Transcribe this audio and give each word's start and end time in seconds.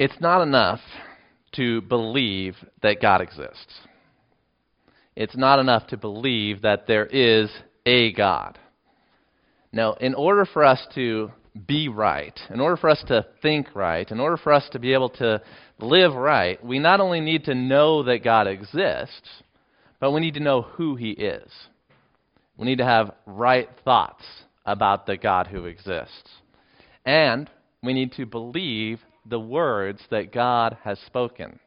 It's 0.00 0.18
not 0.18 0.40
enough 0.40 0.80
to 1.56 1.82
believe 1.82 2.56
that 2.80 3.02
God 3.02 3.20
exists. 3.20 3.80
It's 5.14 5.36
not 5.36 5.58
enough 5.58 5.88
to 5.88 5.98
believe 5.98 6.62
that 6.62 6.86
there 6.86 7.04
is 7.04 7.50
a 7.84 8.10
God. 8.14 8.58
Now, 9.72 9.92
in 10.00 10.14
order 10.14 10.46
for 10.46 10.64
us 10.64 10.80
to 10.94 11.32
be 11.66 11.88
right, 11.88 12.32
in 12.48 12.60
order 12.60 12.78
for 12.78 12.88
us 12.88 13.04
to 13.08 13.26
think 13.42 13.74
right, 13.74 14.10
in 14.10 14.20
order 14.20 14.38
for 14.38 14.54
us 14.54 14.66
to 14.72 14.78
be 14.78 14.94
able 14.94 15.10
to 15.10 15.42
live 15.78 16.14
right, 16.14 16.64
we 16.64 16.78
not 16.78 17.00
only 17.00 17.20
need 17.20 17.44
to 17.44 17.54
know 17.54 18.02
that 18.04 18.24
God 18.24 18.46
exists, 18.46 19.28
but 20.00 20.12
we 20.12 20.22
need 20.22 20.32
to 20.32 20.40
know 20.40 20.62
who 20.62 20.96
He 20.96 21.10
is. 21.10 21.52
We 22.56 22.64
need 22.64 22.78
to 22.78 22.86
have 22.86 23.14
right 23.26 23.68
thoughts 23.84 24.24
about 24.64 25.04
the 25.04 25.18
God 25.18 25.48
who 25.48 25.66
exists. 25.66 26.30
And 27.04 27.50
we 27.82 27.92
need 27.92 28.12
to 28.12 28.24
believe 28.24 29.00
the 29.30 29.40
words 29.40 30.00
that 30.10 30.32
God 30.32 30.76
has 30.82 30.98
spoken. 31.06 31.58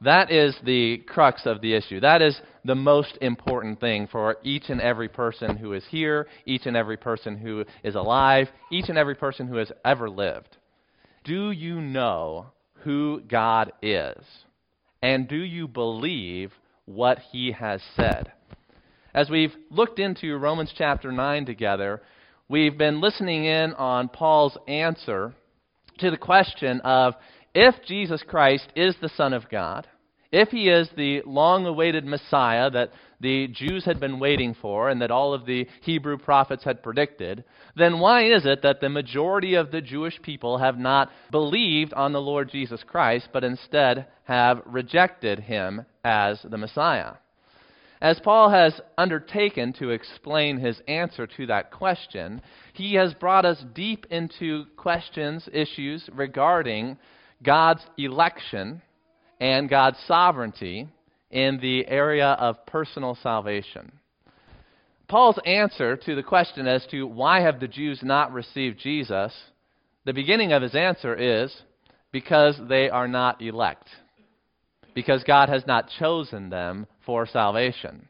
That 0.00 0.30
is 0.30 0.56
the 0.64 0.98
crux 0.98 1.42
of 1.44 1.60
the 1.60 1.74
issue. 1.74 1.98
That 2.00 2.22
is 2.22 2.40
the 2.64 2.76
most 2.76 3.18
important 3.20 3.80
thing 3.80 4.06
for 4.06 4.36
each 4.44 4.68
and 4.68 4.80
every 4.80 5.08
person 5.08 5.56
who 5.56 5.72
is 5.72 5.84
here, 5.90 6.28
each 6.46 6.66
and 6.66 6.76
every 6.76 6.96
person 6.96 7.36
who 7.36 7.64
is 7.82 7.96
alive, 7.96 8.48
each 8.70 8.88
and 8.88 8.96
every 8.96 9.16
person 9.16 9.48
who 9.48 9.56
has 9.56 9.72
ever 9.84 10.08
lived. 10.08 10.56
Do 11.24 11.50
you 11.50 11.80
know 11.80 12.46
who 12.84 13.22
God 13.28 13.72
is? 13.82 14.24
And 15.02 15.26
do 15.26 15.36
you 15.36 15.66
believe 15.66 16.52
what 16.84 17.18
he 17.32 17.52
has 17.52 17.82
said? 17.96 18.30
As 19.12 19.28
we've 19.28 19.54
looked 19.68 19.98
into 19.98 20.36
Romans 20.36 20.72
chapter 20.78 21.10
9 21.10 21.44
together, 21.44 22.02
we've 22.48 22.78
been 22.78 23.00
listening 23.00 23.46
in 23.46 23.72
on 23.74 24.08
Paul's 24.08 24.56
answer 24.68 25.34
to 25.98 26.10
the 26.10 26.16
question 26.16 26.80
of 26.80 27.14
if 27.54 27.74
Jesus 27.86 28.22
Christ 28.26 28.68
is 28.76 28.94
the 29.00 29.08
Son 29.08 29.32
of 29.32 29.48
God, 29.50 29.86
if 30.30 30.50
he 30.50 30.68
is 30.68 30.88
the 30.96 31.22
long 31.24 31.64
awaited 31.66 32.04
Messiah 32.04 32.70
that 32.70 32.90
the 33.20 33.48
Jews 33.48 33.84
had 33.84 33.98
been 33.98 34.20
waiting 34.20 34.54
for 34.60 34.90
and 34.90 35.00
that 35.00 35.10
all 35.10 35.32
of 35.32 35.46
the 35.46 35.66
Hebrew 35.80 36.18
prophets 36.18 36.64
had 36.64 36.82
predicted, 36.82 37.44
then 37.76 37.98
why 37.98 38.24
is 38.24 38.44
it 38.44 38.62
that 38.62 38.80
the 38.80 38.90
majority 38.90 39.54
of 39.54 39.70
the 39.70 39.80
Jewish 39.80 40.20
people 40.20 40.58
have 40.58 40.78
not 40.78 41.10
believed 41.30 41.94
on 41.94 42.12
the 42.12 42.20
Lord 42.20 42.50
Jesus 42.50 42.82
Christ, 42.86 43.30
but 43.32 43.42
instead 43.42 44.06
have 44.24 44.60
rejected 44.66 45.40
him 45.40 45.86
as 46.04 46.40
the 46.42 46.58
Messiah? 46.58 47.14
As 48.00 48.20
Paul 48.20 48.50
has 48.50 48.80
undertaken 48.96 49.72
to 49.74 49.90
explain 49.90 50.58
his 50.58 50.80
answer 50.86 51.26
to 51.26 51.46
that 51.46 51.72
question, 51.72 52.40
he 52.72 52.94
has 52.94 53.12
brought 53.14 53.44
us 53.44 53.64
deep 53.74 54.06
into 54.10 54.66
questions, 54.76 55.48
issues 55.52 56.08
regarding 56.14 56.96
God's 57.42 57.84
election 57.96 58.82
and 59.40 59.68
God's 59.68 59.98
sovereignty 60.06 60.88
in 61.30 61.58
the 61.60 61.86
area 61.88 62.28
of 62.28 62.64
personal 62.66 63.16
salvation. 63.22 63.92
Paul's 65.08 65.38
answer 65.44 65.96
to 65.96 66.14
the 66.14 66.22
question 66.22 66.68
as 66.68 66.86
to 66.90 67.06
why 67.06 67.40
have 67.40 67.58
the 67.58 67.68
Jews 67.68 68.00
not 68.02 68.32
received 68.32 68.78
Jesus, 68.78 69.34
the 70.04 70.12
beginning 70.12 70.52
of 70.52 70.62
his 70.62 70.74
answer 70.74 71.14
is 71.14 71.54
because 72.12 72.58
they 72.68 72.90
are 72.90 73.08
not 73.08 73.42
elect. 73.42 73.88
Because 74.98 75.22
God 75.22 75.48
has 75.48 75.64
not 75.64 75.88
chosen 76.00 76.50
them 76.50 76.84
for 77.06 77.24
salvation. 77.24 78.08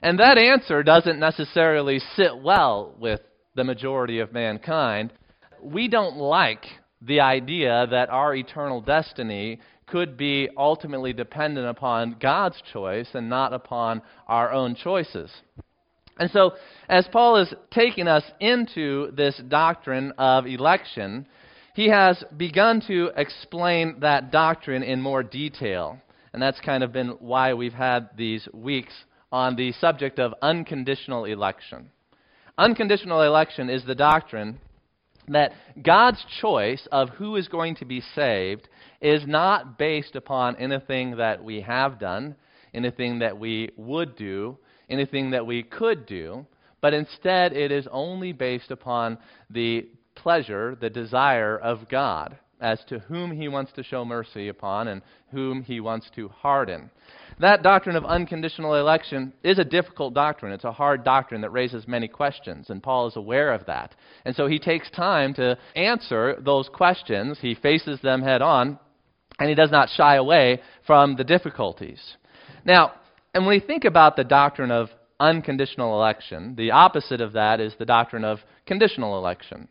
And 0.00 0.20
that 0.20 0.38
answer 0.38 0.84
doesn't 0.84 1.18
necessarily 1.18 1.98
sit 2.14 2.38
well 2.40 2.94
with 3.00 3.18
the 3.56 3.64
majority 3.64 4.20
of 4.20 4.32
mankind. 4.32 5.12
We 5.60 5.88
don't 5.88 6.18
like 6.18 6.64
the 7.02 7.18
idea 7.18 7.84
that 7.90 8.10
our 8.10 8.32
eternal 8.36 8.80
destiny 8.80 9.58
could 9.88 10.16
be 10.16 10.48
ultimately 10.56 11.12
dependent 11.12 11.66
upon 11.66 12.14
God's 12.20 12.62
choice 12.72 13.08
and 13.14 13.28
not 13.28 13.52
upon 13.52 14.00
our 14.28 14.52
own 14.52 14.76
choices. 14.76 15.32
And 16.16 16.30
so, 16.30 16.52
as 16.88 17.08
Paul 17.10 17.38
is 17.38 17.52
taking 17.72 18.06
us 18.06 18.22
into 18.38 19.10
this 19.16 19.36
doctrine 19.48 20.12
of 20.16 20.46
election, 20.46 21.26
he 21.74 21.88
has 21.88 22.22
begun 22.36 22.82
to 22.86 23.10
explain 23.16 23.96
that 23.98 24.30
doctrine 24.30 24.84
in 24.84 25.00
more 25.00 25.24
detail. 25.24 25.98
And 26.32 26.42
that's 26.42 26.60
kind 26.60 26.82
of 26.82 26.92
been 26.92 27.08
why 27.18 27.54
we've 27.54 27.72
had 27.72 28.10
these 28.16 28.48
weeks 28.52 28.92
on 29.32 29.56
the 29.56 29.72
subject 29.72 30.18
of 30.18 30.34
unconditional 30.42 31.24
election. 31.24 31.90
Unconditional 32.58 33.22
election 33.22 33.70
is 33.70 33.84
the 33.84 33.94
doctrine 33.94 34.60
that 35.28 35.52
God's 35.82 36.24
choice 36.40 36.86
of 36.90 37.10
who 37.10 37.36
is 37.36 37.48
going 37.48 37.76
to 37.76 37.84
be 37.84 38.02
saved 38.14 38.68
is 39.00 39.26
not 39.26 39.78
based 39.78 40.16
upon 40.16 40.56
anything 40.56 41.16
that 41.16 41.42
we 41.42 41.60
have 41.60 41.98
done, 41.98 42.34
anything 42.74 43.20
that 43.20 43.38
we 43.38 43.70
would 43.76 44.16
do, 44.16 44.58
anything 44.88 45.30
that 45.30 45.46
we 45.46 45.62
could 45.62 46.06
do, 46.06 46.44
but 46.80 46.94
instead 46.94 47.52
it 47.52 47.70
is 47.70 47.86
only 47.90 48.32
based 48.32 48.70
upon 48.70 49.18
the 49.48 49.88
pleasure, 50.14 50.76
the 50.80 50.90
desire 50.90 51.56
of 51.56 51.88
God 51.88 52.36
as 52.60 52.78
to 52.88 52.98
whom 53.00 53.32
he 53.32 53.48
wants 53.48 53.72
to 53.72 53.82
show 53.82 54.04
mercy 54.04 54.48
upon 54.48 54.88
and 54.88 55.02
whom 55.30 55.62
he 55.62 55.80
wants 55.80 56.10
to 56.14 56.28
harden. 56.28 56.90
That 57.38 57.62
doctrine 57.62 57.96
of 57.96 58.04
unconditional 58.04 58.74
election 58.74 59.32
is 59.42 59.58
a 59.58 59.64
difficult 59.64 60.14
doctrine. 60.14 60.52
It's 60.52 60.64
a 60.64 60.72
hard 60.72 61.04
doctrine 61.04 61.40
that 61.40 61.50
raises 61.50 61.88
many 61.88 62.08
questions, 62.08 62.68
and 62.68 62.82
Paul 62.82 63.08
is 63.08 63.16
aware 63.16 63.52
of 63.52 63.66
that. 63.66 63.94
And 64.24 64.36
so 64.36 64.46
he 64.46 64.58
takes 64.58 64.90
time 64.90 65.32
to 65.34 65.56
answer 65.74 66.36
those 66.40 66.68
questions. 66.68 67.38
He 67.40 67.54
faces 67.54 68.00
them 68.02 68.22
head 68.22 68.42
on, 68.42 68.78
and 69.38 69.48
he 69.48 69.54
does 69.54 69.70
not 69.70 69.88
shy 69.88 70.16
away 70.16 70.60
from 70.86 71.16
the 71.16 71.24
difficulties. 71.24 72.16
Now, 72.64 72.92
and 73.32 73.46
when 73.46 73.56
we 73.56 73.66
think 73.66 73.84
about 73.84 74.16
the 74.16 74.24
doctrine 74.24 74.70
of 74.70 74.90
unconditional 75.18 75.94
election, 75.94 76.54
the 76.56 76.72
opposite 76.72 77.20
of 77.20 77.32
that 77.34 77.60
is 77.60 77.74
the 77.78 77.84
doctrine 77.86 78.24
of 78.24 78.40
conditional 78.66 79.16
election. 79.18 79.68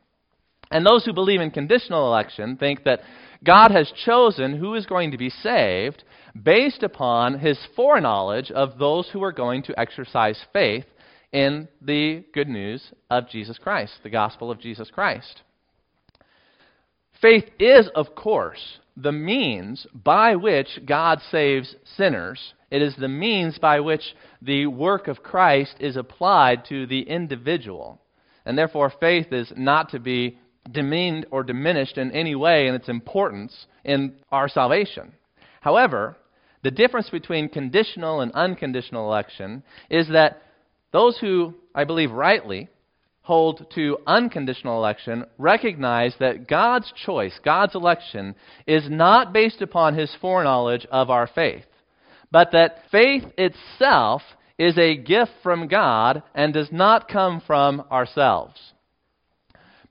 And 0.71 0.85
those 0.85 1.05
who 1.05 1.13
believe 1.13 1.41
in 1.41 1.51
conditional 1.51 2.07
election 2.07 2.57
think 2.57 2.83
that 2.83 3.01
God 3.43 3.71
has 3.71 3.91
chosen 4.05 4.57
who 4.57 4.75
is 4.75 4.85
going 4.85 5.11
to 5.11 5.17
be 5.17 5.29
saved 5.29 6.03
based 6.41 6.83
upon 6.83 7.39
his 7.39 7.57
foreknowledge 7.75 8.51
of 8.51 8.77
those 8.77 9.09
who 9.09 9.23
are 9.23 9.31
going 9.31 9.63
to 9.63 9.79
exercise 9.79 10.39
faith 10.53 10.85
in 11.31 11.67
the 11.81 12.23
good 12.33 12.47
news 12.47 12.91
of 13.09 13.29
Jesus 13.29 13.57
Christ, 13.57 13.93
the 14.03 14.09
gospel 14.09 14.51
of 14.51 14.59
Jesus 14.59 14.89
Christ. 14.91 15.41
Faith 17.21 17.45
is, 17.59 17.89
of 17.95 18.15
course, 18.15 18.79
the 18.95 19.11
means 19.11 19.87
by 19.93 20.35
which 20.35 20.79
God 20.85 21.19
saves 21.31 21.75
sinners. 21.97 22.53
It 22.71 22.81
is 22.81 22.95
the 22.95 23.07
means 23.07 23.57
by 23.57 23.79
which 23.79 24.15
the 24.41 24.67
work 24.67 25.07
of 25.07 25.23
Christ 25.23 25.75
is 25.79 25.95
applied 25.95 26.65
to 26.69 26.85
the 26.85 27.01
individual. 27.01 27.99
And 28.45 28.57
therefore, 28.57 28.91
faith 28.99 29.31
is 29.31 29.51
not 29.55 29.89
to 29.91 29.99
be 29.99 30.37
demeaned 30.71 31.25
or 31.31 31.43
diminished 31.43 31.97
in 31.97 32.11
any 32.11 32.35
way 32.35 32.67
in 32.67 32.75
its 32.75 32.89
importance 32.89 33.67
in 33.83 34.13
our 34.31 34.47
salvation. 34.47 35.13
However, 35.61 36.17
the 36.63 36.71
difference 36.71 37.09
between 37.09 37.49
conditional 37.49 38.21
and 38.21 38.31
unconditional 38.33 39.05
election 39.05 39.63
is 39.89 40.07
that 40.09 40.41
those 40.91 41.17
who, 41.17 41.55
I 41.73 41.83
believe 41.83 42.11
rightly, 42.11 42.67
hold 43.21 43.65
to 43.75 43.97
unconditional 44.07 44.77
election 44.77 45.23
recognize 45.37 46.15
that 46.19 46.47
God's 46.47 46.91
choice, 47.05 47.39
God's 47.45 47.75
election, 47.75 48.35
is 48.65 48.89
not 48.89 49.31
based 49.31 49.61
upon 49.61 49.93
his 49.93 50.13
foreknowledge 50.19 50.85
of 50.91 51.09
our 51.09 51.27
faith, 51.27 51.65
but 52.31 52.51
that 52.51 52.83
faith 52.91 53.23
itself 53.37 54.23
is 54.57 54.77
a 54.77 54.97
gift 54.97 55.31
from 55.43 55.67
God 55.67 56.23
and 56.33 56.53
does 56.53 56.71
not 56.71 57.07
come 57.07 57.41
from 57.45 57.81
ourselves. 57.91 58.59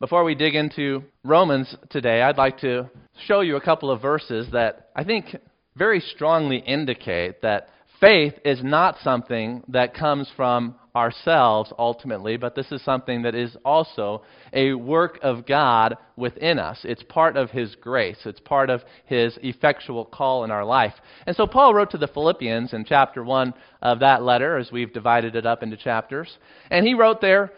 Before 0.00 0.22
we 0.22 0.36
dig 0.36 0.54
into 0.54 1.02
Romans 1.24 1.74
today, 1.90 2.22
I'd 2.22 2.36
like 2.36 2.60
to 2.60 2.88
show 3.26 3.40
you 3.40 3.56
a 3.56 3.60
couple 3.60 3.90
of 3.90 4.00
verses 4.00 4.46
that 4.52 4.90
I 4.94 5.02
think 5.02 5.34
very 5.74 5.98
strongly 5.98 6.58
indicate 6.58 7.42
that 7.42 7.70
faith 8.00 8.34
is 8.44 8.62
not 8.62 8.94
something 9.02 9.64
that 9.66 9.94
comes 9.94 10.30
from 10.36 10.76
ourselves 10.94 11.72
ultimately, 11.80 12.36
but 12.36 12.54
this 12.54 12.70
is 12.70 12.80
something 12.84 13.22
that 13.22 13.34
is 13.34 13.56
also 13.64 14.22
a 14.52 14.72
work 14.72 15.18
of 15.20 15.44
God 15.46 15.96
within 16.14 16.60
us. 16.60 16.78
It's 16.84 17.02
part 17.02 17.36
of 17.36 17.50
His 17.50 17.74
grace, 17.74 18.18
it's 18.24 18.38
part 18.38 18.70
of 18.70 18.82
His 19.06 19.36
effectual 19.42 20.04
call 20.04 20.44
in 20.44 20.52
our 20.52 20.64
life. 20.64 20.94
And 21.26 21.34
so 21.34 21.44
Paul 21.44 21.74
wrote 21.74 21.90
to 21.90 21.98
the 21.98 22.06
Philippians 22.06 22.72
in 22.72 22.84
chapter 22.84 23.24
1 23.24 23.52
of 23.82 23.98
that 23.98 24.22
letter, 24.22 24.58
as 24.58 24.70
we've 24.70 24.92
divided 24.92 25.34
it 25.34 25.44
up 25.44 25.64
into 25.64 25.76
chapters. 25.76 26.38
And 26.70 26.86
he 26.86 26.94
wrote 26.94 27.20
there, 27.20 27.50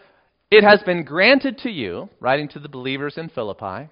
it 0.51 0.65
has 0.65 0.83
been 0.83 1.03
granted 1.03 1.57
to 1.59 1.71
you, 1.71 2.09
writing 2.19 2.49
to 2.49 2.59
the 2.59 2.69
believers 2.69 3.17
in 3.17 3.29
Philippi, 3.29 3.89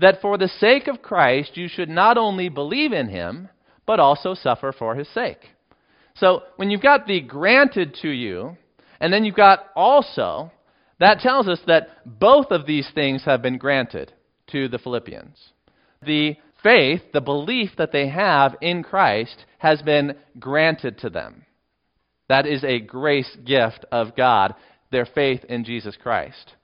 that 0.00 0.20
for 0.20 0.36
the 0.36 0.48
sake 0.48 0.88
of 0.88 1.02
Christ 1.02 1.56
you 1.56 1.68
should 1.68 1.88
not 1.88 2.18
only 2.18 2.48
believe 2.48 2.92
in 2.92 3.08
him, 3.08 3.48
but 3.86 4.00
also 4.00 4.34
suffer 4.34 4.72
for 4.76 4.96
his 4.96 5.08
sake. 5.08 5.48
So 6.16 6.42
when 6.56 6.70
you've 6.70 6.82
got 6.82 7.06
the 7.06 7.20
granted 7.20 7.96
to 8.02 8.08
you, 8.08 8.56
and 9.00 9.12
then 9.12 9.24
you've 9.24 9.36
got 9.36 9.66
also, 9.76 10.50
that 10.98 11.20
tells 11.20 11.48
us 11.48 11.60
that 11.66 11.88
both 12.04 12.50
of 12.50 12.66
these 12.66 12.88
things 12.94 13.24
have 13.24 13.40
been 13.40 13.56
granted 13.56 14.12
to 14.48 14.68
the 14.68 14.78
Philippians. 14.78 15.36
The 16.02 16.36
faith, 16.62 17.02
the 17.12 17.20
belief 17.20 17.70
that 17.78 17.92
they 17.92 18.08
have 18.08 18.56
in 18.60 18.82
Christ, 18.82 19.44
has 19.58 19.80
been 19.80 20.16
granted 20.38 20.98
to 20.98 21.10
them. 21.10 21.46
That 22.28 22.46
is 22.46 22.62
a 22.64 22.80
grace 22.80 23.36
gift 23.44 23.84
of 23.90 24.14
God, 24.16 24.54
their 24.90 25.06
faith 25.06 25.44
in 25.44 25.64
Jesus 25.64 25.96
Christ. 26.00 26.54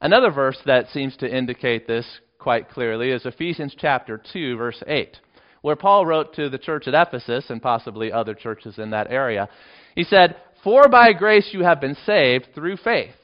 Another 0.00 0.30
verse 0.30 0.58
that 0.66 0.88
seems 0.88 1.16
to 1.18 1.28
indicate 1.28 1.86
this 1.86 2.06
quite 2.38 2.68
clearly 2.70 3.10
is 3.10 3.24
Ephesians 3.24 3.74
chapter 3.78 4.20
2 4.32 4.56
verse 4.56 4.82
8, 4.86 5.16
where 5.62 5.76
Paul 5.76 6.06
wrote 6.06 6.34
to 6.34 6.48
the 6.48 6.58
church 6.58 6.86
at 6.86 6.94
Ephesus 6.94 7.50
and 7.50 7.62
possibly 7.62 8.12
other 8.12 8.34
churches 8.34 8.78
in 8.78 8.90
that 8.90 9.10
area. 9.10 9.48
He 9.94 10.04
said, 10.04 10.36
"For 10.62 10.88
by 10.88 11.12
grace 11.12 11.52
you 11.52 11.64
have 11.64 11.80
been 11.80 11.96
saved 12.06 12.54
through 12.54 12.76
faith." 12.76 13.16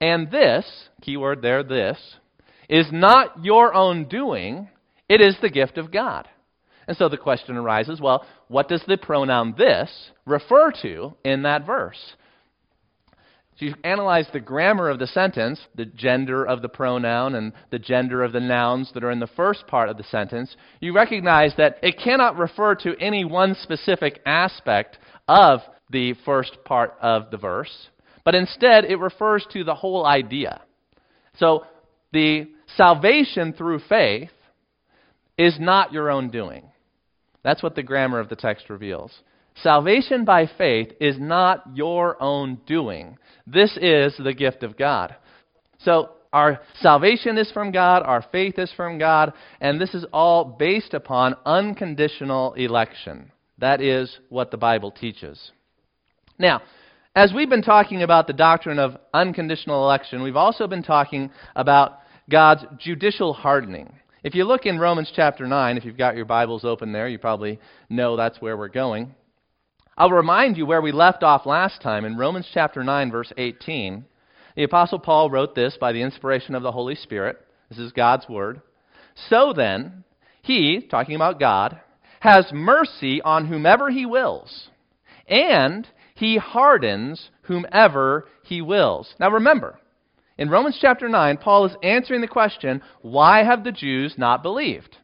And 0.00 0.30
this, 0.30 0.88
keyword 1.02 1.42
there, 1.42 1.62
this, 1.62 2.16
is 2.68 2.92
not 2.92 3.44
your 3.44 3.74
own 3.74 4.04
doing, 4.04 4.68
it 5.08 5.20
is 5.20 5.36
the 5.40 5.50
gift 5.50 5.78
of 5.78 5.90
God. 5.90 6.28
And 6.86 6.96
so 6.96 7.08
the 7.08 7.16
question 7.16 7.56
arises 7.56 8.00
well, 8.00 8.26
what 8.48 8.68
does 8.68 8.82
the 8.86 8.96
pronoun 8.96 9.54
this 9.56 10.10
refer 10.24 10.72
to 10.82 11.14
in 11.24 11.42
that 11.42 11.66
verse? 11.66 12.14
So 13.58 13.66
you 13.66 13.74
analyze 13.82 14.26
the 14.32 14.38
grammar 14.38 14.88
of 14.88 15.00
the 15.00 15.08
sentence, 15.08 15.60
the 15.74 15.84
gender 15.84 16.44
of 16.44 16.62
the 16.62 16.68
pronoun 16.68 17.34
and 17.34 17.52
the 17.70 17.78
gender 17.80 18.22
of 18.22 18.32
the 18.32 18.40
nouns 18.40 18.92
that 18.94 19.02
are 19.02 19.10
in 19.10 19.18
the 19.18 19.26
first 19.26 19.66
part 19.66 19.88
of 19.88 19.96
the 19.96 20.04
sentence, 20.04 20.54
you 20.80 20.94
recognize 20.94 21.54
that 21.56 21.78
it 21.82 21.98
cannot 21.98 22.38
refer 22.38 22.76
to 22.76 22.96
any 23.00 23.24
one 23.24 23.56
specific 23.60 24.20
aspect 24.24 24.98
of 25.26 25.58
the 25.90 26.14
first 26.24 26.56
part 26.64 26.94
of 27.00 27.32
the 27.32 27.36
verse, 27.36 27.88
but 28.24 28.36
instead 28.36 28.84
it 28.84 29.00
refers 29.00 29.44
to 29.52 29.64
the 29.64 29.74
whole 29.74 30.06
idea. 30.06 30.60
So 31.38 31.64
the 32.12 32.48
salvation 32.76 33.54
through 33.54 33.80
faith 33.88 34.30
is 35.36 35.56
not 35.58 35.92
your 35.92 36.10
own 36.10 36.30
doing. 36.30 36.70
That's 37.42 37.62
what 37.62 37.74
the 37.74 37.82
grammar 37.82 38.20
of 38.20 38.28
the 38.28 38.36
text 38.36 38.70
reveals. 38.70 39.12
Salvation 39.62 40.24
by 40.24 40.48
faith 40.58 40.92
is 41.00 41.16
not 41.18 41.64
your 41.74 42.20
own 42.22 42.60
doing. 42.66 43.18
This 43.46 43.76
is 43.80 44.14
the 44.18 44.34
gift 44.34 44.62
of 44.62 44.76
God. 44.76 45.16
So, 45.78 46.10
our 46.32 46.60
salvation 46.80 47.38
is 47.38 47.50
from 47.50 47.72
God, 47.72 48.02
our 48.02 48.22
faith 48.30 48.58
is 48.58 48.70
from 48.76 48.98
God, 48.98 49.32
and 49.60 49.80
this 49.80 49.94
is 49.94 50.04
all 50.12 50.44
based 50.44 50.92
upon 50.92 51.34
unconditional 51.46 52.52
election. 52.52 53.32
That 53.56 53.80
is 53.80 54.18
what 54.28 54.50
the 54.50 54.58
Bible 54.58 54.90
teaches. 54.90 55.52
Now, 56.38 56.60
as 57.16 57.32
we've 57.32 57.48
been 57.48 57.62
talking 57.62 58.02
about 58.02 58.26
the 58.26 58.34
doctrine 58.34 58.78
of 58.78 58.98
unconditional 59.14 59.82
election, 59.84 60.22
we've 60.22 60.36
also 60.36 60.66
been 60.66 60.82
talking 60.82 61.30
about 61.56 62.00
God's 62.30 62.64
judicial 62.78 63.32
hardening. 63.32 63.92
If 64.22 64.34
you 64.34 64.44
look 64.44 64.66
in 64.66 64.78
Romans 64.78 65.10
chapter 65.14 65.46
9, 65.46 65.78
if 65.78 65.84
you've 65.84 65.96
got 65.96 66.14
your 66.14 66.26
Bibles 66.26 66.64
open 66.64 66.92
there, 66.92 67.08
you 67.08 67.18
probably 67.18 67.58
know 67.88 68.16
that's 68.16 68.40
where 68.40 68.56
we're 68.56 68.68
going. 68.68 69.14
I'll 69.98 70.12
remind 70.12 70.56
you 70.56 70.64
where 70.64 70.80
we 70.80 70.92
left 70.92 71.24
off 71.24 71.44
last 71.44 71.82
time 71.82 72.04
in 72.04 72.16
Romans 72.16 72.48
chapter 72.54 72.84
9, 72.84 73.10
verse 73.10 73.32
18. 73.36 74.04
The 74.54 74.62
Apostle 74.62 75.00
Paul 75.00 75.28
wrote 75.28 75.56
this 75.56 75.76
by 75.76 75.90
the 75.90 76.02
inspiration 76.02 76.54
of 76.54 76.62
the 76.62 76.70
Holy 76.70 76.94
Spirit. 76.94 77.36
This 77.68 77.80
is 77.80 77.90
God's 77.90 78.28
Word. 78.28 78.60
So 79.28 79.52
then, 79.52 80.04
he, 80.40 80.86
talking 80.88 81.16
about 81.16 81.40
God, 81.40 81.80
has 82.20 82.52
mercy 82.52 83.20
on 83.22 83.48
whomever 83.48 83.90
he 83.90 84.06
wills, 84.06 84.68
and 85.26 85.88
he 86.14 86.36
hardens 86.36 87.30
whomever 87.42 88.28
he 88.44 88.62
wills. 88.62 89.16
Now 89.18 89.32
remember, 89.32 89.80
in 90.38 90.48
Romans 90.48 90.78
chapter 90.80 91.08
9, 91.08 91.38
Paul 91.38 91.66
is 91.66 91.76
answering 91.82 92.20
the 92.20 92.28
question, 92.28 92.82
why 93.02 93.42
have 93.42 93.64
the 93.64 93.72
Jews 93.72 94.14
not 94.16 94.44
believed? 94.44 94.96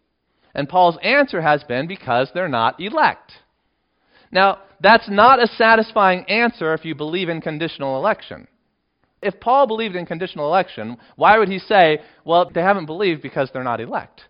And 0.54 0.68
Paul's 0.68 0.98
answer 1.02 1.42
has 1.42 1.64
been 1.64 1.88
because 1.88 2.30
they're 2.32 2.48
not 2.48 2.80
elect. 2.80 3.32
Now, 4.34 4.58
that's 4.80 5.08
not 5.08 5.42
a 5.42 5.46
satisfying 5.46 6.24
answer 6.24 6.74
if 6.74 6.84
you 6.84 6.96
believe 6.96 7.28
in 7.28 7.40
conditional 7.40 7.96
election. 7.96 8.48
If 9.22 9.38
Paul 9.40 9.66
believed 9.66 9.94
in 9.94 10.04
conditional 10.04 10.46
election, 10.46 10.98
why 11.16 11.38
would 11.38 11.48
he 11.48 11.60
say, 11.60 12.00
well, 12.24 12.50
they 12.52 12.60
haven't 12.60 12.86
believed 12.86 13.22
because 13.22 13.48
they're 13.52 13.62
not 13.62 13.80
elect? 13.80 14.22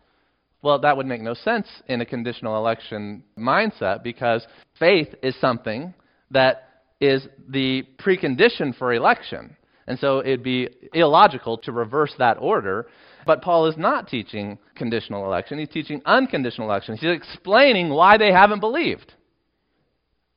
Well, 0.63 0.79
that 0.81 0.97
would 0.97 1.07
make 1.07 1.23
no 1.23 1.35
sense 1.35 1.67
in 1.89 2.03
a 2.03 2.07
conditional 2.07 2.57
election 2.57 3.25
mindset 3.37 4.03
because 4.05 4.47
faith 4.79 5.09
is 5.23 5.35
something 5.41 5.95
that 6.31 6.69
is 7.01 7.27
the 7.49 7.85
precondition 7.99 8.77
for 8.77 8.93
election. 8.93 9.57
And 9.87 9.99
so 9.99 10.21
it'd 10.21 10.43
be 10.43 10.69
illogical 10.93 11.59
to 11.59 11.73
reverse 11.73 12.15
that 12.19 12.37
order. 12.39 12.87
But 13.27 13.43
Paul 13.43 13.67
is 13.67 13.77
not 13.77 14.09
teaching 14.09 14.59
conditional 14.75 15.25
election, 15.25 15.59
he's 15.59 15.69
teaching 15.71 16.03
unconditional 16.05 16.69
election. 16.69 16.97
He's 16.97 17.11
explaining 17.11 17.89
why 17.89 18.19
they 18.19 18.33
haven't 18.33 18.61
believed. 18.61 19.15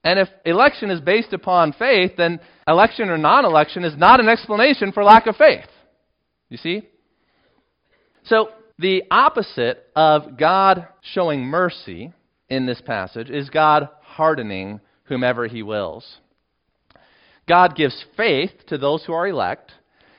And 0.08 0.20
if 0.20 0.30
election 0.46 0.90
is 0.90 1.02
based 1.02 1.34
upon 1.34 1.74
faith, 1.74 2.14
then 2.16 2.40
election 2.66 3.10
or 3.10 3.18
non 3.18 3.44
election 3.44 3.84
is 3.84 3.98
not 3.98 4.22
an 4.22 4.30
explanation 4.30 4.94
for 4.94 5.04
lack 5.04 5.28
of 5.28 5.36
faith. 5.36 5.68
You 6.48 6.56
see? 6.56 6.84
So, 8.24 8.48
the 8.80 9.04
opposite 9.12 9.86
of 9.98 10.38
God 10.38 10.88
showing 11.02 11.42
mercy 11.42 12.14
in 12.48 12.66
this 12.66 12.80
passage 12.80 13.30
is 13.30 13.50
God 13.50 13.90
hardening 14.00 14.80
whomever 15.04 15.46
he 15.46 15.62
wills. 15.62 16.20
God 17.46 17.76
gives 17.76 18.06
faith 18.16 18.52
to 18.68 18.78
those 18.78 19.04
who 19.04 19.12
are 19.12 19.28
elect, 19.28 19.74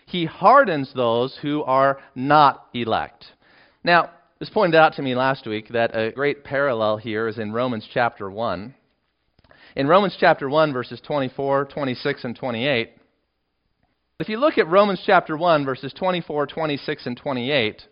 he 0.05 0.27
hardens 0.27 0.93
those 0.95 1.39
who 1.41 1.63
are 1.63 1.99
not 2.15 2.67
elect. 2.75 3.25
Now, 3.83 4.05
it 4.05 4.41
was 4.41 4.51
pointed 4.51 4.77
out 4.77 4.97
to 4.97 5.03
me 5.03 5.15
last 5.15 5.47
week 5.47 5.69
that 5.71 5.97
a 5.97 6.13
great 6.13 6.45
parallel 6.45 6.99
here 6.99 7.27
is 7.27 7.39
in 7.39 7.53
Romans 7.53 7.89
chapter 7.91 8.31
1. 8.31 8.75
In 9.79 9.87
Romans 9.87 10.17
chapter 10.19 10.51
1, 10.51 10.73
verses 10.73 11.01
24, 11.07 11.67
26, 11.67 12.25
and 12.25 12.35
28, 12.35 12.91
if 14.19 14.29
you 14.29 14.37
look 14.37 14.59
at 14.59 14.67
Romans 14.67 15.01
chapter 15.07 15.37
1, 15.37 15.65
verses 15.65 15.93
24, 15.97 16.49
26, 16.49 17.07
and 17.07 17.17
28, 17.17 17.83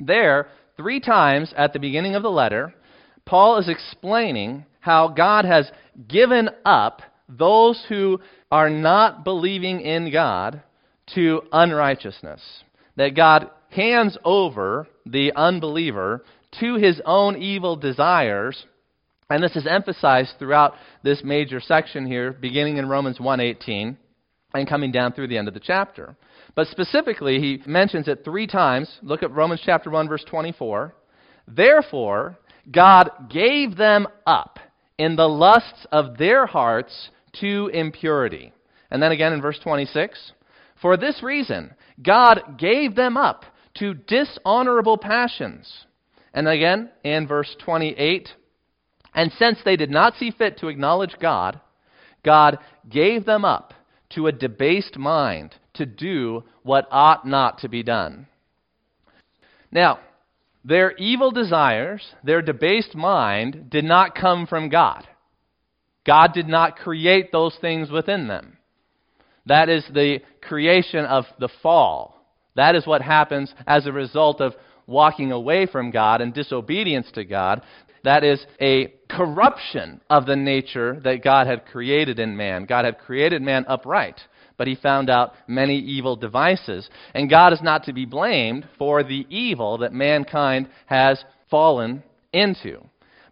there, 0.00 0.48
three 0.76 1.00
times 1.00 1.54
at 1.56 1.72
the 1.72 1.78
beginning 1.78 2.14
of 2.14 2.22
the 2.22 2.30
letter, 2.30 2.74
Paul 3.24 3.56
is 3.56 3.70
explaining 3.70 4.66
how 4.80 5.08
God 5.08 5.46
has 5.46 5.72
given 6.06 6.50
up 6.66 7.00
those 7.26 7.82
who 7.88 8.20
are 8.50 8.68
not 8.68 9.24
believing 9.24 9.80
in 9.80 10.12
God 10.12 10.62
to 11.14 11.40
unrighteousness. 11.52 12.42
That 12.96 13.16
God 13.16 13.48
hands 13.70 14.18
over 14.26 14.88
the 15.06 15.32
unbeliever 15.34 16.22
to 16.60 16.74
his 16.74 17.00
own 17.06 17.40
evil 17.40 17.76
desires 17.76 18.66
and 19.30 19.42
this 19.42 19.56
is 19.56 19.66
emphasized 19.66 20.34
throughout 20.38 20.74
this 21.02 21.22
major 21.24 21.60
section 21.60 22.06
here, 22.06 22.32
beginning 22.32 22.76
in 22.76 22.88
Romans 22.88 23.18
1:18 23.18 23.96
and 24.54 24.68
coming 24.68 24.92
down 24.92 25.12
through 25.12 25.28
the 25.28 25.38
end 25.38 25.48
of 25.48 25.54
the 25.54 25.60
chapter. 25.60 26.16
But 26.54 26.68
specifically, 26.68 27.40
he 27.40 27.62
mentions 27.66 28.06
it 28.06 28.24
three 28.24 28.46
times. 28.46 28.98
Look 29.02 29.22
at 29.22 29.30
Romans 29.32 29.60
chapter 29.64 29.90
1 29.90 30.08
verse 30.08 30.24
24. 30.24 30.94
Therefore, 31.48 32.38
God 32.70 33.28
gave 33.28 33.76
them 33.76 34.06
up 34.26 34.58
in 34.98 35.16
the 35.16 35.28
lusts 35.28 35.86
of 35.90 36.16
their 36.16 36.46
hearts 36.46 37.10
to 37.40 37.68
impurity. 37.72 38.52
And 38.90 39.02
then 39.02 39.12
again 39.12 39.32
in 39.32 39.42
verse 39.42 39.58
26, 39.58 40.32
for 40.80 40.96
this 40.96 41.22
reason, 41.22 41.74
God 42.02 42.58
gave 42.58 42.94
them 42.94 43.16
up 43.16 43.44
to 43.78 43.94
dishonorable 43.94 44.98
passions. 44.98 45.86
And 46.32 46.48
again 46.48 46.90
in 47.02 47.26
verse 47.26 47.56
28, 47.64 48.28
and 49.14 49.32
since 49.38 49.58
they 49.64 49.76
did 49.76 49.90
not 49.90 50.14
see 50.16 50.30
fit 50.30 50.58
to 50.58 50.68
acknowledge 50.68 51.16
God, 51.20 51.60
God 52.24 52.58
gave 52.88 53.24
them 53.24 53.44
up 53.44 53.74
to 54.10 54.26
a 54.26 54.32
debased 54.32 54.96
mind 54.96 55.54
to 55.74 55.86
do 55.86 56.44
what 56.62 56.88
ought 56.90 57.26
not 57.26 57.58
to 57.60 57.68
be 57.68 57.82
done. 57.82 58.26
Now, 59.70 59.98
their 60.64 60.92
evil 60.92 61.30
desires, 61.30 62.02
their 62.22 62.40
debased 62.40 62.94
mind, 62.94 63.70
did 63.70 63.84
not 63.84 64.14
come 64.14 64.46
from 64.46 64.68
God. 64.68 65.06
God 66.06 66.32
did 66.32 66.48
not 66.48 66.76
create 66.76 67.32
those 67.32 67.56
things 67.60 67.90
within 67.90 68.28
them. 68.28 68.58
That 69.46 69.68
is 69.68 69.84
the 69.92 70.20
creation 70.40 71.04
of 71.04 71.24
the 71.38 71.50
fall. 71.62 72.24
That 72.56 72.74
is 72.74 72.86
what 72.86 73.02
happens 73.02 73.52
as 73.66 73.86
a 73.86 73.92
result 73.92 74.40
of 74.40 74.54
walking 74.86 75.32
away 75.32 75.66
from 75.66 75.90
God 75.90 76.20
and 76.20 76.32
disobedience 76.32 77.10
to 77.14 77.24
God. 77.24 77.62
That 78.04 78.22
is 78.22 78.44
a 78.60 78.93
corruption 79.08 80.00
of 80.10 80.26
the 80.26 80.36
nature 80.36 81.00
that 81.04 81.22
God 81.22 81.46
had 81.46 81.66
created 81.66 82.18
in 82.18 82.36
man. 82.36 82.64
God 82.64 82.84
had 82.84 82.98
created 82.98 83.42
man 83.42 83.64
upright, 83.68 84.20
but 84.56 84.66
he 84.66 84.74
found 84.74 85.10
out 85.10 85.34
many 85.46 85.78
evil 85.78 86.16
devices. 86.16 86.88
And 87.14 87.30
God 87.30 87.52
is 87.52 87.62
not 87.62 87.84
to 87.84 87.92
be 87.92 88.04
blamed 88.04 88.68
for 88.78 89.02
the 89.02 89.26
evil 89.28 89.78
that 89.78 89.92
mankind 89.92 90.68
has 90.86 91.24
fallen 91.50 92.02
into. 92.32 92.84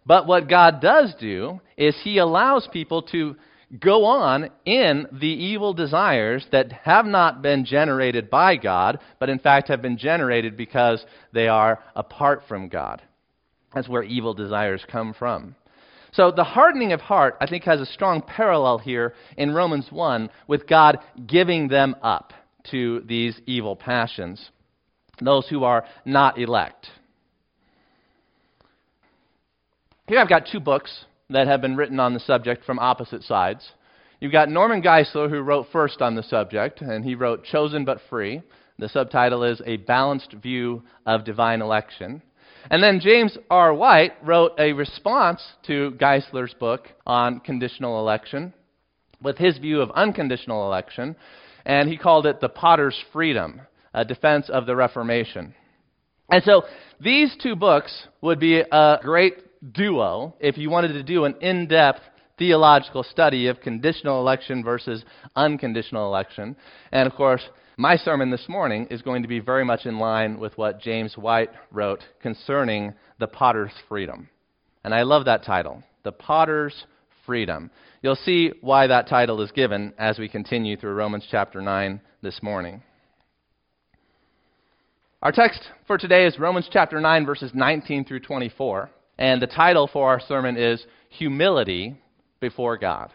But 0.05 0.27
what 0.27 0.49
God 0.49 0.81
does 0.81 1.13
do 1.19 1.61
is 1.77 1.95
he 2.03 2.17
allows 2.17 2.67
people 2.71 3.03
to 3.03 3.35
go 3.79 4.05
on 4.05 4.49
in 4.65 5.07
the 5.11 5.27
evil 5.27 5.73
desires 5.73 6.45
that 6.51 6.71
have 6.71 7.05
not 7.05 7.41
been 7.41 7.65
generated 7.65 8.29
by 8.29 8.55
God, 8.55 8.99
but 9.19 9.29
in 9.29 9.39
fact 9.39 9.69
have 9.69 9.81
been 9.81 9.97
generated 9.97 10.55
because 10.55 11.03
they 11.31 11.47
are 11.47 11.83
apart 11.95 12.43
from 12.47 12.69
God. 12.69 13.01
That's 13.73 13.89
where 13.89 14.03
evil 14.03 14.33
desires 14.33 14.85
come 14.91 15.15
from. 15.17 15.55
So 16.13 16.31
the 16.31 16.43
hardening 16.43 16.93
of 16.93 17.01
heart, 17.01 17.37
I 17.41 17.47
think, 17.47 17.63
has 17.63 17.81
a 17.81 17.85
strong 17.87 18.21
parallel 18.21 18.77
here 18.77 19.15
in 19.35 19.51
Romans 19.51 19.87
1 19.89 20.29
with 20.47 20.67
God 20.67 20.99
giving 21.25 21.67
them 21.67 21.95
up 22.03 22.33
to 22.71 23.01
these 23.01 23.39
evil 23.47 23.75
passions, 23.75 24.49
those 25.19 25.47
who 25.49 25.63
are 25.63 25.85
not 26.05 26.37
elect. 26.37 26.87
Here 30.07 30.19
I've 30.19 30.29
got 30.29 30.47
two 30.51 30.59
books 30.59 31.05
that 31.29 31.47
have 31.47 31.61
been 31.61 31.75
written 31.75 31.99
on 31.99 32.13
the 32.13 32.19
subject 32.19 32.63
from 32.63 32.77
opposite 32.77 33.23
sides. 33.23 33.71
You've 34.19 34.31
got 34.31 34.49
Norman 34.49 34.83
Geisler, 34.83 35.29
who 35.29 35.39
wrote 35.39 35.67
first 35.71 36.01
on 36.01 36.15
the 36.15 36.23
subject, 36.23 36.81
and 36.81 37.03
he 37.03 37.15
wrote 37.15 37.43
Chosen 37.45 37.85
but 37.85 37.99
Free. 38.09 38.41
The 38.77 38.89
subtitle 38.89 39.43
is 39.43 39.61
A 39.65 39.77
Balanced 39.77 40.33
View 40.33 40.83
of 41.05 41.25
Divine 41.25 41.61
Election. 41.61 42.21
And 42.69 42.81
then 42.81 42.99
James 42.99 43.37
R. 43.49 43.73
White 43.73 44.13
wrote 44.23 44.53
a 44.57 44.73
response 44.73 45.41
to 45.67 45.91
Geisler's 45.91 46.53
book 46.53 46.87
on 47.05 47.39
conditional 47.41 47.99
election 47.99 48.53
with 49.21 49.37
his 49.37 49.57
view 49.57 49.81
of 49.81 49.91
unconditional 49.91 50.65
election, 50.65 51.15
and 51.65 51.89
he 51.89 51.97
called 51.97 52.25
it 52.25 52.39
The 52.39 52.49
Potter's 52.49 52.99
Freedom, 53.11 53.61
a 53.93 54.05
defense 54.05 54.49
of 54.49 54.65
the 54.65 54.75
Reformation. 54.75 55.53
And 56.29 56.43
so 56.43 56.63
these 56.99 57.35
two 57.41 57.55
books 57.55 58.07
would 58.21 58.39
be 58.39 58.59
a 58.59 58.99
great 59.01 59.35
duo 59.73 60.35
if 60.39 60.57
you 60.57 60.69
wanted 60.69 60.93
to 60.93 61.03
do 61.03 61.25
an 61.25 61.35
in 61.41 61.67
depth 61.67 62.01
theological 62.37 63.03
study 63.03 63.47
of 63.47 63.61
conditional 63.61 64.19
election 64.19 64.63
versus 64.63 65.05
unconditional 65.35 66.07
election. 66.07 66.55
And 66.91 67.07
of 67.07 67.15
course, 67.15 67.43
my 67.77 67.97
sermon 67.97 68.29
this 68.29 68.47
morning 68.47 68.87
is 68.91 69.01
going 69.01 69.23
to 69.23 69.27
be 69.27 69.39
very 69.39 69.65
much 69.65 69.85
in 69.85 69.97
line 69.97 70.39
with 70.39 70.55
what 70.57 70.79
James 70.79 71.17
White 71.17 71.49
wrote 71.71 72.03
concerning 72.21 72.93
the 73.19 73.27
potter's 73.27 73.71
freedom. 73.89 74.29
And 74.83 74.93
I 74.93 75.03
love 75.03 75.25
that 75.25 75.43
title, 75.43 75.81
The 76.03 76.11
Potter's 76.11 76.85
Freedom. 77.25 77.71
You'll 78.01 78.15
see 78.15 78.51
why 78.61 78.87
that 78.87 79.07
title 79.07 79.41
is 79.41 79.51
given 79.51 79.93
as 79.97 80.19
we 80.19 80.27
continue 80.27 80.77
through 80.77 80.93
Romans 80.93 81.25
chapter 81.31 81.61
9 81.61 82.01
this 82.21 82.43
morning. 82.43 82.83
Our 85.21 85.31
text 85.31 85.61
for 85.87 85.97
today 85.97 86.25
is 86.25 86.37
Romans 86.37 86.69
chapter 86.71 86.99
9, 86.99 87.25
verses 87.25 87.51
19 87.53 88.05
through 88.05 88.19
24. 88.19 88.89
And 89.17 89.41
the 89.41 89.47
title 89.47 89.89
for 89.91 90.09
our 90.09 90.19
sermon 90.19 90.57
is 90.57 90.85
Humility 91.09 91.95
Before 92.39 92.77
God. 92.77 93.09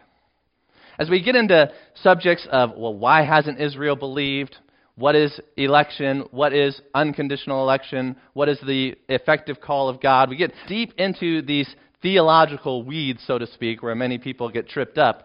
As 0.99 1.09
we 1.09 1.23
get 1.23 1.37
into 1.37 1.71
subjects 2.03 2.47
of, 2.51 2.77
well, 2.77 2.95
why 2.95 3.25
hasn't 3.25 3.61
Israel 3.61 3.95
believed? 3.95 4.57
What 4.97 5.15
is 5.15 5.39
election? 5.57 6.25
What 6.33 6.53
is 6.53 6.81
unconditional 6.93 7.63
election? 7.63 8.17
What 8.33 8.49
is 8.49 8.59
the 8.67 8.97
effective 9.09 9.61
call 9.61 9.89
of 9.89 10.01
God? 10.01 10.29
We 10.29 10.37
get 10.37 10.53
deep 10.67 10.95
into 10.99 11.41
these 11.43 11.73
theological 12.03 12.83
weeds, 12.83 13.23
so 13.27 13.39
to 13.39 13.47
speak, 13.47 13.81
where 13.81 13.95
many 13.95 14.19
people 14.19 14.51
get 14.51 14.69
tripped 14.69 14.99
up. 14.99 15.23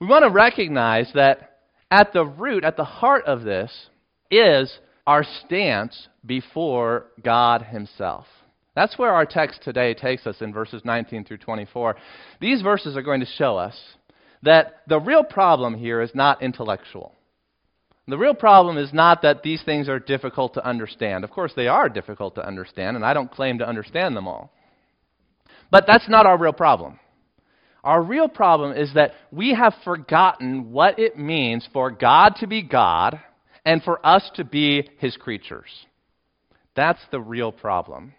We 0.00 0.06
want 0.06 0.24
to 0.24 0.30
recognize 0.30 1.10
that 1.14 1.58
at 1.90 2.12
the 2.12 2.24
root, 2.24 2.62
at 2.62 2.76
the 2.76 2.84
heart 2.84 3.24
of 3.24 3.42
this, 3.42 3.72
is 4.30 4.78
our 5.04 5.24
stance 5.44 6.08
before 6.24 7.06
God 7.24 7.62
Himself. 7.62 8.26
That's 8.76 8.96
where 8.96 9.12
our 9.12 9.26
text 9.26 9.62
today 9.64 9.94
takes 9.94 10.28
us 10.28 10.36
in 10.40 10.52
verses 10.52 10.82
19 10.84 11.24
through 11.24 11.38
24. 11.38 11.96
These 12.40 12.62
verses 12.62 12.96
are 12.96 13.02
going 13.02 13.18
to 13.18 13.26
show 13.26 13.56
us 13.56 13.76
that 14.42 14.82
the 14.86 15.00
real 15.00 15.24
problem 15.24 15.74
here 15.74 16.00
is 16.00 16.10
not 16.14 16.42
intellectual. 16.42 17.14
The 18.06 18.16
real 18.16 18.34
problem 18.34 18.78
is 18.78 18.92
not 18.92 19.22
that 19.22 19.42
these 19.42 19.62
things 19.64 19.88
are 19.88 19.98
difficult 19.98 20.54
to 20.54 20.66
understand. 20.66 21.24
Of 21.24 21.30
course, 21.30 21.52
they 21.54 21.68
are 21.68 21.90
difficult 21.90 22.36
to 22.36 22.46
understand, 22.46 22.96
and 22.96 23.04
I 23.04 23.12
don't 23.12 23.30
claim 23.30 23.58
to 23.58 23.68
understand 23.68 24.16
them 24.16 24.26
all. 24.26 24.50
But 25.70 25.84
that's 25.86 26.08
not 26.08 26.24
our 26.24 26.38
real 26.38 26.54
problem. 26.54 26.98
Our 27.84 28.02
real 28.02 28.28
problem 28.28 28.76
is 28.76 28.92
that 28.94 29.12
we 29.30 29.54
have 29.54 29.74
forgotten 29.84 30.72
what 30.72 30.98
it 30.98 31.18
means 31.18 31.68
for 31.72 31.90
God 31.90 32.36
to 32.40 32.46
be 32.46 32.62
God 32.62 33.20
and 33.64 33.82
for 33.82 34.04
us 34.04 34.30
to 34.36 34.44
be 34.44 34.88
his 34.98 35.16
creatures. 35.16 35.68
That's 36.74 37.00
the 37.10 37.20
real 37.20 37.52
problem. 37.52 38.14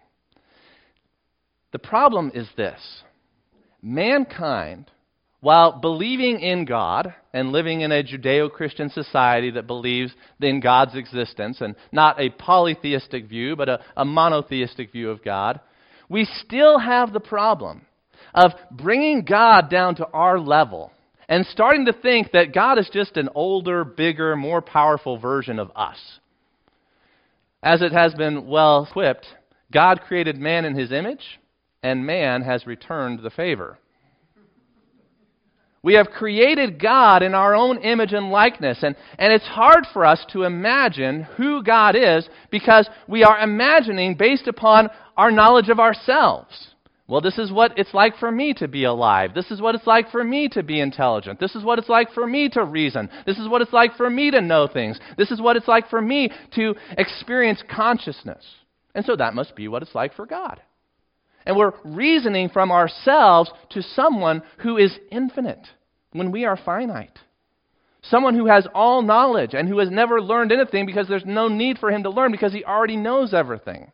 The 1.72 1.78
problem 1.78 2.30
is 2.34 2.48
this 2.56 2.80
mankind 3.82 4.90
while 5.40 5.72
believing 5.72 6.40
in 6.40 6.64
God 6.64 7.14
and 7.32 7.52
living 7.52 7.80
in 7.80 7.92
a 7.92 8.02
Judeo 8.02 8.50
Christian 8.50 8.90
society 8.90 9.50
that 9.52 9.66
believes 9.66 10.12
in 10.40 10.60
God's 10.60 10.94
existence, 10.94 11.60
and 11.60 11.74
not 11.92 12.20
a 12.20 12.30
polytheistic 12.30 13.26
view, 13.26 13.56
but 13.56 13.68
a, 13.68 13.80
a, 13.96 14.04
monotheistic 14.04 14.92
view 14.92 15.10
of 15.10 15.24
God, 15.24 15.60
we 16.08 16.26
still 16.44 16.78
have 16.78 17.12
the 17.12 17.20
problem 17.20 17.86
of 18.34 18.52
bringing 18.70 19.24
God 19.24 19.70
down 19.70 19.94
to 19.96 20.06
our 20.08 20.38
level 20.38 20.92
and 21.28 21.46
starting 21.46 21.86
to 21.86 21.92
think 21.92 22.32
that 22.32 22.52
God 22.52 22.78
is 22.78 22.90
just 22.92 23.16
an 23.16 23.28
older, 23.34 23.84
bigger, 23.84 24.36
more 24.36 24.60
powerful 24.60 25.16
version 25.16 25.58
of 25.58 25.70
us. 25.74 25.98
As 27.62 27.82
it 27.82 27.92
has 27.92 28.12
been 28.14 28.46
well 28.46 28.84
equipped, 28.84 29.26
God 29.72 30.00
created 30.00 30.36
man 30.36 30.64
in 30.64 30.74
his 30.74 30.90
image, 30.90 31.40
and 31.82 32.04
man 32.04 32.42
has 32.42 32.66
returned 32.66 33.20
the 33.20 33.30
favor. 33.30 33.78
We 35.82 35.94
have 35.94 36.10
created 36.10 36.78
God 36.78 37.22
in 37.22 37.34
our 37.34 37.54
own 37.54 37.78
image 37.78 38.12
and 38.12 38.30
likeness. 38.30 38.82
And, 38.82 38.94
and 39.18 39.32
it's 39.32 39.46
hard 39.46 39.86
for 39.92 40.04
us 40.04 40.24
to 40.32 40.42
imagine 40.42 41.22
who 41.22 41.62
God 41.62 41.96
is 41.96 42.28
because 42.50 42.88
we 43.08 43.24
are 43.24 43.38
imagining 43.38 44.14
based 44.14 44.46
upon 44.46 44.90
our 45.16 45.30
knowledge 45.30 45.70
of 45.70 45.80
ourselves. 45.80 46.74
Well, 47.08 47.22
this 47.22 47.38
is 47.38 47.50
what 47.50 47.76
it's 47.76 47.94
like 47.94 48.16
for 48.18 48.30
me 48.30 48.54
to 48.54 48.68
be 48.68 48.84
alive. 48.84 49.34
This 49.34 49.50
is 49.50 49.60
what 49.60 49.74
it's 49.74 49.86
like 49.86 50.10
for 50.10 50.22
me 50.22 50.48
to 50.50 50.62
be 50.62 50.80
intelligent. 50.80 51.40
This 51.40 51.56
is 51.56 51.64
what 51.64 51.78
it's 51.78 51.88
like 51.88 52.12
for 52.12 52.24
me 52.24 52.48
to 52.50 52.62
reason. 52.62 53.08
This 53.26 53.38
is 53.38 53.48
what 53.48 53.62
it's 53.62 53.72
like 53.72 53.96
for 53.96 54.08
me 54.08 54.30
to 54.30 54.40
know 54.40 54.68
things. 54.68 55.00
This 55.16 55.32
is 55.32 55.40
what 55.40 55.56
it's 55.56 55.66
like 55.66 55.88
for 55.88 56.00
me 56.00 56.30
to 56.54 56.76
experience 56.98 57.64
consciousness. 57.68 58.44
And 58.94 59.04
so 59.04 59.16
that 59.16 59.34
must 59.34 59.56
be 59.56 59.66
what 59.66 59.82
it's 59.82 59.94
like 59.94 60.14
for 60.14 60.26
God. 60.26 60.60
And 61.46 61.56
we're 61.56 61.72
reasoning 61.84 62.48
from 62.48 62.70
ourselves 62.70 63.50
to 63.70 63.82
someone 63.82 64.42
who 64.58 64.76
is 64.76 64.98
infinite 65.10 65.66
when 66.12 66.30
we 66.30 66.44
are 66.44 66.56
finite. 66.56 67.18
Someone 68.02 68.34
who 68.34 68.46
has 68.46 68.66
all 68.74 69.02
knowledge 69.02 69.54
and 69.54 69.68
who 69.68 69.78
has 69.78 69.90
never 69.90 70.20
learned 70.20 70.52
anything 70.52 70.86
because 70.86 71.06
there's 71.08 71.24
no 71.26 71.48
need 71.48 71.78
for 71.78 71.90
him 71.90 72.02
to 72.02 72.10
learn 72.10 72.32
because 72.32 72.52
he 72.52 72.64
already 72.64 72.96
knows 72.96 73.34
everything. 73.34 73.92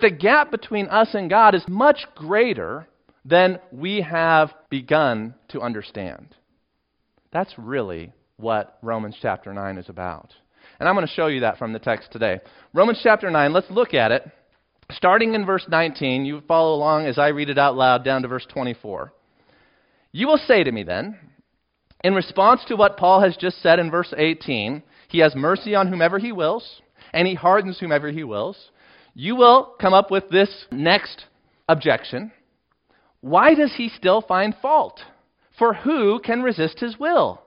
The 0.00 0.10
gap 0.10 0.50
between 0.50 0.86
us 0.86 1.08
and 1.14 1.28
God 1.28 1.54
is 1.54 1.64
much 1.68 2.06
greater 2.14 2.86
than 3.24 3.58
we 3.70 4.00
have 4.00 4.52
begun 4.70 5.34
to 5.48 5.60
understand. 5.60 6.34
That's 7.32 7.52
really 7.56 8.12
what 8.36 8.78
Romans 8.82 9.16
chapter 9.20 9.52
9 9.52 9.78
is 9.78 9.88
about. 9.88 10.34
And 10.78 10.88
I'm 10.88 10.94
going 10.94 11.06
to 11.06 11.12
show 11.12 11.28
you 11.28 11.40
that 11.40 11.58
from 11.58 11.72
the 11.72 11.78
text 11.78 12.10
today. 12.10 12.40
Romans 12.72 13.00
chapter 13.02 13.30
9, 13.30 13.52
let's 13.52 13.70
look 13.70 13.94
at 13.94 14.12
it. 14.12 14.28
Starting 14.96 15.34
in 15.34 15.46
verse 15.46 15.64
19, 15.68 16.24
you 16.24 16.42
follow 16.46 16.74
along 16.74 17.06
as 17.06 17.18
I 17.18 17.28
read 17.28 17.50
it 17.50 17.58
out 17.58 17.76
loud 17.76 18.04
down 18.04 18.22
to 18.22 18.28
verse 18.28 18.46
24. 18.48 19.12
You 20.12 20.26
will 20.26 20.38
say 20.38 20.64
to 20.64 20.72
me 20.72 20.82
then, 20.82 21.18
in 22.04 22.14
response 22.14 22.62
to 22.66 22.76
what 22.76 22.96
Paul 22.96 23.20
has 23.22 23.36
just 23.36 23.62
said 23.62 23.78
in 23.78 23.90
verse 23.90 24.12
18, 24.16 24.82
he 25.08 25.18
has 25.20 25.34
mercy 25.34 25.74
on 25.74 25.88
whomever 25.88 26.18
he 26.18 26.32
wills, 26.32 26.82
and 27.12 27.28
he 27.28 27.34
hardens 27.34 27.78
whomever 27.78 28.10
he 28.10 28.24
wills. 28.24 28.70
You 29.14 29.36
will 29.36 29.74
come 29.80 29.94
up 29.94 30.10
with 30.10 30.28
this 30.30 30.66
next 30.70 31.26
objection. 31.68 32.32
Why 33.20 33.54
does 33.54 33.74
he 33.76 33.88
still 33.88 34.20
find 34.20 34.54
fault? 34.60 35.00
For 35.58 35.74
who 35.74 36.20
can 36.20 36.42
resist 36.42 36.80
his 36.80 36.98
will? 36.98 37.42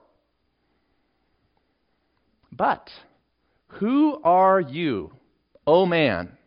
But 2.50 2.88
who 3.66 4.20
are 4.22 4.60
you, 4.60 5.12
O 5.66 5.84
man, 5.84 6.38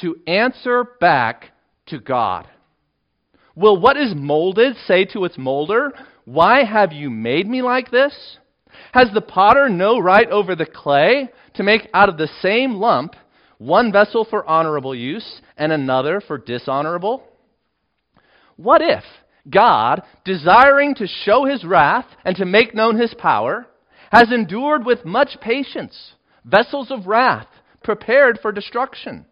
to 0.00 0.16
answer 0.26 0.84
back 1.00 1.52
to 1.86 1.98
God? 1.98 2.46
Will 3.54 3.80
what 3.80 3.96
is 3.96 4.14
molded 4.14 4.76
say 4.86 5.04
to 5.06 5.24
its 5.24 5.38
molder, 5.38 5.92
Why 6.24 6.64
have 6.64 6.92
you 6.92 7.10
made 7.10 7.48
me 7.48 7.62
like 7.62 7.90
this? 7.90 8.38
Has 8.92 9.08
the 9.12 9.20
potter 9.20 9.68
no 9.68 9.98
right 9.98 10.28
over 10.28 10.54
the 10.54 10.66
clay 10.66 11.30
to 11.54 11.62
make 11.62 11.88
out 11.94 12.08
of 12.08 12.18
the 12.18 12.28
same 12.42 12.74
lump 12.74 13.14
one 13.58 13.90
vessel 13.90 14.26
for 14.28 14.46
honorable 14.46 14.94
use 14.94 15.40
and 15.56 15.72
another 15.72 16.20
for 16.20 16.36
dishonorable? 16.36 17.22
What 18.56 18.82
if 18.82 19.04
God, 19.48 20.02
desiring 20.24 20.94
to 20.96 21.06
show 21.06 21.44
his 21.44 21.64
wrath 21.64 22.06
and 22.24 22.36
to 22.36 22.44
make 22.44 22.74
known 22.74 22.98
his 22.98 23.14
power, 23.14 23.66
has 24.10 24.32
endured 24.32 24.84
with 24.84 25.04
much 25.04 25.40
patience 25.40 26.14
vessels 26.44 26.90
of 26.90 27.06
wrath 27.06 27.48
prepared 27.82 28.38
for 28.40 28.52
destruction, 28.52 29.26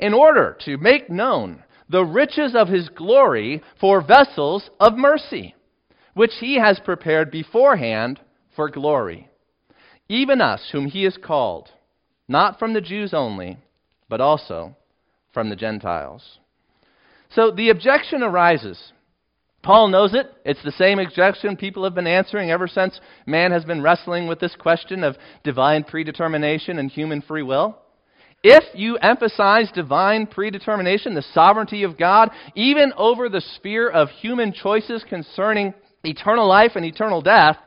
in 0.00 0.14
order 0.14 0.56
to 0.64 0.78
make 0.78 1.10
known 1.10 1.62
the 1.88 2.04
riches 2.04 2.54
of 2.54 2.68
his 2.68 2.88
glory 2.88 3.62
for 3.80 4.00
vessels 4.00 4.70
of 4.80 4.96
mercy, 4.96 5.54
which 6.14 6.32
he 6.40 6.58
has 6.58 6.80
prepared 6.80 7.30
beforehand 7.30 8.18
for 8.56 8.70
glory. 8.70 9.28
Even 10.08 10.40
us, 10.40 10.70
whom 10.72 10.86
he 10.86 11.04
has 11.04 11.16
called, 11.22 11.68
not 12.26 12.58
from 12.58 12.72
the 12.72 12.80
Jews 12.80 13.12
only, 13.12 13.58
but 14.08 14.20
also 14.20 14.74
from 15.32 15.50
the 15.50 15.56
Gentiles. 15.56 16.38
So 17.30 17.50
the 17.50 17.70
objection 17.70 18.22
arises. 18.22 18.92
Paul 19.62 19.88
knows 19.88 20.14
it. 20.14 20.32
It's 20.44 20.62
the 20.64 20.72
same 20.72 20.98
objection 20.98 21.56
people 21.56 21.84
have 21.84 21.94
been 21.94 22.06
answering 22.06 22.50
ever 22.50 22.66
since 22.66 22.98
man 23.26 23.52
has 23.52 23.64
been 23.64 23.82
wrestling 23.82 24.26
with 24.26 24.40
this 24.40 24.56
question 24.58 25.04
of 25.04 25.16
divine 25.44 25.84
predetermination 25.84 26.78
and 26.78 26.90
human 26.90 27.20
free 27.20 27.42
will. 27.42 27.78
If 28.42 28.64
you 28.74 28.96
emphasize 28.96 29.70
divine 29.72 30.26
predetermination, 30.26 31.14
the 31.14 31.24
sovereignty 31.34 31.82
of 31.82 31.98
God, 31.98 32.30
even 32.54 32.92
over 32.96 33.28
the 33.28 33.42
sphere 33.56 33.88
of 33.90 34.08
human 34.08 34.52
choices 34.52 35.04
concerning 35.08 35.74
eternal 36.04 36.48
life 36.48 36.72
and 36.74 36.84
eternal 36.84 37.20
death, 37.20 37.58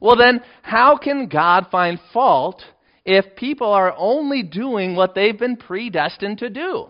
well, 0.00 0.16
then, 0.16 0.42
how 0.62 0.96
can 0.96 1.28
God 1.28 1.68
find 1.70 1.98
fault 2.12 2.62
if 3.04 3.36
people 3.36 3.72
are 3.72 3.94
only 3.96 4.42
doing 4.42 4.94
what 4.94 5.14
they've 5.14 5.38
been 5.38 5.56
predestined 5.56 6.38
to 6.38 6.50
do? 6.50 6.88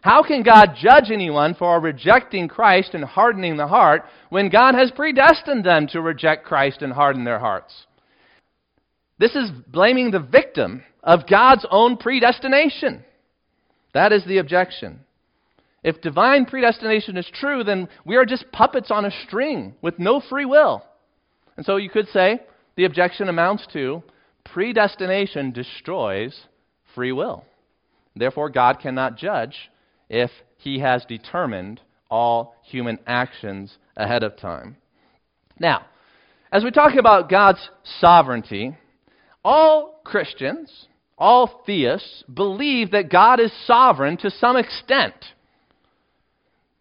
How 0.00 0.22
can 0.22 0.42
God 0.42 0.76
judge 0.80 1.10
anyone 1.12 1.54
for 1.54 1.78
rejecting 1.78 2.48
Christ 2.48 2.94
and 2.94 3.04
hardening 3.04 3.58
the 3.58 3.66
heart 3.66 4.06
when 4.30 4.48
God 4.48 4.74
has 4.74 4.90
predestined 4.92 5.64
them 5.64 5.88
to 5.88 6.00
reject 6.00 6.46
Christ 6.46 6.80
and 6.80 6.92
harden 6.92 7.24
their 7.24 7.38
hearts? 7.38 7.74
This 9.18 9.34
is 9.34 9.50
blaming 9.66 10.10
the 10.10 10.20
victim 10.20 10.82
of 11.02 11.26
God's 11.26 11.66
own 11.70 11.96
predestination. 11.96 13.04
That 13.94 14.12
is 14.12 14.24
the 14.24 14.38
objection. 14.38 15.00
If 15.82 16.02
divine 16.02 16.44
predestination 16.44 17.16
is 17.16 17.30
true, 17.32 17.64
then 17.64 17.88
we 18.04 18.16
are 18.16 18.26
just 18.26 18.52
puppets 18.52 18.90
on 18.90 19.04
a 19.04 19.10
string 19.26 19.74
with 19.80 19.98
no 19.98 20.20
free 20.20 20.44
will. 20.44 20.84
And 21.56 21.64
so 21.64 21.76
you 21.76 21.90
could 21.90 22.08
say 22.08 22.40
the 22.76 22.84
objection 22.84 23.28
amounts 23.28 23.66
to 23.72 24.02
predestination 24.44 25.52
destroys 25.52 26.38
free 26.94 27.12
will. 27.12 27.44
Therefore, 28.14 28.50
God 28.50 28.80
cannot 28.80 29.16
judge 29.16 29.70
if 30.08 30.30
he 30.58 30.80
has 30.80 31.04
determined 31.06 31.80
all 32.10 32.56
human 32.64 32.98
actions 33.06 33.76
ahead 33.96 34.22
of 34.22 34.36
time. 34.36 34.76
Now, 35.58 35.86
as 36.52 36.64
we 36.64 36.70
talk 36.70 36.94
about 36.96 37.30
God's 37.30 37.70
sovereignty, 38.00 38.76
all 39.44 40.00
Christians, 40.04 40.86
all 41.16 41.62
theists, 41.66 42.24
believe 42.32 42.92
that 42.92 43.10
God 43.10 43.40
is 43.40 43.52
sovereign 43.66 44.16
to 44.18 44.30
some 44.30 44.56
extent. 44.56 45.14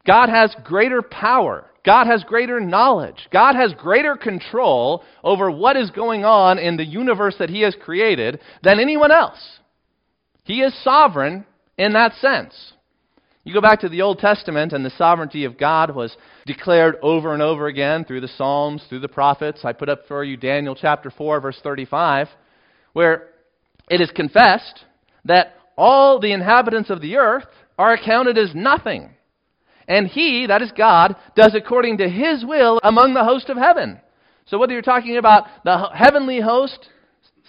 God 0.05 0.29
has 0.29 0.55
greater 0.63 1.01
power. 1.01 1.65
God 1.85 2.07
has 2.07 2.23
greater 2.23 2.59
knowledge. 2.59 3.27
God 3.31 3.55
has 3.55 3.73
greater 3.73 4.15
control 4.15 5.03
over 5.23 5.49
what 5.49 5.77
is 5.77 5.91
going 5.91 6.25
on 6.25 6.59
in 6.59 6.77
the 6.77 6.85
universe 6.85 7.35
that 7.39 7.49
He 7.49 7.61
has 7.61 7.75
created 7.81 8.39
than 8.63 8.79
anyone 8.79 9.11
else. 9.11 9.59
He 10.43 10.61
is 10.61 10.83
sovereign 10.83 11.45
in 11.77 11.93
that 11.93 12.13
sense. 12.15 12.73
You 13.43 13.53
go 13.53 13.61
back 13.61 13.79
to 13.79 13.89
the 13.89 14.01
Old 14.01 14.19
Testament, 14.19 14.73
and 14.73 14.85
the 14.85 14.91
sovereignty 14.91 15.45
of 15.45 15.57
God 15.57 15.95
was 15.95 16.15
declared 16.45 16.97
over 17.01 17.33
and 17.33 17.41
over 17.41 17.67
again 17.67 18.03
through 18.03 18.21
the 18.21 18.27
Psalms, 18.27 18.83
through 18.89 18.99
the 18.99 19.07
prophets. 19.07 19.61
I 19.63 19.73
put 19.73 19.89
up 19.89 20.01
for 20.07 20.23
you 20.23 20.37
Daniel 20.37 20.75
chapter 20.75 21.09
4, 21.09 21.39
verse 21.39 21.59
35, 21.63 22.27
where 22.93 23.27
it 23.89 24.01
is 24.01 24.11
confessed 24.11 24.85
that 25.25 25.55
all 25.77 26.19
the 26.19 26.33
inhabitants 26.33 26.89
of 26.89 27.01
the 27.01 27.17
earth 27.17 27.45
are 27.77 27.93
accounted 27.93 28.37
as 28.37 28.53
nothing. 28.53 29.11
And 29.87 30.07
he, 30.07 30.45
that 30.47 30.61
is 30.61 30.71
God, 30.77 31.15
does 31.35 31.55
according 31.55 31.97
to 31.97 32.09
his 32.09 32.45
will 32.45 32.79
among 32.83 33.13
the 33.13 33.23
host 33.23 33.49
of 33.49 33.57
heaven. 33.57 33.99
So 34.45 34.57
whether 34.57 34.73
you're 34.73 34.81
talking 34.81 35.17
about 35.17 35.45
the 35.63 35.89
heavenly 35.93 36.41
host, 36.41 36.89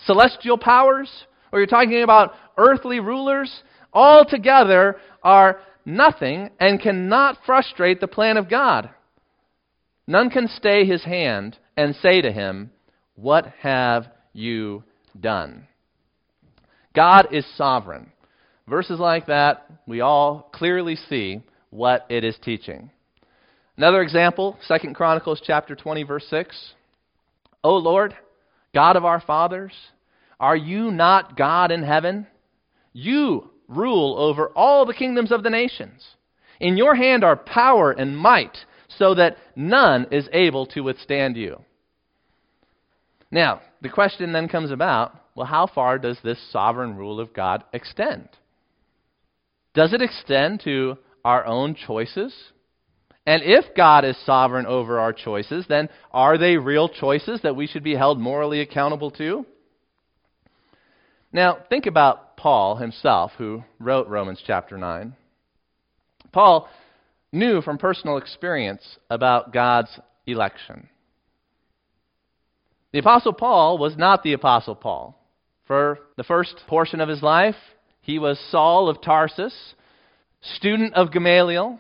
celestial 0.07 0.57
powers, 0.57 1.11
or 1.53 1.59
you're 1.59 1.67
talking 1.67 2.03
about 2.03 2.35
earthly 2.57 3.01
rulers, 3.01 3.63
all 3.93 4.25
together 4.25 4.97
are 5.23 5.61
nothing 5.85 6.51
and 6.61 6.81
cannot 6.81 7.39
frustrate 7.45 8.01
the 8.01 8.07
plan 8.07 8.37
of 8.37 8.49
God. 8.49 8.91
None 10.07 10.31
can 10.31 10.49
stay 10.49 10.85
his 10.85 11.05
hand 11.05 11.59
and 11.77 11.95
say 11.97 12.21
to 12.21 12.33
him, 12.33 12.71
What 13.17 13.53
have 13.61 14.07
you 14.33 14.85
done? 15.19 15.67
God 16.95 17.29
is 17.33 17.47
sovereign. 17.57 18.13
Verses 18.69 19.01
like 19.01 19.27
that, 19.27 19.67
we 19.87 20.01
all 20.01 20.49
clearly 20.53 20.97
see 20.97 21.43
what 21.71 22.07
it 22.09 22.25
is 22.25 22.37
teaching. 22.43 22.91
Another 23.77 24.03
example, 24.03 24.59
2 24.69 24.93
Chronicles 24.93 25.41
chapter 25.45 25.75
20 25.75 26.03
verse 26.03 26.27
6. 26.29 26.75
O 27.65 27.75
Lord, 27.77 28.15
God 28.75 28.97
of 28.97 29.05
our 29.05 29.21
fathers, 29.21 29.73
are 30.39 30.57
you 30.57 30.91
not 30.91 31.37
God 31.37 31.71
in 31.71 31.83
heaven? 31.83 32.27
You 32.93 33.51
rule 33.69 34.17
over 34.19 34.49
all 34.49 34.85
the 34.85 34.95
kingdoms 34.95 35.33
of 35.33 35.43
the 35.43 35.51
nations. 35.51 36.05
In 36.59 36.77
your 36.77 36.95
hand 36.95 37.25
are 37.25 37.37
power 37.37 37.93
and 37.93 38.17
might, 38.17 38.57
so 38.89 39.15
that 39.15 39.37
none 39.57 40.07
is 40.11 40.29
able 40.33 40.67
to 40.67 40.81
withstand 40.81 41.37
you. 41.37 41.61
Now, 43.31 43.61
the 43.81 43.89
question 43.89 44.33
then 44.33 44.49
comes 44.49 44.71
about 44.71 45.15
well, 45.35 45.47
how 45.47 45.67
far 45.67 45.99
does 45.99 46.19
this 46.23 46.39
sovereign 46.51 46.97
rule 46.97 47.21
of 47.21 47.33
God 47.33 47.65
extend? 47.73 48.29
Does 49.75 49.93
it 49.93 50.03
extend 50.03 50.61
to 50.65 50.99
our 51.25 51.47
own 51.47 51.75
choices? 51.75 52.35
And 53.27 53.43
if 53.45 53.75
God 53.77 54.05
is 54.05 54.17
sovereign 54.27 54.67
over 54.67 54.99
our 54.99 55.13
choices, 55.13 55.67
then 55.69 55.89
are 56.11 56.37
they 56.37 56.57
real 56.57 56.89
choices 56.89 57.41
that 57.43 57.55
we 57.55 57.67
should 57.67 57.85
be 57.85 57.95
held 57.95 58.19
morally 58.19 58.61
accountable 58.61 59.11
to? 59.13 59.47
Now, 61.33 61.59
think 61.69 61.87
about 61.87 62.37
Paul 62.37 62.77
himself, 62.77 63.33
who 63.39 63.63
wrote 63.79 64.09
Romans 64.09 64.43
chapter 64.45 64.77
9. 64.77 65.15
Paul 66.33 66.69
knew 67.33 67.63
from 67.63 67.79
personal 67.79 68.17
experience 68.17 68.83
about 69.09 69.53
God's 69.53 70.01
election. 70.27 70.89
The 72.93 72.99
Apostle 72.99 73.33
Paul 73.33 73.79
was 73.79 73.97
not 73.97 74.23
the 74.23 74.33
Apostle 74.33 74.75
Paul. 74.75 75.17
For 75.67 76.01
the 76.17 76.25
first 76.25 76.65
portion 76.67 77.01
of 77.01 77.09
his 77.09 77.23
life, 77.23 77.55
he 78.01 78.19
was 78.19 78.41
Saul 78.51 78.89
of 78.89 79.01
Tarsus, 79.01 79.75
student 80.41 80.95
of 80.95 81.13
Gamaliel, 81.13 81.79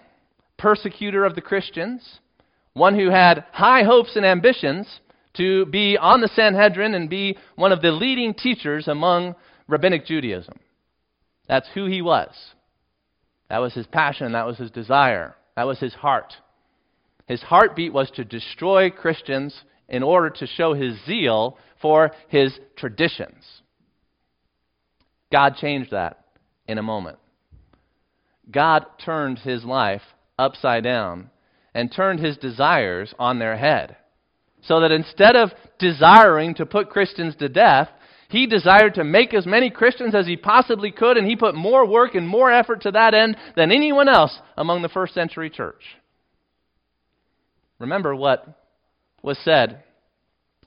persecutor 0.56 1.24
of 1.24 1.34
the 1.34 1.40
Christians, 1.40 2.20
one 2.74 2.96
who 2.96 3.10
had 3.10 3.44
high 3.52 3.82
hopes 3.82 4.14
and 4.14 4.24
ambitions 4.24 5.00
to 5.34 5.66
be 5.66 5.96
on 5.96 6.20
the 6.20 6.28
Sanhedrin 6.28 6.94
and 6.94 7.10
be 7.10 7.36
one 7.56 7.72
of 7.72 7.82
the 7.82 7.90
leading 7.90 8.34
teachers 8.34 8.86
among 8.86 9.34
rabbinic 9.66 10.06
Judaism. 10.06 10.58
That's 11.48 11.68
who 11.74 11.86
he 11.86 12.02
was. 12.02 12.30
That 13.48 13.58
was 13.58 13.74
his 13.74 13.86
passion, 13.86 14.32
that 14.32 14.46
was 14.46 14.58
his 14.58 14.70
desire, 14.70 15.34
that 15.56 15.66
was 15.66 15.80
his 15.80 15.94
heart. 15.94 16.34
His 17.26 17.42
heartbeat 17.42 17.92
was 17.92 18.10
to 18.12 18.24
destroy 18.24 18.90
Christians 18.90 19.64
in 19.90 20.02
order 20.02 20.30
to 20.30 20.46
show 20.46 20.72
his 20.72 20.94
zeal 21.04 21.58
for 21.82 22.12
his 22.28 22.58
traditions. 22.76 23.44
God 25.32 25.56
changed 25.56 25.90
that 25.90 26.24
in 26.66 26.78
a 26.78 26.82
moment. 26.82 27.18
God 28.50 28.86
turned 29.04 29.38
his 29.40 29.64
life 29.64 30.02
upside 30.38 30.84
down 30.84 31.30
and 31.74 31.92
turned 31.92 32.20
his 32.20 32.36
desires 32.36 33.14
on 33.18 33.38
their 33.38 33.56
head. 33.56 33.96
So 34.62 34.80
that 34.80 34.90
instead 34.90 35.36
of 35.36 35.50
desiring 35.78 36.54
to 36.54 36.66
put 36.66 36.90
Christians 36.90 37.36
to 37.36 37.48
death, 37.48 37.88
he 38.28 38.46
desired 38.46 38.94
to 38.94 39.04
make 39.04 39.34
as 39.34 39.46
many 39.46 39.70
Christians 39.70 40.14
as 40.14 40.26
he 40.26 40.36
possibly 40.36 40.92
could, 40.92 41.16
and 41.16 41.26
he 41.26 41.34
put 41.34 41.54
more 41.54 41.86
work 41.86 42.14
and 42.14 42.28
more 42.28 42.52
effort 42.52 42.82
to 42.82 42.90
that 42.92 43.14
end 43.14 43.36
than 43.56 43.72
anyone 43.72 44.08
else 44.08 44.38
among 44.56 44.82
the 44.82 44.88
first 44.88 45.14
century 45.14 45.50
church. 45.50 45.82
Remember 47.78 48.14
what 48.14 48.59
was 49.22 49.38
said 49.38 49.82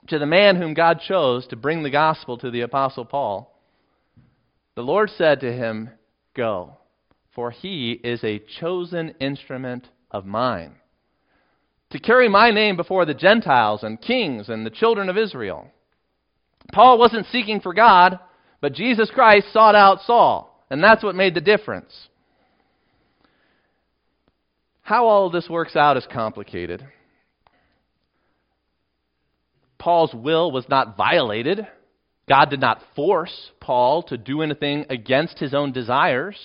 to 0.08 0.18
the 0.18 0.26
man 0.26 0.56
whom 0.56 0.74
God 0.74 1.00
chose 1.00 1.46
to 1.48 1.56
bring 1.56 1.82
the 1.82 1.90
gospel 1.90 2.36
to 2.38 2.50
the 2.50 2.60
Apostle 2.60 3.04
Paul. 3.04 3.58
The 4.74 4.82
Lord 4.82 5.10
said 5.10 5.40
to 5.40 5.52
him, 5.52 5.90
Go 6.34 6.76
for 7.34 7.50
he 7.50 7.92
is 8.04 8.22
a 8.22 8.42
chosen 8.60 9.14
instrument 9.20 9.88
of 10.10 10.24
mine, 10.24 10.76
to 11.90 11.98
carry 11.98 12.28
my 12.28 12.50
name 12.50 12.76
before 12.76 13.04
the 13.04 13.14
Gentiles 13.14 13.82
and 13.82 14.00
kings 14.00 14.48
and 14.48 14.64
the 14.64 14.70
children 14.70 15.08
of 15.08 15.18
Israel. 15.18 15.68
Paul 16.72 16.98
wasn't 16.98 17.26
seeking 17.26 17.60
for 17.60 17.74
God, 17.74 18.18
but 18.60 18.72
Jesus 18.72 19.10
Christ 19.10 19.52
sought 19.52 19.74
out 19.74 20.02
Saul, 20.06 20.64
and 20.70 20.82
that's 20.82 21.02
what 21.02 21.14
made 21.14 21.34
the 21.34 21.40
difference. 21.40 22.08
How 24.82 25.06
all 25.06 25.26
of 25.26 25.32
this 25.32 25.48
works 25.48 25.76
out 25.76 25.96
is 25.96 26.06
complicated. 26.10 26.86
Paul's 29.84 30.14
will 30.14 30.50
was 30.50 30.66
not 30.70 30.96
violated. 30.96 31.66
God 32.26 32.48
did 32.48 32.58
not 32.58 32.80
force 32.96 33.50
Paul 33.60 34.02
to 34.04 34.16
do 34.16 34.40
anything 34.40 34.86
against 34.88 35.38
his 35.38 35.52
own 35.52 35.72
desires. 35.72 36.38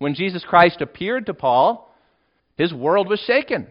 When 0.00 0.16
Jesus 0.16 0.44
Christ 0.44 0.80
appeared 0.80 1.26
to 1.26 1.34
Paul, 1.34 1.94
his 2.56 2.74
world 2.74 3.08
was 3.08 3.20
shaken. 3.20 3.68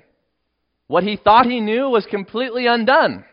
What 0.87 1.03
he 1.03 1.17
thought 1.17 1.45
he 1.45 1.59
knew 1.59 1.89
was 1.89 2.05
completely 2.09 2.65
undone. 2.65 3.25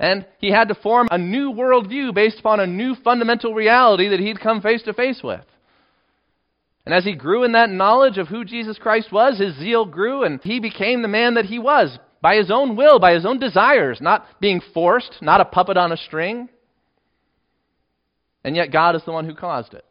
And 0.00 0.26
he 0.40 0.50
had 0.50 0.68
to 0.68 0.74
form 0.74 1.06
a 1.08 1.18
new 1.18 1.52
worldview 1.52 2.12
based 2.14 2.40
upon 2.40 2.58
a 2.58 2.66
new 2.66 2.96
fundamental 2.96 3.54
reality 3.54 4.08
that 4.08 4.18
he'd 4.18 4.40
come 4.40 4.60
face 4.60 4.82
to 4.82 4.92
face 4.92 5.20
with. 5.22 5.44
And 6.84 6.92
as 6.92 7.04
he 7.04 7.14
grew 7.14 7.44
in 7.44 7.52
that 7.52 7.70
knowledge 7.70 8.18
of 8.18 8.26
who 8.26 8.44
Jesus 8.44 8.76
Christ 8.76 9.12
was, 9.12 9.38
his 9.38 9.56
zeal 9.56 9.84
grew, 9.84 10.24
and 10.24 10.40
he 10.42 10.58
became 10.58 11.02
the 11.02 11.06
man 11.06 11.34
that 11.34 11.44
he 11.44 11.60
was 11.60 11.96
by 12.20 12.36
his 12.36 12.50
own 12.50 12.76
will, 12.76 12.98
by 12.98 13.12
his 13.14 13.24
own 13.24 13.38
desires, 13.38 14.00
not 14.00 14.26
being 14.40 14.60
forced, 14.74 15.16
not 15.20 15.40
a 15.40 15.44
puppet 15.44 15.76
on 15.76 15.92
a 15.92 15.96
string. 15.96 16.48
And 18.44 18.56
yet, 18.56 18.72
God 18.72 18.96
is 18.96 19.04
the 19.04 19.12
one 19.12 19.24
who 19.24 19.34
caused 19.34 19.74
it. 19.74 19.84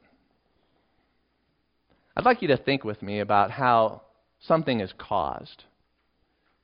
I'd 2.16 2.26
like 2.26 2.42
you 2.42 2.48
to 2.50 2.58
think 2.58 2.84
with 2.84 3.02
me 3.02 3.20
about 3.20 3.52
how 3.52 4.02
something 4.42 4.80
is 4.80 4.92
caused. 4.98 5.64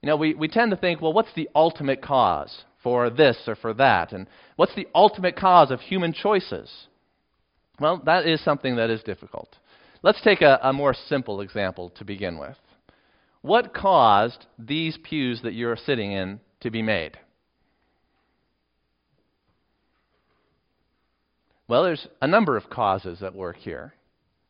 You 0.02 0.08
know, 0.08 0.18
we, 0.18 0.34
we 0.34 0.48
tend 0.48 0.72
to 0.72 0.78
think, 0.78 1.02
well, 1.02 1.14
what's 1.14 1.34
the 1.36 1.50
ultimate 1.56 2.02
cause 2.02 2.64
for 2.82 3.10
this 3.10 3.38
or 3.48 3.56
for 3.56 3.74
that? 3.76 4.12
And 4.12 4.28
what's 4.56 4.76
the 4.76 4.88
ultimate 4.94 5.36
cause 5.36 5.72
of 5.72 5.80
human 5.80 6.12
choices? 6.12 6.70
Well, 7.80 8.02
that 8.06 8.26
is 8.26 8.44
something 8.44 8.76
that 8.76 8.90
is 8.90 9.02
difficult. 9.04 9.56
Let's 10.02 10.22
take 10.22 10.42
a, 10.42 10.60
a 10.62 10.74
more 10.74 10.94
simple 10.94 11.42
example 11.42 11.92
to 11.98 12.04
begin 12.04 12.38
with. 12.38 12.58
What 13.44 13.74
caused 13.74 14.46
these 14.58 14.98
pews 15.04 15.42
that 15.42 15.54
you're 15.54 15.76
sitting 15.76 16.14
in 16.14 16.40
to 16.62 16.72
be 16.72 16.82
made? 16.82 17.20
Well, 21.68 21.84
there's 21.84 22.08
a 22.22 22.28
number 22.28 22.56
of 22.56 22.70
causes 22.70 23.22
at 23.22 23.36
work 23.36 23.58
here. 23.58 23.94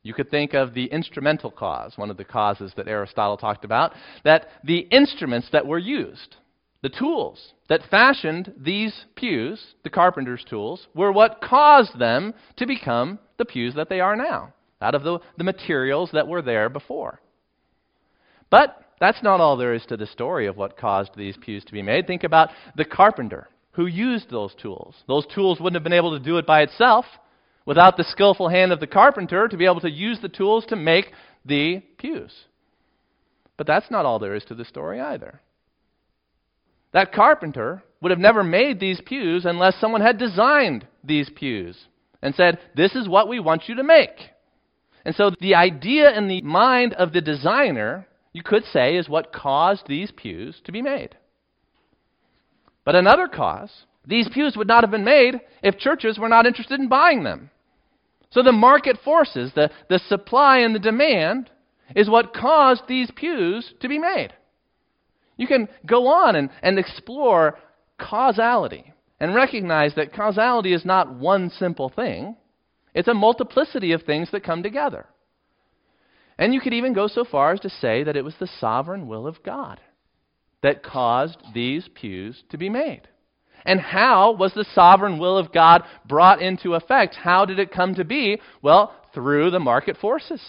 You 0.04 0.14
could 0.14 0.30
think 0.30 0.54
of 0.54 0.76
the 0.76 0.86
instrumental 0.86 1.50
cause, 1.50 1.98
one 1.98 2.12
of 2.12 2.18
the 2.18 2.24
causes 2.24 2.72
that 2.78 2.88
Aristotle 2.88 3.38
talked 3.38 3.66
about, 3.66 3.94
that 4.26 4.48
the 4.64 4.80
instruments 4.92 5.48
that 5.52 5.66
were 5.66 5.80
used, 5.80 6.36
the 6.84 6.90
tools 6.90 7.54
that 7.70 7.82
fashioned 7.90 8.54
these 8.58 9.06
pews, 9.16 9.74
the 9.84 9.90
carpenter's 9.90 10.44
tools, 10.48 10.88
were 10.94 11.12
what 11.12 11.42
caused 11.42 11.98
them 11.98 12.36
to 12.58 12.68
become 12.68 13.18
the 13.38 13.46
pews 13.46 13.74
that 13.74 13.90
they 13.90 14.02
are 14.02 14.16
now, 14.16 14.54
out 14.82 14.94
of 14.94 15.02
the, 15.02 15.18
the 15.38 15.44
materials 15.44 16.12
that 16.14 16.28
were 16.28 16.44
there 16.44 16.70
before. 16.70 17.20
But 18.52 18.83
that's 19.04 19.22
not 19.24 19.42
all 19.42 19.58
there 19.58 19.74
is 19.74 19.86
to 19.88 19.98
the 19.98 20.08
story 20.08 20.48
of 20.48 20.56
what 20.56 20.78
caused 20.78 21.16
these 21.16 21.38
pews 21.38 21.64
to 21.66 21.74
be 21.74 21.82
made. 21.82 22.08
Think 22.08 22.24
about 22.24 22.50
the 22.76 22.86
carpenter 22.86 23.50
who 23.72 23.86
used 23.86 24.30
those 24.30 24.54
tools. 24.56 24.96
Those 25.08 25.26
tools 25.34 25.60
wouldn't 25.60 25.76
have 25.76 25.84
been 25.84 25.94
able 25.94 26.18
to 26.18 26.24
do 26.24 26.38
it 26.38 26.46
by 26.46 26.62
itself 26.62 27.06
without 27.66 27.98
the 27.98 28.04
skillful 28.04 28.50
hand 28.50 28.72
of 28.72 28.80
the 28.80 28.88
carpenter 28.88 29.48
to 29.48 29.58
be 29.58 29.66
able 29.66 29.82
to 29.82 29.90
use 29.90 30.20
the 30.22 30.30
tools 30.30 30.66
to 30.68 30.76
make 30.76 31.12
the 31.46 31.82
pews. 31.98 32.32
But 33.58 33.68
that's 33.68 33.92
not 33.92 34.06
all 34.06 34.20
there 34.20 34.36
is 34.36 34.46
to 34.46 34.56
the 34.56 34.66
story 34.66 35.00
either. 35.00 35.42
That 36.94 37.14
carpenter 37.14 37.84
would 38.02 38.12
have 38.12 38.20
never 38.20 38.44
made 38.44 38.80
these 38.80 39.02
pews 39.06 39.46
unless 39.46 39.80
someone 39.80 40.02
had 40.02 40.18
designed 40.18 40.88
these 41.04 41.30
pews 41.30 41.78
and 42.22 42.36
said, 42.36 42.60
This 42.76 42.96
is 42.96 43.08
what 43.08 43.28
we 43.28 43.40
want 43.40 43.68
you 43.68 43.76
to 43.76 43.84
make. 43.84 44.18
And 45.06 45.16
so 45.16 45.32
the 45.40 45.56
idea 45.56 46.16
in 46.16 46.28
the 46.28 46.42
mind 46.42 46.94
of 46.94 47.12
the 47.12 47.22
designer, 47.22 48.08
you 48.34 48.44
could 48.44 48.64
say, 48.66 48.98
is 48.98 49.08
what 49.08 49.32
caused 49.32 49.88
these 49.88 50.12
pews 50.12 50.60
to 50.66 50.72
be 50.72 50.82
made. 50.82 51.16
But 52.84 52.96
another 52.96 53.28
cause, 53.28 53.72
these 54.06 54.28
pews 54.28 54.58
would 54.58 54.68
not 54.68 54.84
have 54.84 54.92
been 54.92 55.06
made 55.06 55.40
if 55.62 55.78
churches 55.78 56.20
were 56.20 56.28
not 56.28 56.46
interested 56.46 56.80
in 56.80 56.90
buying 56.90 57.24
them. 57.24 57.52
So 58.32 58.42
the 58.42 58.52
market 58.52 58.98
forces, 59.06 59.52
the, 59.54 59.70
the 59.90 60.00
supply 60.00 60.60
and 60.60 60.74
the 60.74 60.80
demand, 60.80 61.52
is 61.96 62.10
what 62.10 62.34
caused 62.34 62.88
these 62.88 63.12
pews 63.16 63.74
to 63.80 63.88
be 63.88 64.00
made. 64.00 64.34
You 65.38 65.48
can 65.48 65.70
go 65.86 66.08
on 66.08 66.36
and, 66.36 66.50
and 66.62 66.80
explore 66.80 67.60
causality 68.00 68.92
and 69.20 69.36
recognize 69.36 69.94
that 69.96 70.14
causality 70.14 70.74
is 70.74 70.84
not 70.84 71.14
one 71.14 71.50
simple 71.52 71.90
thing, 71.90 72.36
it's 72.94 73.08
a 73.08 73.14
multiplicity 73.14 73.92
of 73.92 74.04
things 74.04 74.30
that 74.32 74.44
come 74.44 74.64
together. 74.64 75.06
And 76.38 76.54
you 76.54 76.62
could 76.62 76.74
even 76.74 76.94
go 76.94 77.08
so 77.08 77.24
far 77.24 77.54
as 77.54 77.60
to 77.62 77.70
say 77.70 78.04
that 78.04 78.16
it 78.16 78.24
was 78.24 78.36
the 78.40 78.50
sovereign 78.60 79.08
will 79.08 79.28
of 79.28 79.44
God 79.44 79.80
that 80.62 80.84
caused 80.84 81.38
these 81.54 81.88
pews 81.94 82.44
to 82.50 82.58
be 82.58 82.70
made. 82.70 83.02
And 83.66 83.80
how 83.80 84.34
was 84.34 84.54
the 84.54 84.66
sovereign 84.74 85.20
will 85.20 85.38
of 85.38 85.54
God 85.54 85.84
brought 86.06 86.42
into 86.42 86.74
effect? 86.74 87.16
How 87.16 87.46
did 87.46 87.60
it 87.60 87.72
come 87.72 87.96
to 87.96 88.04
be? 88.04 88.42
Well, 88.62 88.94
through 89.14 89.52
the 89.52 89.60
market 89.60 89.98
forces, 89.98 90.42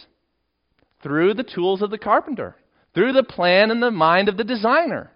through 1.02 1.34
the 1.34 1.44
tools 1.44 1.82
of 1.82 1.90
the 1.90 1.98
carpenter, 1.98 2.56
through 2.94 3.12
the 3.12 3.22
plan 3.22 3.70
and 3.70 3.82
the 3.82 3.90
mind 3.90 4.28
of 4.28 4.36
the 4.36 4.44
designer. 4.44 5.10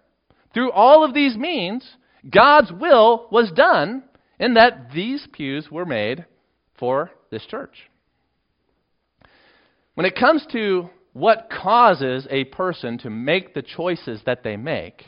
Through 0.52 0.72
all 0.72 1.04
of 1.04 1.14
these 1.14 1.36
means, 1.36 1.88
God's 2.28 2.72
will 2.72 3.28
was 3.30 3.50
done 3.52 4.02
in 4.38 4.54
that 4.54 4.90
these 4.94 5.26
pews 5.32 5.70
were 5.70 5.86
made 5.86 6.24
for 6.78 7.10
this 7.30 7.44
church. 7.46 7.90
When 9.98 10.06
it 10.06 10.14
comes 10.14 10.46
to 10.52 10.90
what 11.12 11.50
causes 11.50 12.28
a 12.30 12.44
person 12.44 12.98
to 12.98 13.10
make 13.10 13.52
the 13.52 13.62
choices 13.62 14.20
that 14.26 14.44
they 14.44 14.56
make, 14.56 15.06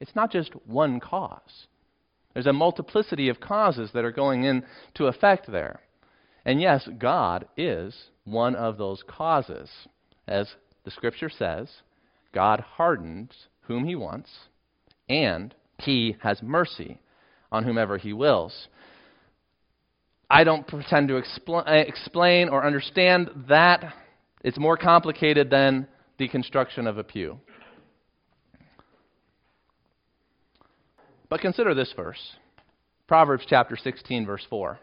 it's 0.00 0.16
not 0.16 0.32
just 0.32 0.50
one 0.66 0.98
cause. 0.98 1.68
There's 2.34 2.48
a 2.48 2.52
multiplicity 2.52 3.28
of 3.28 3.38
causes 3.38 3.90
that 3.94 4.04
are 4.04 4.10
going 4.10 4.42
into 4.42 5.06
effect 5.06 5.46
there. 5.48 5.78
And 6.44 6.60
yes, 6.60 6.88
God 6.98 7.46
is 7.56 7.94
one 8.24 8.56
of 8.56 8.78
those 8.78 9.04
causes. 9.06 9.70
As 10.26 10.48
the 10.84 10.90
scripture 10.90 11.30
says, 11.30 11.68
God 12.34 12.58
hardens 12.58 13.30
whom 13.60 13.84
he 13.84 13.94
wants, 13.94 14.32
and 15.08 15.54
he 15.78 16.16
has 16.24 16.42
mercy 16.42 16.98
on 17.52 17.62
whomever 17.62 17.96
he 17.96 18.12
wills. 18.12 18.66
I 20.28 20.42
don't 20.42 20.66
pretend 20.66 21.06
to 21.10 21.22
expl- 21.22 21.62
explain 21.88 22.48
or 22.48 22.66
understand 22.66 23.30
that. 23.48 23.94
It's 24.46 24.58
more 24.60 24.76
complicated 24.76 25.50
than 25.50 25.88
the 26.18 26.28
construction 26.28 26.86
of 26.86 26.98
a 26.98 27.02
pew. 27.02 27.40
But 31.28 31.40
consider 31.40 31.74
this 31.74 31.92
verse 31.96 32.36
Proverbs 33.08 33.42
chapter 33.48 33.76
16, 33.76 34.24
verse 34.24 34.46
4. 34.48 34.78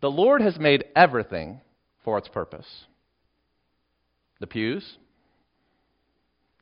The 0.00 0.10
Lord 0.10 0.40
has 0.40 0.58
made 0.58 0.86
everything 0.96 1.60
for 2.02 2.16
its 2.16 2.26
purpose 2.28 2.86
the 4.40 4.46
pews, 4.46 4.96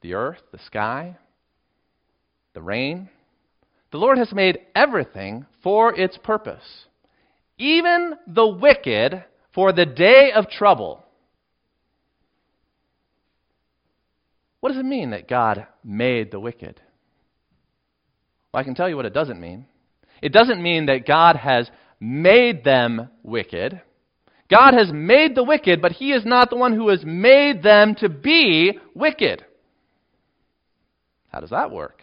the 0.01 0.15
earth, 0.15 0.43
the 0.51 0.59
sky, 0.67 1.17
the 2.55 2.63
rain. 2.63 3.09
The 3.93 3.99
Lord 3.99 4.19
has 4.19 4.33
made 4.33 4.59
everything 4.75 5.47
for 5.63 5.95
its 5.95 6.19
purpose, 6.25 6.87
even 7.57 8.15
the 8.27 8.49
wicked 8.49 9.23
for 9.55 9.73
the 9.73 9.87
day 9.87 10.33
of 10.35 10.51
trouble. 10.51 11.02
What 14.63 14.69
does 14.69 14.79
it 14.79 14.85
mean 14.85 15.11
that 15.11 15.27
God 15.27 15.67
made 15.83 16.31
the 16.31 16.39
wicked? 16.39 16.81
Well, 18.55 18.61
I 18.61 18.63
can 18.63 18.77
tell 18.77 18.89
you 18.89 18.95
what 18.95 19.07
it 19.07 19.13
doesn't 19.13 19.41
mean. 19.41 19.67
It 20.23 20.33
doesn't 20.33 20.63
mean 20.63 20.87
that 20.87 21.05
God 21.05 21.35
has 21.35 21.69
made 21.99 22.63
them 22.63 23.09
wicked. 23.25 23.81
God 24.49 24.75
has 24.75 24.93
made 24.93 25.35
the 25.35 25.43
wicked, 25.43 25.83
but 25.83 25.91
He 25.91 26.13
is 26.13 26.25
not 26.25 26.49
the 26.49 26.57
one 26.57 26.75
who 26.75 26.91
has 26.91 27.05
made 27.05 27.65
them 27.65 27.97
to 27.97 28.09
be 28.09 28.79
wicked. 28.95 29.45
How 31.33 31.41
does 31.41 31.51
that 31.51 31.73
work? 31.73 32.01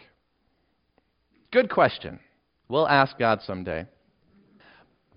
Good 1.50 1.70
question. 1.70 2.20
We'll 2.68 2.86
ask 2.86 3.18
God 3.18 3.40
someday. 3.40 3.86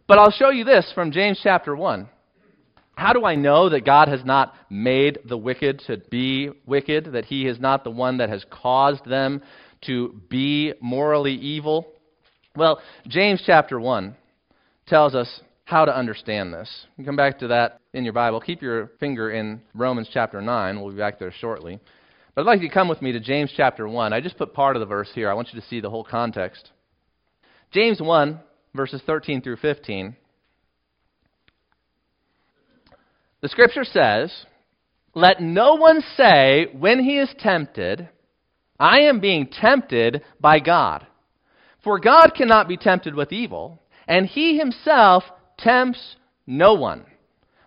But 0.08 0.18
I'll 0.18 0.32
show 0.32 0.50
you 0.50 0.64
this 0.64 0.90
from 0.96 1.12
James 1.12 1.42
chapter 1.44 1.76
1. 1.76 2.08
How 2.96 3.14
do 3.14 3.26
I 3.26 3.36
know 3.36 3.70
that 3.70 3.86
God 3.86 4.08
has 4.08 4.24
not 4.24 4.54
made 4.70 5.20
the 5.26 5.38
wicked 5.38 5.82
to 5.88 5.98
be 5.98 6.52
wicked, 6.66 7.14
that 7.14 7.26
He 7.26 7.48
is 7.48 7.60
not 7.60 7.84
the 7.84 7.92
one 7.92 8.18
that 8.18 8.30
has 8.30 8.46
caused 8.50 9.06
them 9.06 9.42
to 9.86 10.22
be 10.30 10.74
morally 10.80 11.34
evil? 11.34 11.88
Well, 12.56 12.80
James 13.08 13.42
chapter 13.46 13.80
1 13.80 14.16
tells 14.88 15.16
us 15.16 15.42
how 15.66 15.86
to 15.86 15.96
understand 15.96 16.54
this. 16.54 16.70
You 16.98 17.06
come 17.06 17.16
back 17.16 17.40
to 17.40 17.48
that 17.48 17.80
in 17.94 18.04
your 18.04 18.14
Bible. 18.14 18.40
Keep 18.40 18.62
your 18.62 18.92
finger 19.00 19.32
in 19.32 19.62
Romans 19.74 20.10
chapter 20.14 20.42
9. 20.42 20.80
We'll 20.80 20.92
be 20.92 20.98
back 20.98 21.18
there 21.18 21.34
shortly. 21.40 21.80
But 22.36 22.42
I'd 22.42 22.48
like 22.48 22.62
you 22.62 22.68
to 22.68 22.74
come 22.74 22.90
with 22.90 23.02
me 23.02 23.12
to 23.12 23.20
James 23.20 23.52
chapter 23.56 23.88
1. 23.88 24.14
I 24.14 24.20
just 24.20 24.38
put 24.38 24.54
part 24.54 24.76
of 24.76 24.82
the 24.82 24.86
verse 24.86 25.10
here. 25.16 25.30
I 25.30 25.34
want 25.34 25.50
you 25.54 25.60
to 25.60 25.68
see 25.68 25.80
the 25.80 25.90
whole 25.90 26.04
context. 26.04 26.72
James 27.72 28.02
1, 28.02 28.40
verses 28.76 29.02
13 29.06 29.42
through 29.42 29.58
15. 29.58 30.16
The 33.44 33.50
scripture 33.50 33.84
says, 33.84 34.32
Let 35.14 35.42
no 35.42 35.76
one 35.76 36.02
say 36.16 36.68
when 36.72 37.04
he 37.04 37.20
is 37.20 37.30
tempted, 37.38 38.08
I 38.80 39.02
am 39.02 39.20
being 39.20 39.48
tempted 39.48 40.24
by 40.40 40.60
God. 40.60 41.06
For 41.84 42.00
God 42.00 42.36
cannot 42.38 42.70
be 42.70 42.78
tempted 42.78 43.14
with 43.14 43.34
evil, 43.34 43.82
and 44.08 44.26
he 44.26 44.58
himself 44.58 45.26
tempts 45.58 46.16
no 46.48 46.76
one. 46.76 47.06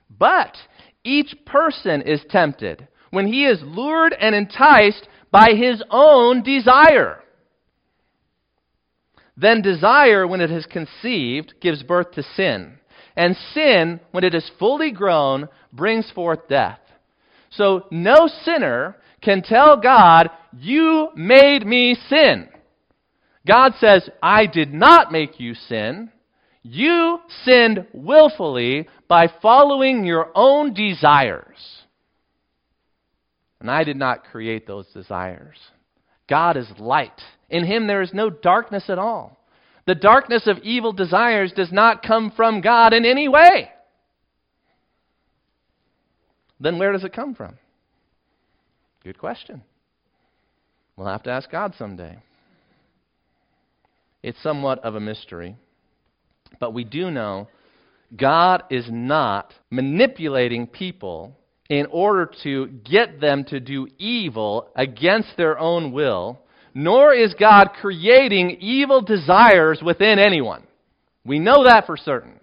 But 0.09 0.57
each 1.05 1.35
person 1.45 2.01
is 2.01 2.25
tempted 2.31 2.89
when 3.11 3.27
he 3.27 3.45
is 3.45 3.61
lured 3.63 4.15
and 4.19 4.35
enticed 4.35 5.07
by 5.31 5.51
his 5.51 5.83
own 5.91 6.43
desire. 6.43 7.23
Then 9.37 9.61
desire, 9.61 10.27
when 10.27 10.41
it 10.41 10.49
has 10.49 10.65
conceived, 10.65 11.53
gives 11.61 11.83
birth 11.83 12.13
to 12.13 12.23
sin. 12.23 12.79
And 13.17 13.37
sin, 13.55 14.01
when 14.11 14.25
it 14.25 14.35
is 14.35 14.51
fully 14.59 14.91
grown, 14.91 15.49
brings 15.73 16.11
forth 16.11 16.49
death. 16.49 16.79
So 17.51 17.87
no 17.91 18.29
sinner 18.45 18.97
can 19.23 19.43
tell 19.43 19.79
God, 19.79 20.29
You 20.53 21.09
made 21.17 21.67
me 21.67 21.97
sin. 22.09 22.49
God 23.47 23.73
says, 23.79 24.09
I 24.23 24.47
did 24.47 24.75
not 24.75 25.13
make 25.13 25.41
you 25.41 25.55
sin. 25.55 26.11
You 26.63 27.21
sinned 27.45 27.87
willfully 27.93 28.89
by 29.09 29.29
following 29.41 30.05
your 30.05 30.31
own 30.35 30.75
desires. 30.75 31.57
And 33.61 33.71
I 33.71 33.85
did 33.85 33.97
not 33.97 34.25
create 34.25 34.67
those 34.67 34.87
desires. 34.93 35.57
God 36.29 36.57
is 36.57 36.67
light. 36.79 37.21
In 37.49 37.65
him 37.65 37.87
there 37.87 38.03
is 38.03 38.13
no 38.13 38.31
darkness 38.31 38.85
at 38.89 38.99
all. 38.99 39.36
The 39.87 39.95
darkness 39.95 40.47
of 40.47 40.59
evil 40.59 40.93
desires 40.93 41.53
does 41.53 41.71
not 41.71 42.03
come 42.03 42.33
from 42.35 42.61
God 42.61 42.93
in 42.93 43.05
any 43.05 43.29
way. 43.29 43.71
Then 46.59 46.79
where 46.79 46.93
does 46.93 47.05
it 47.05 47.13
come 47.13 47.35
from? 47.35 47.57
Good 49.05 49.19
question. 49.19 49.63
We'll 50.97 51.07
have 51.07 51.23
to 51.25 51.31
ask 51.31 51.51
God 51.51 51.75
someday. 51.79 52.19
It's 54.23 54.43
somewhat 54.43 54.81
of 54.81 54.97
a 54.97 55.01
mystery. 55.01 55.57
But 56.59 56.75
we 56.75 56.85
do 56.85 57.11
know 57.11 57.49
God 58.17 58.65
is 58.71 58.87
not 58.91 59.53
manipulating 59.71 60.67
people 60.67 61.37
in 61.69 61.87
order 61.87 62.31
to 62.43 62.67
get 62.69 63.21
them 63.21 63.45
to 63.45 63.61
do 63.61 63.89
evil 63.99 64.69
against 64.75 65.37
their 65.37 65.59
own 65.59 65.93
will, 65.93 66.39
nor 66.79 67.15
is 67.15 67.33
God 67.33 67.71
creating 67.81 68.59
evil 68.61 69.01
desires 69.01 69.81
within 69.83 70.19
anyone. 70.19 70.63
We 71.25 71.39
know 71.39 71.65
that 71.65 71.87
for 71.87 71.97
certain. 71.97 72.39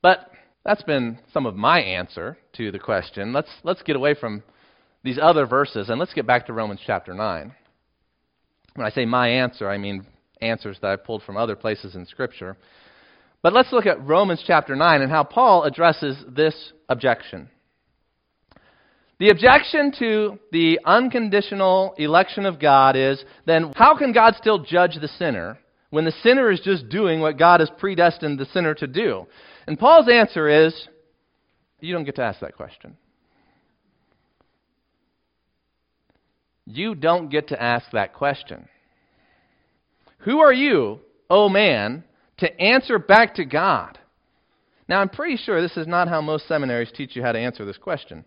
But 0.00 0.30
that's 0.64 0.82
been 0.82 1.18
some 1.34 1.44
of 1.44 1.54
my 1.54 1.82
answer 1.82 2.38
to 2.54 2.72
the 2.72 2.78
question. 2.78 3.34
Let's, 3.34 3.50
let's 3.62 3.82
get 3.82 3.94
away 3.94 4.14
from 4.14 4.42
these 5.02 5.18
other 5.20 5.44
verses 5.44 5.90
and 5.90 6.00
let's 6.00 6.14
get 6.14 6.26
back 6.26 6.46
to 6.46 6.54
Romans 6.54 6.80
chapter 6.86 7.12
9. 7.12 7.54
When 8.74 8.86
I 8.86 8.90
say 8.90 9.04
my 9.04 9.28
answer, 9.28 9.68
I 9.68 9.76
mean 9.76 10.06
answers 10.40 10.78
that 10.80 10.90
I 10.90 10.96
pulled 10.96 11.24
from 11.24 11.36
other 11.36 11.56
places 11.56 11.94
in 11.94 12.06
Scripture. 12.06 12.56
But 13.42 13.52
let's 13.52 13.70
look 13.70 13.84
at 13.84 14.02
Romans 14.02 14.42
chapter 14.46 14.74
9 14.74 15.02
and 15.02 15.10
how 15.10 15.24
Paul 15.24 15.64
addresses 15.64 16.16
this 16.26 16.72
objection. 16.88 17.50
The 19.24 19.30
objection 19.30 19.90
to 20.00 20.38
the 20.52 20.80
unconditional 20.84 21.94
election 21.96 22.44
of 22.44 22.60
God 22.60 22.94
is 22.94 23.24
then 23.46 23.72
how 23.74 23.96
can 23.96 24.12
God 24.12 24.34
still 24.36 24.58
judge 24.58 24.98
the 25.00 25.08
sinner 25.08 25.58
when 25.88 26.04
the 26.04 26.12
sinner 26.22 26.50
is 26.50 26.60
just 26.60 26.90
doing 26.90 27.20
what 27.22 27.38
God 27.38 27.60
has 27.60 27.70
predestined 27.78 28.38
the 28.38 28.44
sinner 28.44 28.74
to 28.74 28.86
do? 28.86 29.26
And 29.66 29.78
Paul's 29.78 30.10
answer 30.10 30.66
is 30.66 30.88
you 31.80 31.94
don't 31.94 32.04
get 32.04 32.16
to 32.16 32.22
ask 32.22 32.40
that 32.40 32.54
question. 32.54 32.98
You 36.66 36.94
don't 36.94 37.30
get 37.30 37.48
to 37.48 37.62
ask 37.62 37.86
that 37.94 38.12
question. 38.12 38.68
Who 40.18 40.40
are 40.40 40.52
you, 40.52 41.00
O 41.30 41.44
oh 41.44 41.48
man, 41.48 42.04
to 42.40 42.60
answer 42.60 42.98
back 42.98 43.36
to 43.36 43.46
God? 43.46 43.98
Now, 44.86 45.00
I'm 45.00 45.08
pretty 45.08 45.38
sure 45.38 45.62
this 45.62 45.78
is 45.78 45.86
not 45.86 46.08
how 46.08 46.20
most 46.20 46.46
seminaries 46.46 46.92
teach 46.92 47.16
you 47.16 47.22
how 47.22 47.32
to 47.32 47.38
answer 47.38 47.64
this 47.64 47.78
question. 47.78 48.26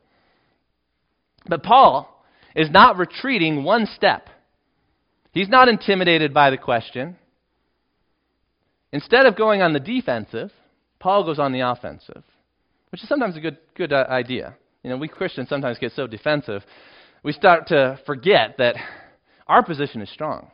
But 1.46 1.64
Paul 1.64 2.24
is 2.56 2.70
not 2.70 2.98
retreating 2.98 3.64
one 3.64 3.88
step. 3.96 4.30
He's 5.32 5.50
not 5.50 5.68
intimidated 5.68 6.34
by 6.34 6.50
the 6.50 6.58
question. 6.58 7.18
Instead 8.92 9.26
of 9.26 9.36
going 9.36 9.62
on 9.62 9.74
the 9.74 9.80
defensive, 9.80 10.52
Paul 11.00 11.24
goes 11.24 11.40
on 11.40 11.52
the 11.52 11.60
offensive, 11.60 12.24
which 12.90 13.04
is 13.04 13.10
sometimes 13.10 13.38
a 13.38 13.40
good, 13.40 13.58
good 13.76 13.94
uh, 13.94 14.06
idea. 14.10 14.56
You 14.84 14.90
know, 14.90 14.98
we 14.98 15.08
Christians 15.08 15.50
sometimes 15.50 15.78
get 15.78 15.92
so 15.92 16.08
defensive, 16.08 16.64
we 17.24 17.34
start 17.34 17.68
to 17.68 18.00
forget 18.06 18.56
that 18.58 18.76
our 19.48 19.64
position 19.64 20.02
is 20.02 20.10
strong, 20.10 20.50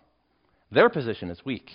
their 0.71 0.89
position 0.89 1.29
is 1.29 1.39
weak. 1.45 1.69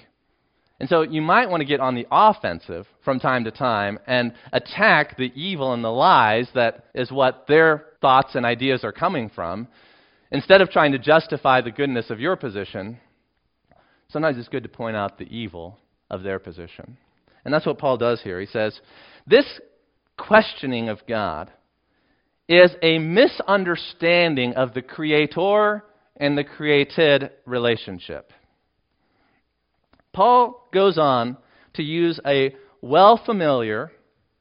And 0.80 0.88
so 0.88 1.02
you 1.02 1.22
might 1.22 1.50
want 1.50 1.60
to 1.60 1.66
get 1.66 1.80
on 1.80 1.96
the 1.96 2.06
offensive 2.10 2.86
from 3.04 3.18
time 3.18 3.44
to 3.44 3.50
time 3.50 3.98
and 4.06 4.32
attack 4.52 5.16
the 5.16 5.32
evil 5.34 5.72
and 5.72 5.82
the 5.82 5.88
lies 5.88 6.48
that 6.54 6.84
is 6.94 7.10
what 7.10 7.46
their 7.48 7.86
thoughts 8.00 8.34
and 8.34 8.46
ideas 8.46 8.84
are 8.84 8.92
coming 8.92 9.28
from. 9.28 9.66
Instead 10.30 10.60
of 10.60 10.70
trying 10.70 10.92
to 10.92 10.98
justify 10.98 11.60
the 11.60 11.72
goodness 11.72 12.10
of 12.10 12.20
your 12.20 12.36
position, 12.36 12.98
sometimes 14.08 14.38
it's 14.38 14.48
good 14.48 14.62
to 14.62 14.68
point 14.68 14.96
out 14.96 15.18
the 15.18 15.24
evil 15.24 15.78
of 16.10 16.22
their 16.22 16.38
position. 16.38 16.96
And 17.44 17.52
that's 17.52 17.66
what 17.66 17.78
Paul 17.78 17.96
does 17.96 18.22
here. 18.22 18.38
He 18.40 18.46
says, 18.46 18.78
This 19.26 19.46
questioning 20.16 20.88
of 20.90 20.98
God 21.08 21.50
is 22.48 22.70
a 22.82 22.98
misunderstanding 22.98 24.54
of 24.54 24.74
the 24.74 24.82
creator 24.82 25.84
and 26.16 26.36
the 26.36 26.44
created 26.44 27.30
relationship. 27.46 28.32
Paul 30.18 30.66
goes 30.72 30.98
on 30.98 31.36
to 31.74 31.82
use 31.84 32.18
a 32.26 32.52
well 32.82 33.20
familiar 33.24 33.92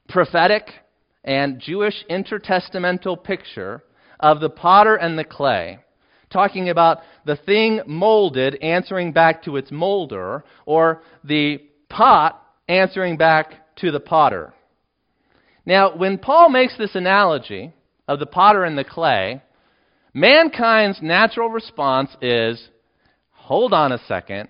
prophetic 0.10 0.72
and 1.24 1.60
Jewish 1.60 2.04
intertestamental 2.10 3.24
picture 3.24 3.84
of 4.20 4.40
the 4.40 4.50
potter 4.50 4.96
and 4.96 5.20
the 5.20 5.24
clay, 5.24 5.78
talking 6.32 6.70
about 6.70 7.02
the 7.28 7.36
thing 7.36 7.82
molded 7.86 8.56
answering 8.56 9.12
back 9.12 9.44
to 9.44 9.56
its 9.56 9.70
molder, 9.70 10.44
or 10.66 11.04
the 11.24 11.62
pot 11.90 12.42
answering 12.68 13.16
back 13.16 13.76
to 13.76 13.92
the 13.92 14.00
potter. 14.00 14.56
Now, 15.64 15.96
when 15.96 16.18
Paul 16.18 16.50
makes 16.50 16.76
this 16.76 16.96
analogy 16.96 17.72
of 18.08 18.18
the 18.18 18.26
potter 18.26 18.64
and 18.64 18.76
the 18.76 18.84
clay, 18.84 19.44
mankind's 20.12 21.04
natural 21.04 21.50
response 21.50 22.10
is 22.20 22.68
hold 23.30 23.74
on 23.74 23.92
a 23.92 24.00
second. 24.08 24.50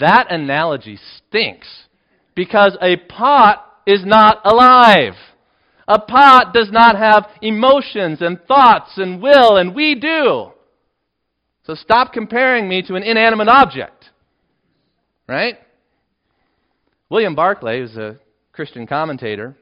That 0.00 0.30
analogy 0.30 0.98
stinks 1.18 1.68
because 2.34 2.76
a 2.80 2.96
pot 2.96 3.64
is 3.86 4.04
not 4.04 4.40
alive. 4.44 5.14
A 5.86 5.98
pot 5.98 6.52
does 6.54 6.70
not 6.70 6.96
have 6.96 7.28
emotions 7.42 8.22
and 8.22 8.40
thoughts 8.42 8.92
and 8.96 9.20
will, 9.22 9.56
and 9.56 9.74
we 9.74 9.94
do. 9.94 10.50
So 11.64 11.74
stop 11.74 12.12
comparing 12.12 12.68
me 12.68 12.82
to 12.82 12.94
an 12.94 13.02
inanimate 13.02 13.48
object. 13.48 14.10
Right? 15.28 15.58
William 17.10 17.34
Barclay, 17.34 17.80
who's 17.80 17.96
a 17.96 18.18
Christian 18.52 18.86
commentator, 18.86 19.54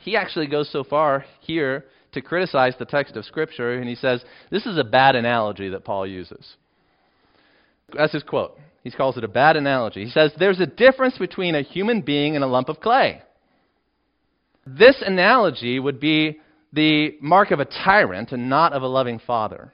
he 0.00 0.16
actually 0.16 0.46
goes 0.46 0.70
so 0.70 0.84
far 0.84 1.24
here 1.40 1.84
to 2.12 2.20
criticize 2.20 2.74
the 2.78 2.84
text 2.84 3.16
of 3.16 3.24
Scripture, 3.24 3.74
and 3.74 3.88
he 3.88 3.94
says 3.94 4.24
this 4.50 4.66
is 4.66 4.78
a 4.78 4.84
bad 4.84 5.16
analogy 5.16 5.68
that 5.68 5.84
Paul 5.84 6.06
uses. 6.06 6.56
That's 7.92 8.12
his 8.12 8.22
quote. 8.22 8.58
He 8.84 8.90
calls 8.90 9.16
it 9.16 9.24
a 9.24 9.28
bad 9.28 9.56
analogy. 9.56 10.04
He 10.04 10.10
says, 10.10 10.32
There's 10.38 10.60
a 10.60 10.66
difference 10.66 11.16
between 11.16 11.54
a 11.54 11.62
human 11.62 12.02
being 12.02 12.36
and 12.36 12.44
a 12.44 12.48
lump 12.48 12.68
of 12.68 12.80
clay. 12.80 13.22
This 14.66 15.02
analogy 15.04 15.80
would 15.80 15.98
be 15.98 16.38
the 16.72 17.16
mark 17.20 17.50
of 17.50 17.60
a 17.60 17.64
tyrant 17.64 18.32
and 18.32 18.50
not 18.50 18.74
of 18.74 18.82
a 18.82 18.86
loving 18.86 19.18
father. 19.18 19.72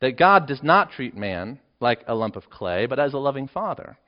That 0.00 0.18
God 0.18 0.46
does 0.46 0.62
not 0.62 0.90
treat 0.90 1.14
man 1.14 1.60
like 1.80 2.00
a 2.06 2.14
lump 2.14 2.34
of 2.34 2.48
clay, 2.48 2.86
but 2.86 2.98
as 2.98 3.12
a 3.12 3.18
loving 3.18 3.46
father. 3.46 3.98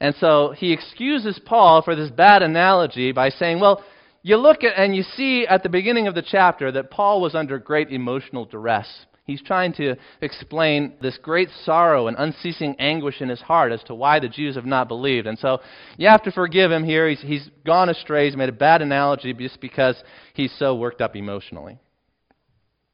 And 0.00 0.14
so 0.18 0.54
he 0.56 0.72
excuses 0.72 1.38
Paul 1.44 1.82
for 1.82 1.94
this 1.94 2.10
bad 2.10 2.42
analogy 2.42 3.12
by 3.12 3.28
saying, 3.28 3.60
Well, 3.60 3.84
you 4.22 4.38
look 4.38 4.64
at 4.64 4.78
and 4.78 4.96
you 4.96 5.02
see 5.02 5.46
at 5.46 5.62
the 5.62 5.68
beginning 5.68 6.06
of 6.06 6.14
the 6.14 6.24
chapter 6.26 6.72
that 6.72 6.90
Paul 6.90 7.20
was 7.20 7.34
under 7.34 7.58
great 7.58 7.90
emotional 7.90 8.46
duress 8.46 8.88
He's 9.24 9.40
trying 9.40 9.72
to 9.74 9.96
explain 10.20 10.94
this 11.00 11.18
great 11.22 11.48
sorrow 11.64 12.08
and 12.08 12.16
unceasing 12.18 12.76
anguish 12.78 13.22
in 13.22 13.30
his 13.30 13.40
heart 13.40 13.72
as 13.72 13.82
to 13.84 13.94
why 13.94 14.20
the 14.20 14.28
Jews 14.28 14.54
have 14.56 14.66
not 14.66 14.86
believed. 14.86 15.26
And 15.26 15.38
so 15.38 15.60
you 15.96 16.08
have 16.08 16.22
to 16.24 16.32
forgive 16.32 16.70
him 16.70 16.84
here. 16.84 17.08
He's, 17.08 17.22
he's 17.22 17.48
gone 17.64 17.88
astray. 17.88 18.26
He's 18.26 18.36
made 18.36 18.50
a 18.50 18.52
bad 18.52 18.82
analogy 18.82 19.32
just 19.32 19.62
because 19.62 19.96
he's 20.34 20.54
so 20.58 20.74
worked 20.74 21.00
up 21.00 21.16
emotionally. 21.16 21.78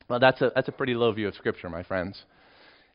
Well, 0.08 0.20
that's 0.20 0.40
a, 0.40 0.52
that's 0.54 0.68
a 0.68 0.72
pretty 0.72 0.94
low 0.94 1.10
view 1.10 1.26
of 1.26 1.34
Scripture, 1.34 1.68
my 1.68 1.82
friends. 1.82 2.22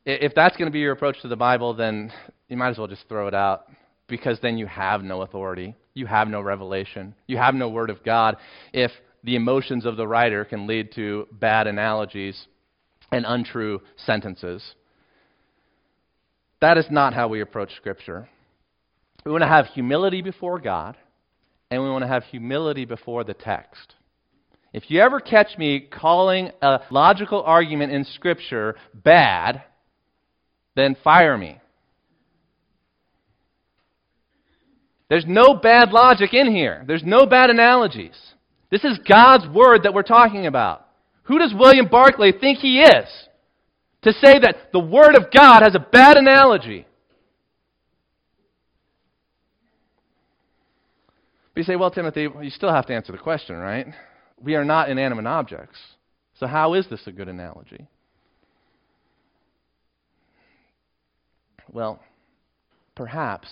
If 0.05 0.33
that's 0.33 0.55
going 0.55 0.67
to 0.67 0.73
be 0.73 0.79
your 0.79 0.93
approach 0.93 1.21
to 1.23 1.27
the 1.27 1.35
Bible, 1.35 1.73
then 1.73 2.13
you 2.47 2.55
might 2.55 2.69
as 2.69 2.77
well 2.77 2.87
just 2.87 3.07
throw 3.09 3.27
it 3.27 3.33
out 3.33 3.65
because 4.07 4.39
then 4.41 4.57
you 4.57 4.67
have 4.67 5.03
no 5.03 5.23
authority. 5.23 5.75
You 5.93 6.05
have 6.05 6.29
no 6.29 6.39
revelation. 6.39 7.15
You 7.27 7.35
have 7.37 7.53
no 7.53 7.67
Word 7.67 7.89
of 7.89 8.01
God. 8.03 8.37
If 8.71 8.91
the 9.25 9.35
emotions 9.35 9.85
of 9.85 9.97
the 9.97 10.07
writer 10.07 10.45
can 10.45 10.67
lead 10.67 10.93
to 10.93 11.27
bad 11.33 11.67
analogies 11.67 12.47
and 13.11 13.25
untrue 13.25 13.81
sentences. 13.97 14.75
That 16.61 16.77
is 16.77 16.85
not 16.89 17.13
how 17.13 17.27
we 17.27 17.41
approach 17.41 17.75
Scripture. 17.75 18.29
We 19.25 19.31
want 19.31 19.43
to 19.43 19.47
have 19.47 19.67
humility 19.67 20.21
before 20.21 20.59
God, 20.59 20.97
and 21.69 21.81
we 21.81 21.89
want 21.89 22.03
to 22.03 22.07
have 22.07 22.23
humility 22.23 22.85
before 22.85 23.23
the 23.23 23.33
text. 23.33 23.95
If 24.73 24.89
you 24.91 24.99
ever 25.01 25.19
catch 25.19 25.57
me 25.57 25.79
calling 25.79 26.51
a 26.61 26.81
logical 26.91 27.41
argument 27.43 27.91
in 27.93 28.03
Scripture 28.03 28.75
bad, 28.93 29.63
then 30.75 30.97
fire 31.03 31.37
me. 31.37 31.59
There's 35.09 35.25
no 35.27 35.53
bad 35.53 35.91
logic 35.91 36.33
in 36.33 36.53
here. 36.53 36.83
There's 36.87 37.03
no 37.03 37.25
bad 37.25 37.49
analogies. 37.49 38.15
This 38.71 38.83
is 38.83 38.99
God's 39.07 39.47
word 39.47 39.83
that 39.83 39.93
we're 39.93 40.03
talking 40.03 40.47
about. 40.47 40.84
Who 41.25 41.39
does 41.39 41.53
William 41.53 41.87
Barclay 41.87 42.31
think 42.31 42.59
he 42.59 42.81
is 42.81 43.07
to 44.03 44.13
say 44.13 44.39
that 44.39 44.71
the 44.71 44.79
word 44.79 45.15
of 45.15 45.31
God 45.31 45.61
has 45.63 45.75
a 45.75 45.79
bad 45.79 46.17
analogy? 46.17 46.85
But 51.53 51.61
you 51.61 51.63
say, 51.63 51.75
well, 51.75 51.89
Timothy, 51.89 52.27
you 52.41 52.49
still 52.49 52.71
have 52.71 52.85
to 52.87 52.93
answer 52.93 53.11
the 53.11 53.17
question, 53.17 53.55
right? 53.55 53.87
We 54.41 54.55
are 54.55 54.65
not 54.65 54.89
inanimate 54.89 55.25
objects. 55.25 55.79
So, 56.39 56.47
how 56.47 56.73
is 56.73 56.85
this 56.89 57.07
a 57.07 57.11
good 57.11 57.29
analogy? 57.29 57.87
Well, 61.71 62.01
perhaps 62.93 63.47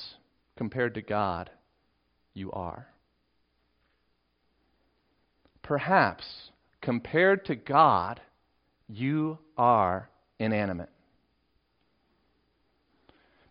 compared 0.58 0.94
to 0.96 1.02
God, 1.02 1.50
you 2.34 2.52
are. 2.52 2.88
Perhaps 5.64 6.26
compared 6.84 7.46
to 7.46 7.56
God, 7.56 8.22
you 8.88 9.39
are 9.58 10.10
inanimate. 10.38 10.89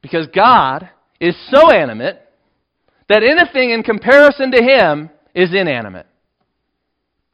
Because 0.03 0.27
God 0.35 0.89
is 1.21 1.35
so 1.51 1.71
animate 1.71 2.17
that 3.09 3.23
anything 3.25 3.71
in 3.71 3.83
comparison 3.83 4.53
to 4.53 4.63
Him 4.63 5.11
is 5.35 5.55
inanimate. 5.55 6.07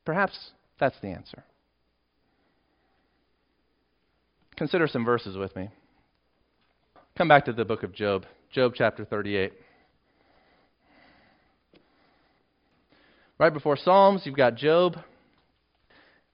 Perhaps 0.04 0.38
that's 0.78 0.96
the 1.02 1.08
answer. 1.08 1.42
Consider 4.56 4.86
some 4.86 5.04
verses 5.04 5.36
with 5.36 5.54
me. 5.56 5.68
Come 7.16 7.28
back 7.28 7.44
to 7.46 7.52
the 7.52 7.64
book 7.64 7.82
of 7.82 7.92
Job, 7.92 8.24
Job 8.52 8.72
chapter 8.76 9.04
38. 9.04 9.52
Right 13.38 13.52
before 13.52 13.76
Psalms, 13.76 14.22
you've 14.24 14.36
got 14.36 14.56
Job, 14.56 14.96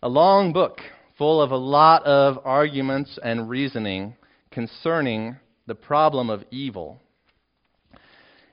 a 0.04 0.08
long 0.08 0.52
book 0.52 0.80
full 1.16 1.40
of 1.40 1.50
a 1.50 1.56
lot 1.56 2.04
of 2.04 2.38
arguments 2.44 3.18
and 3.22 3.48
reasoning 3.48 4.14
concerning 4.50 5.34
the 5.66 5.74
problem 5.74 6.28
of 6.28 6.44
evil. 6.50 7.00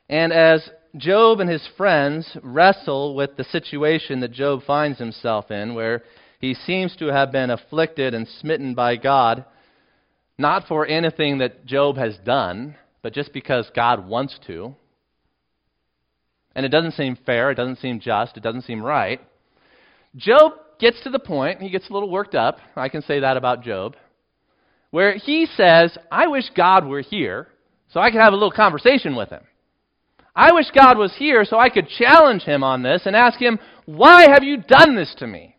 And 0.08 0.32
as 0.32 0.70
Job 0.96 1.42
and 1.42 1.50
his 1.50 1.68
friends 1.76 2.38
wrestle 2.42 3.16
with 3.16 3.36
the 3.36 3.44
situation 3.44 4.22
that 4.22 4.32
Job 4.32 4.64
finds 4.64 4.98
himself 4.98 5.52
in, 5.52 5.76
where 5.76 6.04
he 6.40 6.54
seems 6.54 6.96
to 6.96 7.08
have 7.08 7.34
been 7.34 7.50
afflicted 7.50 8.14
and 8.14 8.30
smitten 8.40 8.74
by 8.74 8.96
God, 8.96 9.44
not 10.38 10.70
for 10.70 10.88
anything 10.88 11.40
that 11.40 11.66
Job 11.66 11.98
has 11.98 12.16
done, 12.24 12.78
but 13.02 13.14
just 13.14 13.34
because 13.34 13.70
God 13.76 14.08
wants 14.08 14.40
to. 14.48 14.74
And 16.56 16.66
it 16.66 16.70
doesn't 16.70 16.94
seem 16.94 17.18
fair, 17.26 17.52
it 17.52 17.56
doesn't 17.56 17.80
seem 17.80 18.00
just, 18.00 18.38
it 18.38 18.44
doesn't 18.44 18.64
seem 18.64 18.82
right. 18.82 19.20
Job 20.16 20.54
gets 20.82 21.02
to 21.04 21.10
the 21.10 21.20
point, 21.20 21.62
he 21.62 21.70
gets 21.70 21.90
a 21.90 21.94
little 21.94 22.10
worked 22.10 22.36
up, 22.36 22.58
I 22.76 22.90
can 22.90 23.04
say 23.04 23.22
that 23.22 23.38
about 23.38 23.64
Job, 23.64 23.96
where 24.90 25.16
he 25.16 25.46
says, 25.46 25.98
I 26.12 26.28
wish 26.28 26.50
God 26.56 26.86
were 26.86 27.02
here 27.02 27.48
so 27.90 28.00
I 28.02 28.12
could 28.12 28.20
have 28.20 28.34
a 28.34 28.36
little 28.36 28.52
conversation 28.52 29.16
with 29.16 29.30
him. 29.30 29.44
I 30.36 30.54
wish 30.54 30.66
God 30.76 30.98
was 30.98 31.14
here 31.18 31.46
so 31.46 31.60
I 31.60 31.70
could 31.70 31.88
challenge 31.88 32.44
him 32.44 32.64
on 32.64 32.84
this 32.84 33.04
and 33.06 33.16
ask 33.16 33.40
him, 33.40 33.60
Why 33.86 34.30
have 34.30 34.44
you 34.44 34.58
done 34.58 34.96
this 34.96 35.14
to 35.20 35.28
me? 35.28 35.56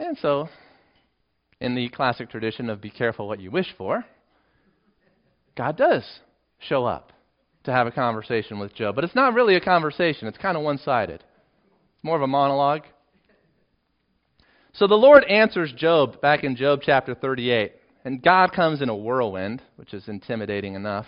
And 0.00 0.16
so 0.18 0.48
in 1.60 1.74
the 1.74 1.88
classic 1.88 2.30
tradition 2.30 2.70
of 2.70 2.80
be 2.80 2.90
careful 2.90 3.26
what 3.26 3.40
you 3.40 3.50
wish 3.50 3.74
for, 3.76 4.04
God 5.56 5.76
does 5.76 6.04
show 6.60 6.86
up 6.86 7.12
to 7.64 7.72
have 7.72 7.88
a 7.88 7.92
conversation 7.92 8.60
with 8.60 8.74
Job. 8.74 8.94
But 8.94 9.04
it's 9.04 9.14
not 9.14 9.34
really 9.34 9.56
a 9.56 9.60
conversation, 9.60 10.28
it's 10.28 10.38
kind 10.38 10.56
of 10.56 10.62
one 10.62 10.78
sided. 10.78 11.24
It's 11.98 12.04
more 12.04 12.14
of 12.14 12.22
a 12.22 12.28
monologue. 12.28 12.82
So 14.72 14.86
the 14.86 14.94
Lord 14.94 15.24
answers 15.24 15.72
Job 15.72 16.20
back 16.20 16.44
in 16.44 16.54
Job 16.54 16.78
chapter 16.80 17.12
38. 17.12 17.72
And 18.04 18.22
God 18.22 18.52
comes 18.52 18.80
in 18.80 18.88
a 18.88 18.94
whirlwind, 18.94 19.60
which 19.74 19.92
is 19.92 20.06
intimidating 20.06 20.74
enough. 20.74 21.06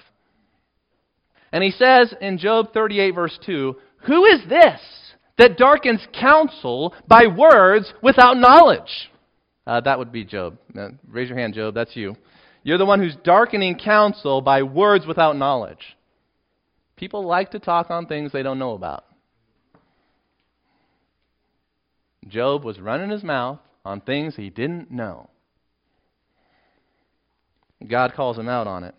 And 1.52 1.62
he 1.62 1.70
says 1.70 2.12
in 2.20 2.38
Job 2.38 2.72
38, 2.74 3.12
verse 3.12 3.38
2, 3.46 3.76
Who 4.08 4.24
is 4.24 4.40
this 4.48 4.80
that 5.38 5.56
darkens 5.56 6.04
counsel 6.18 6.92
by 7.06 7.28
words 7.28 7.92
without 8.02 8.36
knowledge? 8.36 9.10
Uh, 9.68 9.80
that 9.82 9.96
would 9.96 10.10
be 10.10 10.24
Job. 10.24 10.58
Uh, 10.76 10.88
raise 11.08 11.28
your 11.28 11.38
hand, 11.38 11.54
Job. 11.54 11.72
That's 11.72 11.94
you. 11.94 12.16
You're 12.64 12.78
the 12.78 12.84
one 12.84 12.98
who's 12.98 13.16
darkening 13.22 13.78
counsel 13.78 14.40
by 14.40 14.64
words 14.64 15.06
without 15.06 15.36
knowledge. 15.36 15.96
People 16.96 17.24
like 17.24 17.52
to 17.52 17.60
talk 17.60 17.90
on 17.90 18.06
things 18.06 18.32
they 18.32 18.42
don't 18.42 18.58
know 18.58 18.72
about. 18.72 19.04
Job 22.28 22.64
was 22.64 22.78
running 22.78 23.10
his 23.10 23.22
mouth 23.22 23.58
on 23.84 24.00
things 24.00 24.36
he 24.36 24.50
didn't 24.50 24.90
know. 24.90 25.30
God 27.88 28.12
calls 28.14 28.38
him 28.38 28.48
out 28.48 28.66
on 28.66 28.84
it. 28.84 28.94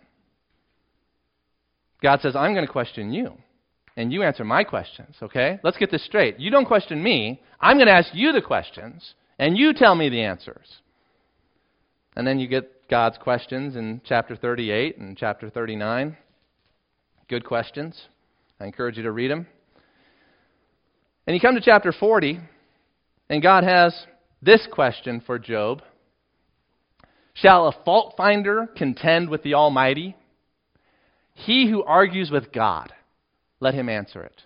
God 2.02 2.20
says, 2.20 2.34
I'm 2.34 2.52
going 2.52 2.66
to 2.66 2.72
question 2.72 3.12
you, 3.12 3.34
and 3.96 4.12
you 4.12 4.24
answer 4.24 4.44
my 4.44 4.64
questions, 4.64 5.14
okay? 5.22 5.60
Let's 5.62 5.76
get 5.76 5.92
this 5.92 6.04
straight. 6.04 6.40
You 6.40 6.50
don't 6.50 6.66
question 6.66 7.00
me. 7.00 7.40
I'm 7.60 7.76
going 7.76 7.86
to 7.86 7.92
ask 7.92 8.10
you 8.12 8.32
the 8.32 8.42
questions, 8.42 9.14
and 9.38 9.56
you 9.56 9.72
tell 9.72 9.94
me 9.94 10.08
the 10.08 10.22
answers. 10.22 10.80
And 12.16 12.26
then 12.26 12.40
you 12.40 12.48
get 12.48 12.88
God's 12.90 13.18
questions 13.18 13.76
in 13.76 14.00
chapter 14.04 14.34
38 14.34 14.98
and 14.98 15.16
chapter 15.16 15.48
39. 15.48 16.16
Good 17.28 17.44
questions. 17.44 18.08
I 18.60 18.66
encourage 18.66 18.96
you 18.96 19.04
to 19.04 19.12
read 19.12 19.30
them. 19.30 19.46
And 21.26 21.34
you 21.34 21.40
come 21.40 21.54
to 21.54 21.60
chapter 21.60 21.92
40, 21.92 22.40
and 23.32 23.42
God 23.42 23.64
has 23.64 23.94
this 24.42 24.68
question 24.70 25.22
for 25.24 25.38
Job 25.38 25.80
Shall 27.32 27.66
a 27.66 27.72
fault 27.82 28.12
finder 28.14 28.68
contend 28.76 29.30
with 29.30 29.42
the 29.42 29.54
Almighty? 29.54 30.14
He 31.32 31.66
who 31.70 31.82
argues 31.82 32.30
with 32.30 32.52
God, 32.52 32.92
let 33.58 33.72
him 33.72 33.88
answer 33.88 34.22
it. 34.22 34.38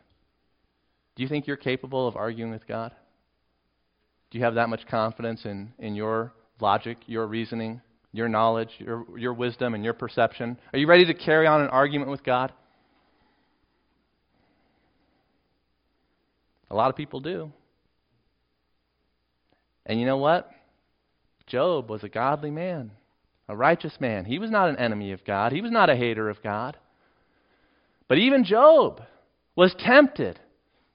Do 1.17 1.25
you 1.25 1.29
think 1.29 1.49
you're 1.49 1.57
capable 1.57 2.07
of 2.07 2.15
arguing 2.15 2.53
with 2.53 2.65
God? 2.69 2.93
Do 4.31 4.39
you 4.39 4.45
have 4.45 4.55
that 4.55 4.69
much 4.69 4.87
confidence 4.87 5.45
in, 5.45 5.73
in 5.81 5.97
your 5.97 6.33
logic, 6.61 6.99
your 7.07 7.27
reasoning, 7.27 7.81
your 8.13 8.29
knowledge, 8.29 8.71
your, 8.79 9.05
your 9.19 9.35
wisdom, 9.35 9.75
and 9.75 9.83
your 9.83 9.95
perception? 9.95 10.57
Are 10.73 10.79
you 10.79 10.87
ready 10.87 11.07
to 11.07 11.15
carry 11.15 11.49
on 11.49 11.61
an 11.61 11.69
argument 11.71 12.13
with 12.13 12.23
God? 12.23 12.53
A 16.71 16.75
lot 16.77 16.89
of 16.89 16.95
people 16.95 17.19
do. 17.19 17.51
And 19.87 20.01
you 20.01 20.07
know 20.07 20.17
what? 20.17 20.51
Job 21.47 21.89
was 21.89 22.03
a 22.03 22.09
godly 22.09 22.51
man, 22.51 22.91
a 23.49 23.57
righteous 23.57 23.95
man. 24.01 24.25
He 24.25 24.41
was 24.41 24.51
not 24.51 24.69
an 24.69 24.77
enemy 24.77 25.13
of 25.13 25.25
God, 25.25 25.53
he 25.53 25.63
was 25.63 25.71
not 25.71 25.89
a 25.89 25.97
hater 25.97 26.29
of 26.29 26.43
God. 26.43 26.77
But 28.09 28.19
even 28.19 28.45
Job 28.45 29.03
was 29.55 29.75
tempted 29.79 30.39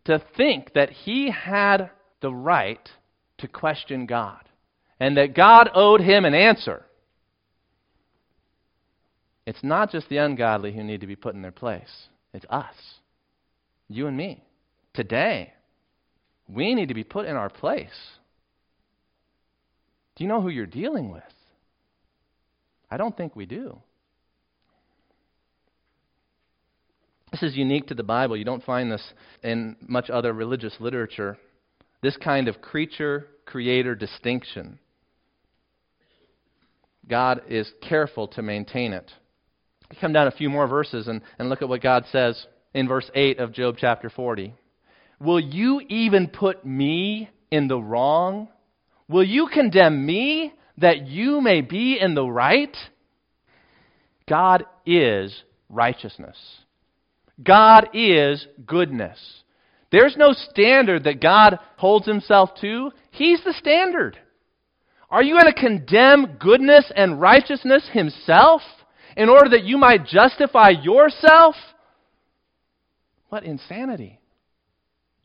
to 0.06 0.22
think 0.38 0.74
that 0.74 0.90
he 0.90 1.32
had 1.32 1.90
the 2.22 2.34
right 2.34 2.90
to 3.40 3.48
question 3.48 4.06
God 4.06 4.42
and 5.00 5.18
that 5.18 5.36
God 5.36 5.70
owed 5.74 6.02
him 6.02 6.26
an 6.26 6.34
answer. 6.34 6.86
It's 9.46 9.64
not 9.64 9.92
just 9.92 10.08
the 10.10 10.18
ungodly 10.18 10.72
who 10.74 10.84
need 10.84 11.02
to 11.02 11.08
be 11.08 11.16
put 11.16 11.34
in 11.34 11.42
their 11.42 11.52
place, 11.52 12.08
it's 12.34 12.46
us, 12.50 12.76
you 13.90 14.08
and 14.08 14.16
me. 14.16 14.44
Today, 14.94 15.54
we 16.48 16.76
need 16.76 16.90
to 16.90 16.94
be 16.94 17.04
put 17.04 17.26
in 17.26 17.36
our 17.36 17.50
place. 17.50 17.90
Do 20.16 20.24
you 20.24 20.28
know 20.28 20.42
who 20.42 20.50
you're 20.50 20.66
dealing 20.66 21.12
with? 21.12 21.24
I 22.90 22.98
don't 22.98 23.16
think 23.16 23.36
we 23.36 23.46
do. 23.46 23.78
This 27.32 27.44
is 27.44 27.56
unique 27.56 27.88
to 27.88 27.96
the 27.96 28.04
Bible. 28.04 28.36
You 28.36 28.44
don't 28.44 28.64
find 28.64 28.92
this 28.92 29.04
in 29.42 29.78
much 29.88 30.10
other 30.10 30.34
religious 30.34 30.76
literature. 30.80 31.38
This 32.02 32.18
kind 32.18 32.50
of 32.50 32.62
creature 32.62 33.28
creator 33.46 33.96
distinction. 33.96 34.80
God 37.08 37.42
is 37.48 37.72
careful 37.82 38.28
to 38.30 38.42
maintain 38.42 38.94
it. 38.94 39.10
We 39.90 39.98
come 39.98 40.14
down 40.14 40.28
a 40.28 40.32
few 40.32 40.50
more 40.50 40.68
verses 40.68 41.08
and, 41.08 41.22
and 41.40 41.50
look 41.50 41.62
at 41.62 41.70
what 41.70 41.82
God 41.82 42.06
says 42.12 42.46
in 42.74 42.88
verse 42.88 43.10
8 43.14 43.40
of 43.40 43.54
Job 43.54 43.76
chapter 43.78 44.10
40. 44.10 44.54
Will 45.20 45.40
you 45.40 45.82
even 45.90 46.28
put 46.28 46.66
me 46.66 47.30
in 47.50 47.68
the 47.68 47.80
wrong? 47.80 48.48
Will 49.12 49.24
you 49.24 49.50
condemn 49.54 50.06
me 50.06 50.54
that 50.78 51.06
you 51.06 51.42
may 51.42 51.62
be 51.62 52.00
in 52.00 52.16
the 52.16 52.26
right? 52.26 52.76
God 54.28 54.66
is 54.86 55.44
righteousness. 55.70 56.38
God 57.44 57.90
is 57.94 58.48
goodness. 58.66 59.20
There's 59.92 60.16
no 60.16 60.32
standard 60.32 61.04
that 61.04 61.22
God 61.22 61.60
holds 61.76 62.08
himself 62.08 62.52
to. 62.62 62.92
He's 63.12 63.44
the 63.44 63.54
standard. 63.54 64.18
Are 65.10 65.22
you 65.22 65.34
going 65.34 65.54
to 65.54 65.60
condemn 65.60 66.38
goodness 66.40 66.90
and 66.96 67.20
righteousness 67.20 67.90
himself 67.92 68.62
in 69.18 69.28
order 69.28 69.50
that 69.50 69.66
you 69.66 69.78
might 69.78 70.06
justify 70.06 70.70
yourself? 70.70 71.56
What 73.28 73.44
insanity! 73.44 74.22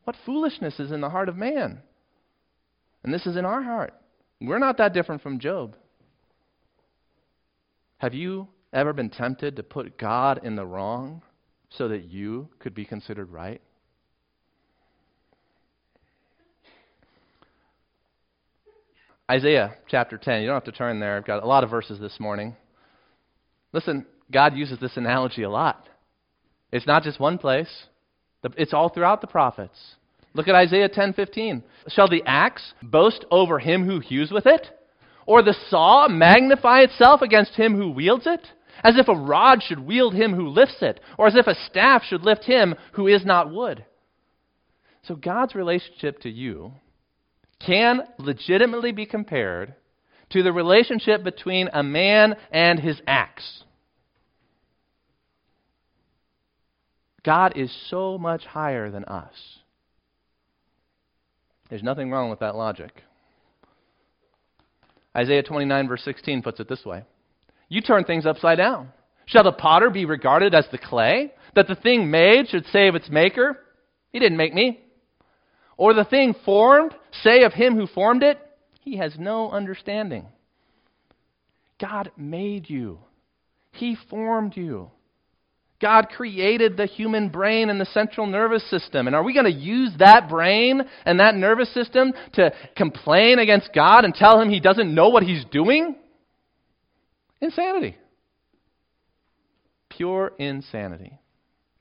What 0.03 0.17
foolishness 0.25 0.81
is 0.81 0.91
in 0.91 1.01
the 1.01 1.11
heart 1.11 1.29
of 1.29 1.37
man? 1.37 1.83
And 3.07 3.15
this 3.15 3.25
is 3.25 3.37
in 3.37 3.45
our 3.47 3.63
heart. 3.63 3.95
We're 4.41 4.59
not 4.59 4.79
that 4.79 4.93
different 4.93 5.23
from 5.23 5.39
Job. 5.39 5.77
Have 7.99 8.13
you 8.13 8.49
ever 8.73 8.93
been 8.93 9.11
tempted 9.11 9.57
to 9.57 9.63
put 9.63 9.97
God 9.97 10.41
in 10.45 10.57
the 10.57 10.67
wrong 10.67 11.23
so 11.71 11.89
that 11.89 12.11
you 12.11 12.49
could 12.59 12.75
be 12.75 12.85
considered 12.85 13.31
right? 13.31 13.63
Isaiah 19.31 19.77
chapter 19.89 20.19
10. 20.19 20.41
You 20.41 20.49
don't 20.49 20.57
have 20.57 20.65
to 20.65 20.73
turn 20.73 20.99
there. 20.99 21.17
I've 21.17 21.25
got 21.25 21.45
a 21.45 21.47
lot 21.47 21.63
of 21.63 21.71
verses 21.71 22.01
this 22.01 22.19
morning. 22.19 22.57
Listen, 23.73 24.05
God 24.33 24.57
uses 24.57 24.81
this 24.81 24.97
analogy 24.97 25.45
a 25.45 25.51
lot. 25.51 25.89
It's 26.73 26.87
not 26.87 27.05
just 27.05 27.21
one 27.21 27.39
place, 27.39 27.87
it's 28.57 28.75
all 28.75 28.89
throughout 28.89 29.21
the 29.21 29.27
prophets. 29.29 29.79
Look 30.37 30.49
at 30.49 30.55
Isaiah 30.55 30.91
10:15. 30.91 31.63
Shall 31.89 32.09
the 32.09 32.23
axe 32.27 32.75
boast 32.83 33.25
over 33.31 33.59
him 33.59 33.87
who 33.87 34.01
hews 34.01 34.31
with 34.31 34.47
it? 34.47 34.71
Or 35.25 35.43
the 35.43 35.57
saw 35.71 36.09
magnify 36.09 36.81
itself 36.81 37.23
against 37.23 37.55
him 37.55 37.75
who 37.75 37.91
wields 37.91 38.27
it? 38.27 38.53
As 38.85 38.99
if 38.99 39.09
a 39.09 39.15
rod 39.15 39.63
should 39.63 39.81
wield 39.81 40.15
him 40.15 40.35
who 40.35 40.49
lifts 40.49 40.83
it, 40.83 41.01
or 41.17 41.27
as 41.27 41.37
if 41.37 41.47
a 41.47 41.55
staff 41.55 42.05
should 42.05 42.23
lift 42.23 42.45
him 42.45 42.75
who 42.93 43.07
is 43.07 43.25
not 43.25 43.51
wood. 43.51 43.87
So 45.05 45.17
God's 45.17 45.55
relationship 45.55 46.21
to 46.21 46.29
you 46.29 46.75
can 47.59 48.03
legitimately 48.19 48.93
be 48.93 49.07
compared 49.07 49.75
to 50.31 50.43
the 50.43 50.53
relationship 50.53 51.25
between 51.25 51.71
a 51.73 51.83
man 51.83 52.37
and 52.53 52.79
his 52.79 53.01
axe. 53.07 53.65
God 57.25 57.57
is 57.57 57.75
so 57.89 58.19
much 58.19 58.45
higher 58.45 58.91
than 58.91 59.05
us. 59.05 59.61
There's 61.69 61.83
nothing 61.83 62.11
wrong 62.11 62.31
with 62.31 62.41
that 62.41 62.55
logic. 62.55 63.03
Isaiah 65.17 65.43
29, 65.43 65.89
verse 65.89 66.03
16, 66.05 66.43
puts 66.43 66.61
it 66.61 66.69
this 66.69 66.85
way 66.85 67.03
You 67.69 67.81
turn 67.81 68.05
things 68.05 68.27
upside 68.27 68.59
down. 68.59 68.93
Shall 69.27 69.45
the 69.45 69.53
potter 69.53 69.91
be 69.91 70.05
regarded 70.05 70.55
as 70.55 70.67
the 70.71 70.79
clay, 70.79 71.33
that 71.55 71.67
the 71.67 71.75
thing 71.75 72.11
made 72.11 72.49
should 72.49 72.67
say 72.67 72.87
of 72.87 72.95
its 72.95 73.09
maker, 73.09 73.59
He 74.13 74.19
didn't 74.19 74.39
make 74.39 74.55
me? 74.55 74.81
Or 75.77 75.93
the 75.93 76.05
thing 76.05 76.35
formed 76.45 76.95
say 77.23 77.43
of 77.43 77.53
him 77.53 77.75
who 77.75 77.87
formed 77.87 78.23
it, 78.23 78.39
He 78.81 78.99
has 78.99 79.19
no 79.19 79.51
understanding. 79.51 80.27
God 81.81 82.11
made 82.17 82.71
you, 82.71 82.99
He 83.73 83.97
formed 84.09 84.57
you. 84.57 84.91
God 85.81 86.09
created 86.09 86.77
the 86.77 86.87
human 86.87 87.29
brain 87.29 87.69
and 87.69 87.81
the 87.81 87.87
central 87.87 88.27
nervous 88.27 88.69
system. 88.71 89.07
And 89.07 89.15
are 89.15 89.23
we 89.23 89.35
going 89.35 89.45
to 89.45 89.53
use 89.53 89.93
that 89.99 90.29
brain 90.29 90.83
and 91.05 91.21
that 91.21 91.35
nervous 91.35 91.73
system 91.75 92.13
to 92.35 92.53
complain 92.77 93.39
against 93.39 93.75
God 93.75 94.05
and 94.05 94.15
tell 94.15 94.41
him 94.41 94.49
he 94.49 94.61
doesn't 94.61 94.95
know 94.95 95.11
what 95.11 95.23
he's 95.23 95.45
doing? 95.51 95.97
Insanity. 97.41 97.97
Pure 99.91 100.33
insanity. 100.39 101.19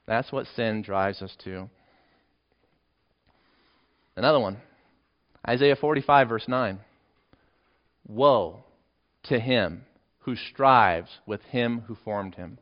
That's 0.05 0.31
what 0.31 0.45
sin 0.55 0.81
drives 0.81 1.21
us 1.21 1.35
to. 1.45 1.69
Another 4.17 4.39
one 4.39 4.57
Isaiah 5.47 5.75
45, 5.75 6.29
verse 6.29 6.45
9. 6.47 6.79
Woe 8.07 8.63
to 9.23 9.39
him 9.39 9.83
who 10.19 10.35
strives 10.35 11.09
with 11.25 11.41
him 11.43 11.83
who 11.87 11.95
formed 12.03 12.35
him 12.35 12.57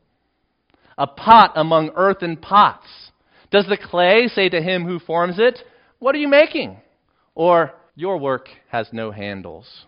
a 0.96 1.06
pot 1.06 1.52
among 1.56 1.90
earthen 1.96 2.36
pots. 2.36 2.86
Does 3.50 3.66
the 3.68 3.76
clay 3.76 4.28
say 4.28 4.48
to 4.48 4.60
him 4.60 4.84
who 4.84 4.98
forms 4.98 5.36
it, 5.38 5.58
What 5.98 6.14
are 6.14 6.18
you 6.18 6.28
making? 6.28 6.78
Or, 7.34 7.72
Your 7.94 8.18
work 8.18 8.48
has 8.68 8.88
no 8.92 9.10
handles. 9.10 9.84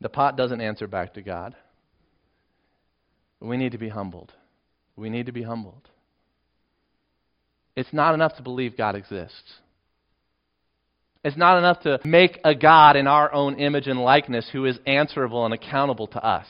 The 0.00 0.08
pot 0.08 0.36
doesn't 0.36 0.60
answer 0.60 0.86
back 0.86 1.14
to 1.14 1.22
God. 1.22 1.54
We 3.40 3.56
need 3.56 3.72
to 3.72 3.78
be 3.78 3.88
humbled. 3.88 4.32
We 4.96 5.10
need 5.10 5.26
to 5.26 5.32
be 5.32 5.42
humbled. 5.42 5.88
It's 7.76 7.92
not 7.92 8.14
enough 8.14 8.36
to 8.36 8.42
believe 8.42 8.76
God 8.76 8.94
exists. 8.94 9.54
It's 11.22 11.36
not 11.36 11.58
enough 11.58 11.80
to 11.82 11.98
make 12.04 12.38
a 12.44 12.54
God 12.54 12.96
in 12.96 13.06
our 13.06 13.32
own 13.32 13.58
image 13.58 13.86
and 13.86 14.00
likeness 14.00 14.48
who 14.52 14.64
is 14.64 14.78
answerable 14.86 15.44
and 15.44 15.52
accountable 15.52 16.06
to 16.08 16.24
us. 16.24 16.46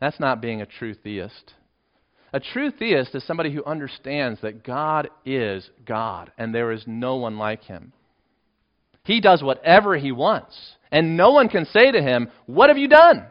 That's 0.00 0.20
not 0.20 0.40
being 0.40 0.62
a 0.62 0.66
true 0.66 0.94
theist. 0.94 1.54
A 2.32 2.40
true 2.40 2.70
theist 2.70 3.14
is 3.14 3.24
somebody 3.24 3.52
who 3.52 3.64
understands 3.64 4.40
that 4.40 4.64
God 4.64 5.10
is 5.24 5.68
God 5.84 6.32
and 6.38 6.54
there 6.54 6.72
is 6.72 6.84
no 6.86 7.16
one 7.16 7.38
like 7.38 7.64
him. 7.64 7.92
He 9.04 9.20
does 9.20 9.42
whatever 9.42 9.96
he 9.96 10.12
wants, 10.12 10.76
and 10.92 11.16
no 11.16 11.32
one 11.32 11.48
can 11.48 11.64
say 11.64 11.90
to 11.90 12.02
him, 12.02 12.28
What 12.46 12.68
have 12.68 12.78
you 12.78 12.86
done? 12.86 13.26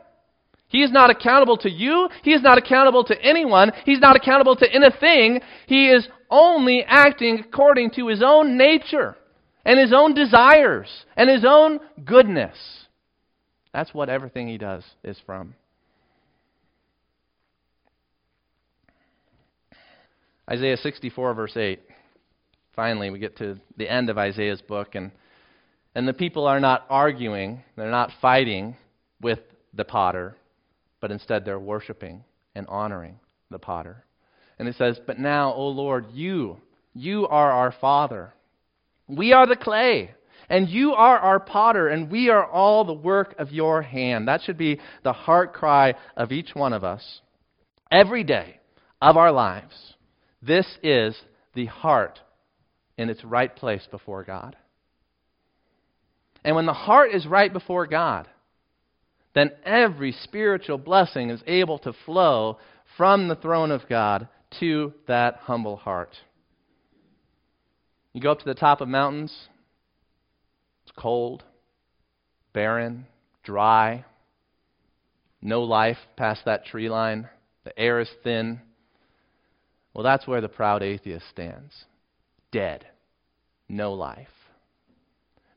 He 0.67 0.83
is 0.83 0.91
not 0.91 1.09
accountable 1.09 1.57
to 1.57 1.69
you. 1.69 2.09
He 2.23 2.31
is 2.31 2.41
not 2.43 2.57
accountable 2.57 3.03
to 3.05 3.21
anyone. 3.21 3.71
He's 3.85 3.99
not 3.99 4.15
accountable 4.15 4.55
to 4.57 4.71
anything. 4.71 5.41
He 5.67 5.89
is 5.89 6.07
only 6.29 6.83
acting 6.85 7.39
according 7.39 7.91
to 7.91 8.07
his 8.07 8.21
own 8.23 8.57
nature 8.57 9.15
and 9.65 9.79
his 9.79 9.93
own 9.93 10.13
desires 10.13 10.87
and 11.17 11.29
his 11.29 11.43
own 11.45 11.79
goodness. 12.05 12.55
That's 13.73 13.93
what 13.93 14.09
everything 14.09 14.47
he 14.47 14.57
does 14.57 14.83
is 15.03 15.17
from. 15.25 15.55
Isaiah 20.49 20.77
64, 20.77 21.33
verse 21.35 21.55
8. 21.55 21.79
Finally, 22.75 23.11
we 23.11 23.19
get 23.19 23.37
to 23.37 23.59
the 23.77 23.91
end 23.91 24.09
of 24.09 24.17
Isaiah's 24.17 24.61
book, 24.61 24.95
and, 24.95 25.11
and 25.93 26.07
the 26.07 26.13
people 26.13 26.47
are 26.47 26.59
not 26.59 26.85
arguing, 26.89 27.61
they're 27.75 27.91
not 27.91 28.11
fighting 28.21 28.75
with 29.21 29.39
the 29.73 29.85
potter, 29.85 30.35
but 31.01 31.11
instead 31.11 31.45
they're 31.45 31.59
worshiping 31.59 32.23
and 32.55 32.65
honoring 32.67 33.19
the 33.51 33.59
potter. 33.59 34.03
And 34.57 34.67
it 34.67 34.75
says, 34.75 34.99
But 35.05 35.19
now, 35.19 35.53
O 35.53 35.67
Lord, 35.67 36.07
you, 36.13 36.57
you 36.93 37.27
are 37.27 37.51
our 37.51 37.73
Father. 37.79 38.33
We 39.07 39.33
are 39.33 39.45
the 39.45 39.55
clay, 39.55 40.11
and 40.49 40.67
you 40.67 40.93
are 40.93 41.19
our 41.19 41.39
potter, 41.39 41.89
and 41.89 42.09
we 42.09 42.29
are 42.29 42.45
all 42.45 42.85
the 42.85 42.93
work 42.93 43.35
of 43.37 43.51
your 43.51 43.83
hand. 43.83 44.27
That 44.27 44.41
should 44.41 44.57
be 44.57 44.79
the 45.03 45.13
heart 45.13 45.53
cry 45.53 45.93
of 46.17 46.31
each 46.31 46.55
one 46.55 46.73
of 46.73 46.83
us 46.83 47.21
every 47.91 48.23
day 48.23 48.59
of 49.01 49.15
our 49.15 49.31
lives. 49.31 49.88
This 50.41 50.65
is 50.81 51.19
the 51.53 51.65
heart 51.65 52.19
in 52.97 53.09
its 53.09 53.23
right 53.23 53.53
place 53.53 53.87
before 53.89 54.23
God. 54.23 54.55
And 56.43 56.55
when 56.55 56.65
the 56.65 56.73
heart 56.73 57.11
is 57.13 57.25
right 57.25 57.51
before 57.51 57.87
God, 57.87 58.27
then 59.35 59.51
every 59.63 60.11
spiritual 60.23 60.77
blessing 60.77 61.29
is 61.29 61.43
able 61.45 61.79
to 61.79 61.93
flow 62.05 62.57
from 62.97 63.27
the 63.27 63.35
throne 63.35 63.71
of 63.71 63.87
God 63.87 64.27
to 64.59 64.93
that 65.07 65.35
humble 65.43 65.75
heart. 65.75 66.15
You 68.13 68.21
go 68.21 68.31
up 68.31 68.39
to 68.39 68.45
the 68.45 68.55
top 68.55 68.81
of 68.81 68.87
mountains, 68.87 69.33
it's 70.83 70.93
cold, 70.97 71.43
barren, 72.53 73.05
dry, 73.43 74.05
no 75.41 75.63
life 75.63 75.97
past 76.17 76.41
that 76.45 76.65
tree 76.65 76.89
line, 76.89 77.29
the 77.63 77.77
air 77.77 77.99
is 77.99 78.09
thin. 78.23 78.61
Well, 79.93 80.03
that's 80.03 80.27
where 80.27 80.41
the 80.41 80.49
proud 80.49 80.83
atheist 80.83 81.27
stands 81.29 81.85
dead, 82.51 82.85
no 83.67 83.93
life. 83.93 84.27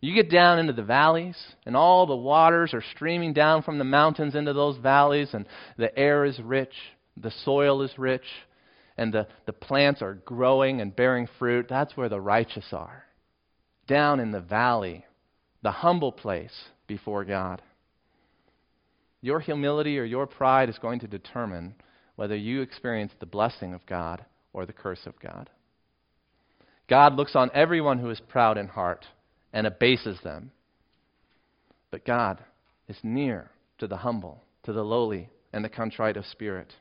You 0.01 0.15
get 0.15 0.31
down 0.31 0.59
into 0.59 0.73
the 0.73 0.83
valleys, 0.83 1.37
and 1.65 1.77
all 1.77 2.07
the 2.07 2.17
waters 2.17 2.75
are 2.75 2.83
streaming 2.95 3.33
down 3.33 3.63
from 3.63 3.79
the 3.79 3.85
mountains 3.85 4.35
into 4.35 4.53
those 4.53 4.77
valleys, 4.79 5.33
and 5.33 5.47
the 5.79 5.97
air 5.97 6.25
is 6.25 6.41
rich, 6.41 6.75
the 7.17 7.31
soil 7.45 7.83
is 7.83 7.97
rich, 7.97 8.25
and 8.99 9.13
the, 9.13 9.29
the 9.47 9.53
plants 9.53 10.03
are 10.03 10.15
growing 10.15 10.81
and 10.81 10.95
bearing 10.95 11.29
fruit. 11.39 11.67
That's 11.69 11.97
where 11.97 12.09
the 12.09 12.21
righteous 12.21 12.67
are. 12.73 13.05
Down 13.87 14.19
in 14.19 14.33
the 14.33 14.41
valley, 14.41 15.05
the 15.63 15.71
humble 15.71 16.13
place 16.13 16.65
before 16.89 17.25
God. 17.25 17.63
Your 19.21 19.39
humility 19.39 20.01
or 20.01 20.05
your 20.05 20.27
pride 20.27 20.69
is 20.69 20.79
going 20.79 20.99
to 21.01 21.07
determine 21.07 21.77
whether 22.17 22.37
you 22.37 22.61
experience 22.61 23.13
the 23.19 23.27
blessing 23.27 23.75
of 23.75 23.87
God 23.87 24.25
or 24.53 24.67
the 24.67 24.73
curse 24.73 25.07
of 25.07 25.19
God. 25.21 25.51
God 26.89 27.15
looks 27.15 27.35
on 27.35 27.51
everyone 27.55 27.99
who 27.99 28.11
is 28.11 28.21
proud 28.21 28.59
in 28.59 28.69
heart 28.69 29.07
and 29.53 29.67
abases 29.67 30.19
them. 30.23 30.51
But 31.91 32.05
God 32.05 32.39
is 32.89 32.99
near 33.03 33.51
to 33.79 33.87
the 33.87 33.99
humble, 33.99 34.43
to 34.65 34.73
the 34.73 34.83
lowly, 34.83 35.29
and 35.53 35.65
the 35.65 35.69
contrite 35.69 36.17
of 36.17 36.27
spirit. 36.27 36.73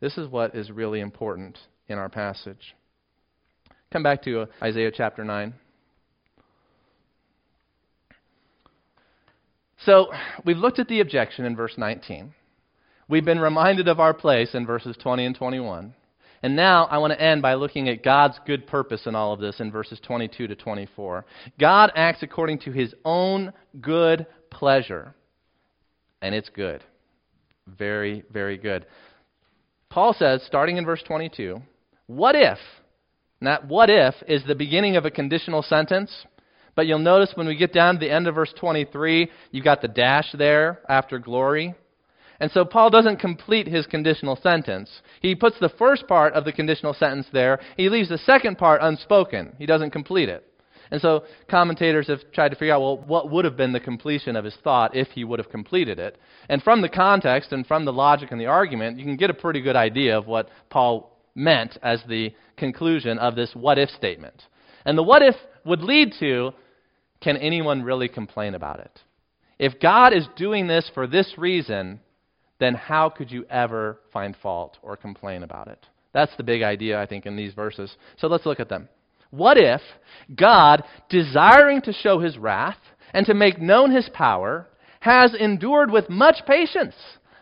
This 0.00 0.16
is 0.16 0.28
what 0.28 0.54
is 0.54 0.70
really 0.70 1.00
important 1.00 1.58
in 1.88 1.98
our 1.98 2.08
passage. 2.08 2.74
Come 3.92 4.02
back 4.02 4.22
to 4.24 4.46
Isaiah 4.62 4.92
chapter 4.94 5.24
9. 5.24 5.54
So, 9.84 10.12
we've 10.44 10.58
looked 10.58 10.78
at 10.78 10.88
the 10.88 11.00
objection 11.00 11.44
in 11.44 11.56
verse 11.56 11.74
19. 11.76 12.34
We've 13.08 13.24
been 13.24 13.40
reminded 13.40 13.88
of 13.88 14.00
our 14.00 14.12
place 14.12 14.54
in 14.54 14.66
verses 14.66 14.96
20 15.02 15.24
and 15.24 15.34
21. 15.34 15.94
And 16.42 16.54
now 16.54 16.84
I 16.84 16.98
want 16.98 17.12
to 17.12 17.20
end 17.20 17.42
by 17.42 17.54
looking 17.54 17.88
at 17.88 18.04
God's 18.04 18.38
good 18.46 18.66
purpose 18.66 19.06
in 19.06 19.14
all 19.14 19.32
of 19.32 19.40
this 19.40 19.60
in 19.60 19.72
verses 19.72 19.98
22 20.06 20.46
to 20.46 20.54
24. 20.54 21.24
God 21.58 21.90
acts 21.96 22.22
according 22.22 22.60
to 22.60 22.70
his 22.70 22.94
own 23.04 23.52
good 23.80 24.26
pleasure. 24.50 25.14
And 26.20 26.34
it's 26.34 26.50
good. 26.50 26.84
Very, 27.66 28.24
very 28.32 28.58
good. 28.58 28.86
Paul 29.88 30.14
says, 30.16 30.42
starting 30.46 30.76
in 30.76 30.84
verse 30.84 31.02
22, 31.06 31.60
what 32.06 32.34
if? 32.36 32.58
That 33.40 33.66
what 33.66 33.88
if 33.88 34.14
is 34.26 34.44
the 34.44 34.54
beginning 34.54 34.96
of 34.96 35.06
a 35.06 35.10
conditional 35.10 35.62
sentence. 35.62 36.12
But 36.74 36.86
you'll 36.86 36.98
notice 36.98 37.32
when 37.34 37.46
we 37.46 37.56
get 37.56 37.72
down 37.72 37.94
to 37.94 38.00
the 38.00 38.10
end 38.10 38.28
of 38.28 38.34
verse 38.34 38.52
23, 38.58 39.30
you've 39.50 39.64
got 39.64 39.80
the 39.80 39.88
dash 39.88 40.30
there 40.36 40.80
after 40.88 41.18
glory. 41.18 41.74
And 42.40 42.50
so 42.50 42.64
Paul 42.64 42.90
doesn't 42.90 43.18
complete 43.18 43.66
his 43.66 43.86
conditional 43.86 44.36
sentence. 44.36 45.02
He 45.20 45.34
puts 45.34 45.58
the 45.58 45.70
first 45.70 46.06
part 46.06 46.34
of 46.34 46.44
the 46.44 46.52
conditional 46.52 46.94
sentence 46.94 47.26
there. 47.32 47.60
He 47.76 47.88
leaves 47.88 48.08
the 48.08 48.18
second 48.18 48.58
part 48.58 48.80
unspoken. 48.82 49.54
He 49.58 49.66
doesn't 49.66 49.90
complete 49.90 50.28
it. 50.28 50.44
And 50.90 51.00
so 51.00 51.24
commentators 51.50 52.06
have 52.08 52.20
tried 52.32 52.50
to 52.50 52.56
figure 52.56 52.74
out, 52.74 52.80
well, 52.80 53.04
what 53.06 53.30
would 53.30 53.44
have 53.44 53.56
been 53.56 53.72
the 53.72 53.80
completion 53.80 54.36
of 54.36 54.44
his 54.44 54.56
thought 54.64 54.96
if 54.96 55.08
he 55.08 55.24
would 55.24 55.38
have 55.38 55.50
completed 55.50 55.98
it? 55.98 56.16
And 56.48 56.62
from 56.62 56.80
the 56.80 56.88
context 56.88 57.52
and 57.52 57.66
from 57.66 57.84
the 57.84 57.92
logic 57.92 58.30
and 58.30 58.40
the 58.40 58.46
argument, 58.46 58.98
you 58.98 59.04
can 59.04 59.16
get 59.16 59.30
a 59.30 59.34
pretty 59.34 59.60
good 59.60 59.76
idea 59.76 60.16
of 60.16 60.26
what 60.26 60.48
Paul 60.70 61.18
meant 61.34 61.78
as 61.82 62.02
the 62.08 62.32
conclusion 62.56 63.18
of 63.18 63.36
this 63.36 63.50
what 63.54 63.78
if 63.78 63.90
statement. 63.90 64.44
And 64.84 64.96
the 64.96 65.02
what 65.02 65.22
if 65.22 65.34
would 65.64 65.82
lead 65.82 66.14
to 66.20 66.52
can 67.20 67.36
anyone 67.36 67.82
really 67.82 68.08
complain 68.08 68.54
about 68.54 68.80
it? 68.80 69.00
If 69.58 69.80
God 69.80 70.12
is 70.12 70.26
doing 70.36 70.68
this 70.68 70.90
for 70.94 71.06
this 71.06 71.34
reason, 71.36 72.00
then 72.60 72.74
how 72.74 73.08
could 73.08 73.30
you 73.30 73.44
ever 73.48 73.98
find 74.12 74.36
fault 74.36 74.78
or 74.82 74.96
complain 74.96 75.42
about 75.42 75.68
it? 75.68 75.86
That's 76.12 76.34
the 76.36 76.42
big 76.42 76.62
idea, 76.62 77.00
I 77.00 77.06
think, 77.06 77.26
in 77.26 77.36
these 77.36 77.54
verses. 77.54 77.94
So 78.16 78.26
let's 78.26 78.46
look 78.46 78.60
at 78.60 78.68
them. 78.68 78.88
What 79.30 79.58
if 79.58 79.80
God, 80.34 80.82
desiring 81.08 81.82
to 81.82 81.92
show 81.92 82.18
his 82.18 82.38
wrath 82.38 82.78
and 83.12 83.26
to 83.26 83.34
make 83.34 83.60
known 83.60 83.90
his 83.90 84.08
power, 84.12 84.66
has 85.00 85.34
endured 85.34 85.90
with 85.90 86.10
much 86.10 86.36
patience 86.46 86.94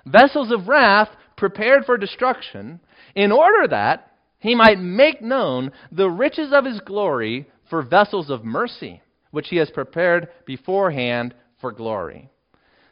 vessels 0.05 0.53
of 0.53 0.69
wrath 0.69 1.09
prepared 1.37 1.85
for 1.85 1.97
destruction, 1.97 2.81
in 3.15 3.33
order 3.33 3.69
that 3.69 4.13
he 4.39 4.55
might 4.55 4.79
make 4.79 5.21
known 5.21 5.73
the 5.93 6.09
riches 6.09 6.53
of 6.53 6.65
his 6.65 6.81
glory 6.81 7.49
for 7.69 7.83
vessels 7.83 8.31
of 8.31 8.45
mercy, 8.45 9.03
which 9.31 9.49
he 9.49 9.57
has 9.57 9.71
prepared 9.71 10.29
beforehand 10.47 11.35
for 11.61 11.73
glory? 11.73 12.31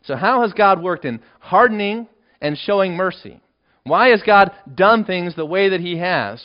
So, 0.03 0.17
how 0.17 0.43
has 0.43 0.53
God 0.53 0.83
worked 0.83 1.05
in 1.05 1.21
hardening 1.41 2.09
and 2.45 2.59
showing 2.59 2.95
mercy. 2.95 3.41
Why 3.85 4.09
has 4.09 4.23
God 4.23 4.53
done 4.73 5.07
things 5.07 5.35
the 5.35 5.47
way 5.47 5.71
that 5.71 5.81
He 5.81 5.97
has? 5.97 6.45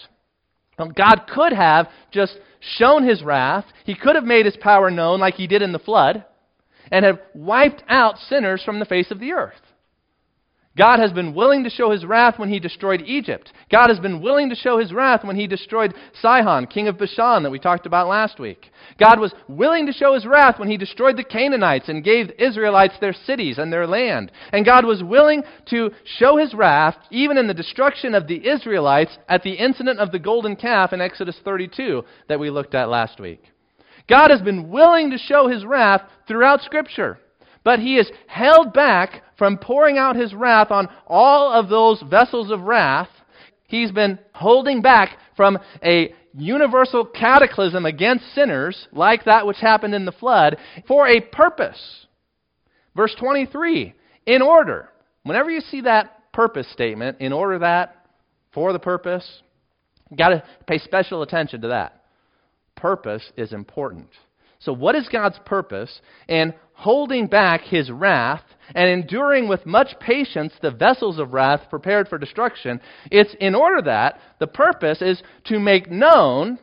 Well, 0.78 0.88
God 0.88 1.28
could 1.28 1.52
have 1.52 1.90
just 2.10 2.38
shown 2.78 3.06
His 3.06 3.22
wrath. 3.22 3.66
He 3.84 3.96
could 3.96 4.16
have 4.16 4.24
made 4.24 4.46
His 4.46 4.56
power 4.56 4.90
known 4.90 5.20
like 5.20 5.36
He 5.36 5.46
did 5.46 5.62
in 5.62 5.74
the 5.74 5.78
flood 5.78 6.24
and 6.90 7.04
have 7.04 7.20
wiped 7.36 7.84
out 7.90 8.18
sinners 8.18 8.64
from 8.64 8.80
the 8.80 8.86
face 8.86 9.12
of 9.12 9.20
the 9.20 9.34
earth. 9.34 9.62
God 10.78 11.00
has 11.00 11.12
been 11.12 11.34
willing 11.34 11.64
to 11.64 11.70
show 11.70 11.92
his 11.92 12.06
wrath 12.06 12.38
when 12.38 12.50
he 12.50 12.60
destroyed 12.60 13.02
Egypt. 13.02 13.52
God 13.72 13.90
has 13.90 14.00
been 14.00 14.22
willing 14.22 14.50
to 14.50 14.56
show 14.56 14.78
his 14.78 14.94
wrath 14.94 15.26
when 15.26 15.36
he 15.36 15.48
destroyed 15.48 15.94
Sihon, 16.22 16.68
king 16.68 16.88
of 16.88 16.98
Bashan, 16.98 17.44
that 17.44 17.50
we 17.50 17.60
talked 17.60 17.86
about 17.86 18.08
last 18.08 18.40
week. 18.40 18.72
God 18.98 19.20
was 19.20 19.34
willing 19.48 19.88
to 19.88 19.92
show 19.92 20.14
his 20.14 20.26
wrath 20.26 20.60
when 20.60 20.70
he 20.70 20.78
destroyed 20.78 21.18
the 21.18 21.24
Canaanites 21.24 21.90
and 21.90 22.04
gave 22.04 22.28
the 22.28 22.46
Israelites 22.46 22.94
their 23.02 23.14
cities 23.14 23.58
and 23.58 23.74
their 23.74 23.88
land. 23.88 24.32
And 24.54 24.66
God 24.66 24.86
was 24.86 25.04
willing 25.04 25.44
to 25.70 25.92
show 26.18 26.38
his 26.38 26.54
wrath 26.54 26.96
even 27.10 27.38
in 27.38 27.48
the 27.48 27.54
destruction 27.54 28.14
of 28.14 28.28
the 28.28 28.48
Israelites 28.48 29.18
at 29.28 29.44
the 29.44 29.54
incident 29.54 30.00
of 30.00 30.12
the 30.12 30.20
golden 30.20 30.56
calf 30.56 30.94
in 30.94 31.02
Exodus 31.02 31.38
32 31.44 32.04
that 32.28 32.40
we 32.40 32.50
looked 32.50 32.76
at 32.76 32.90
last 32.90 33.20
week. 33.20 33.44
God 34.08 34.30
has 34.32 34.42
been 34.42 34.70
willing 34.70 35.12
to 35.12 35.18
show 35.18 35.48
his 35.48 35.66
wrath 35.66 36.02
throughout 36.28 36.62
Scripture. 36.62 37.20
But 37.64 37.80
he 37.80 37.98
is 37.98 38.10
held 38.28 38.74
back 38.74 39.24
from 39.40 39.58
pouring 39.58 39.98
out 39.98 40.16
his 40.16 40.36
wrath 40.36 40.70
on 40.70 40.88
all 41.08 41.52
of 41.52 41.70
those 41.70 42.04
vessels 42.08 42.52
of 42.52 42.62
wrath. 42.62 43.10
He's 43.68 43.92
been 43.92 44.20
holding 44.34 44.84
back 44.84 45.18
from 45.36 45.58
a 45.84 46.14
universal 46.34 47.06
cataclysm 47.06 47.86
against 47.86 48.36
sinners, 48.36 48.88
like 48.92 49.26
that 49.26 49.48
which 49.48 49.58
happened 49.58 49.96
in 49.96 50.06
the 50.06 50.12
flood, 50.12 50.58
for 50.88 51.08
a 51.08 51.22
purpose. 51.22 52.06
Verse 52.96 53.16
23 53.20 53.96
in 54.30 54.44
order. 54.44 54.90
Whenever 55.24 55.50
you 55.50 55.60
see 55.60 55.82
that 55.82 56.32
purpose 56.32 56.72
statement, 56.72 57.18
in 57.20 57.34
order 57.34 57.60
that, 57.60 58.06
for 58.54 58.74
the 58.74 58.80
purpose, 58.80 59.42
you've 60.10 60.20
got 60.20 60.30
to 60.30 60.44
pay 60.68 60.78
special 60.78 61.24
attention 61.24 61.62
to 61.62 61.70
that. 61.70 62.04
Purpose 62.76 63.24
is 63.36 63.52
important. 63.52 64.10
So, 64.60 64.74
what 64.74 64.96
is 64.96 65.08
God's 65.10 65.40
purpose 65.46 66.02
in 66.28 66.54
holding 66.80 67.28
back 67.28 67.62
his 67.62 67.92
wrath 67.92 68.44
and 68.74 68.90
enduring 68.90 69.50
with 69.50 69.66
much 69.66 70.00
patience 70.00 70.54
the 70.62 70.72
vessels 70.72 71.20
of 71.20 71.34
wrath 71.34 71.70
prepared 71.70 72.08
for 72.08 72.18
destruction? 72.18 72.80
It's 73.12 73.36
in 73.42 73.54
order 73.54 73.82
that 73.82 74.20
the 74.40 74.48
purpose 74.48 75.02
is 75.02 75.22
to 75.46 75.60
make 75.60 75.92
known, 75.92 76.58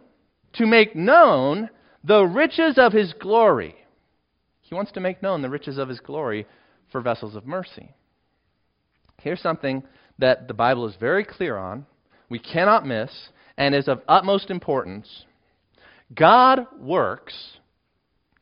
to 0.55 0.67
make 0.67 0.97
known 0.97 1.69
the 2.03 2.23
riches 2.23 2.79
of 2.79 2.95
his 2.95 3.12
glory. 3.12 3.75
He 4.62 4.75
wants 4.75 4.91
to 4.93 5.01
make 5.01 5.23
known 5.23 5.43
the 5.43 5.51
riches 5.51 5.77
of 5.77 5.91
his 5.91 6.01
glory 6.01 6.47
for 6.91 7.03
vessels 7.03 7.37
of 7.37 7.47
mercy. 7.47 7.91
Here's 9.21 9.41
something 9.43 9.83
that 10.19 10.49
the 10.49 10.55
Bible 10.55 10.89
is 10.89 10.97
very 10.99 11.25
clear 11.25 11.59
on, 11.59 11.85
we 12.31 12.39
cannot 12.39 12.87
miss, 12.87 13.11
and 13.59 13.75
is 13.75 13.87
of 13.87 14.01
utmost 14.09 14.51
importance. 14.51 15.27
God 16.14 16.67
works 16.79 17.59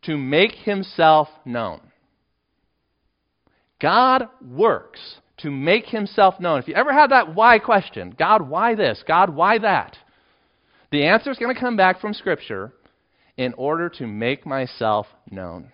to 0.07 0.17
make 0.17 0.53
himself 0.53 1.29
known. 1.45 1.81
God 3.81 4.29
works 4.41 5.01
to 5.39 5.51
make 5.51 5.87
himself 5.87 6.39
known. 6.41 6.59
If 6.59 6.69
you 6.69 6.75
ever 6.75 6.93
had 6.93 7.11
that 7.11 7.35
why 7.35 7.59
question, 7.59 8.15
God, 8.17 8.49
why 8.49 8.75
this? 8.75 9.03
God, 9.07 9.31
why 9.31 9.59
that? 9.59 9.97
The 10.91 11.05
answer 11.07 11.31
is 11.31 11.39
going 11.39 11.55
to 11.55 11.61
come 11.61 11.77
back 11.77 12.01
from 12.01 12.15
Scripture 12.15 12.73
in 13.37 13.53
order 13.55 13.89
to 13.89 14.07
make 14.07 14.47
myself 14.47 15.07
known. 15.31 15.73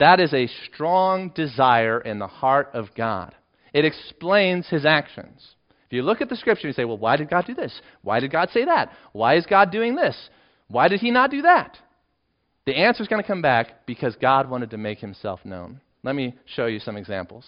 That 0.00 0.18
is 0.18 0.34
a 0.34 0.48
strong 0.66 1.28
desire 1.30 2.00
in 2.00 2.18
the 2.18 2.26
heart 2.26 2.70
of 2.74 2.88
God. 2.96 3.34
It 3.72 3.84
explains 3.84 4.66
his 4.66 4.84
actions. 4.84 5.54
If 5.86 5.92
you 5.92 6.02
look 6.02 6.20
at 6.20 6.28
the 6.28 6.36
Scripture 6.36 6.68
and 6.68 6.74
say, 6.74 6.84
well, 6.84 6.98
why 6.98 7.16
did 7.16 7.30
God 7.30 7.46
do 7.46 7.54
this? 7.54 7.80
Why 8.02 8.18
did 8.18 8.32
God 8.32 8.48
say 8.52 8.64
that? 8.64 8.90
Why 9.12 9.36
is 9.36 9.46
God 9.46 9.70
doing 9.70 9.94
this? 9.94 10.16
Why 10.68 10.88
did 10.88 11.00
he 11.00 11.10
not 11.10 11.30
do 11.30 11.42
that? 11.42 11.76
The 12.70 12.76
answer 12.76 13.02
is 13.02 13.08
going 13.08 13.20
to 13.20 13.26
come 13.26 13.42
back 13.42 13.84
because 13.84 14.14
God 14.14 14.48
wanted 14.48 14.70
to 14.70 14.78
make 14.78 15.00
himself 15.00 15.40
known. 15.44 15.80
Let 16.04 16.14
me 16.14 16.36
show 16.54 16.66
you 16.66 16.78
some 16.78 16.96
examples. 16.96 17.44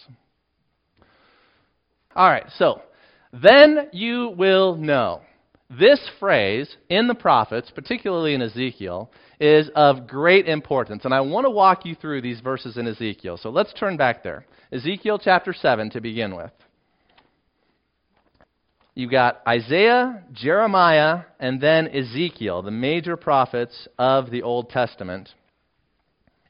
All 2.17 2.29
right, 2.29 2.43
so, 2.57 2.83
then 3.33 3.89
you 3.93 4.35
will 4.37 4.75
know. 4.75 5.21
This 5.71 6.01
phrase 6.19 6.77
in 6.89 7.07
the 7.07 7.15
prophets, 7.15 7.71
particularly 7.73 8.35
in 8.35 8.43
Ezekiel, 8.43 9.13
is 9.39 9.71
of 9.77 10.09
great 10.09 10.49
importance. 10.49 11.05
And 11.05 11.15
I 11.15 11.21
want 11.21 11.45
to 11.45 11.51
walk 11.51 11.87
you 11.87 11.95
through 11.95 12.23
these 12.23 12.41
verses 12.41 12.77
in 12.77 12.89
Ezekiel. 12.89 13.37
So 13.37 13.51
let's 13.51 13.73
turn 13.75 13.97
back 13.97 14.25
there. 14.25 14.45
Ezekiel 14.73 15.21
chapter 15.23 15.53
7 15.53 15.89
to 15.91 16.01
begin 16.01 16.35
with. 16.35 16.51
You've 18.95 19.11
got 19.11 19.41
Isaiah, 19.49 20.23
Jeremiah, 20.33 21.21
and 21.41 21.61
then 21.61 21.89
Ezekiel, 21.89 22.61
the 22.61 22.71
major 22.71 23.17
prophets 23.17 23.89
of 23.99 24.31
the 24.31 24.43
Old 24.43 24.69
Testament. 24.69 25.31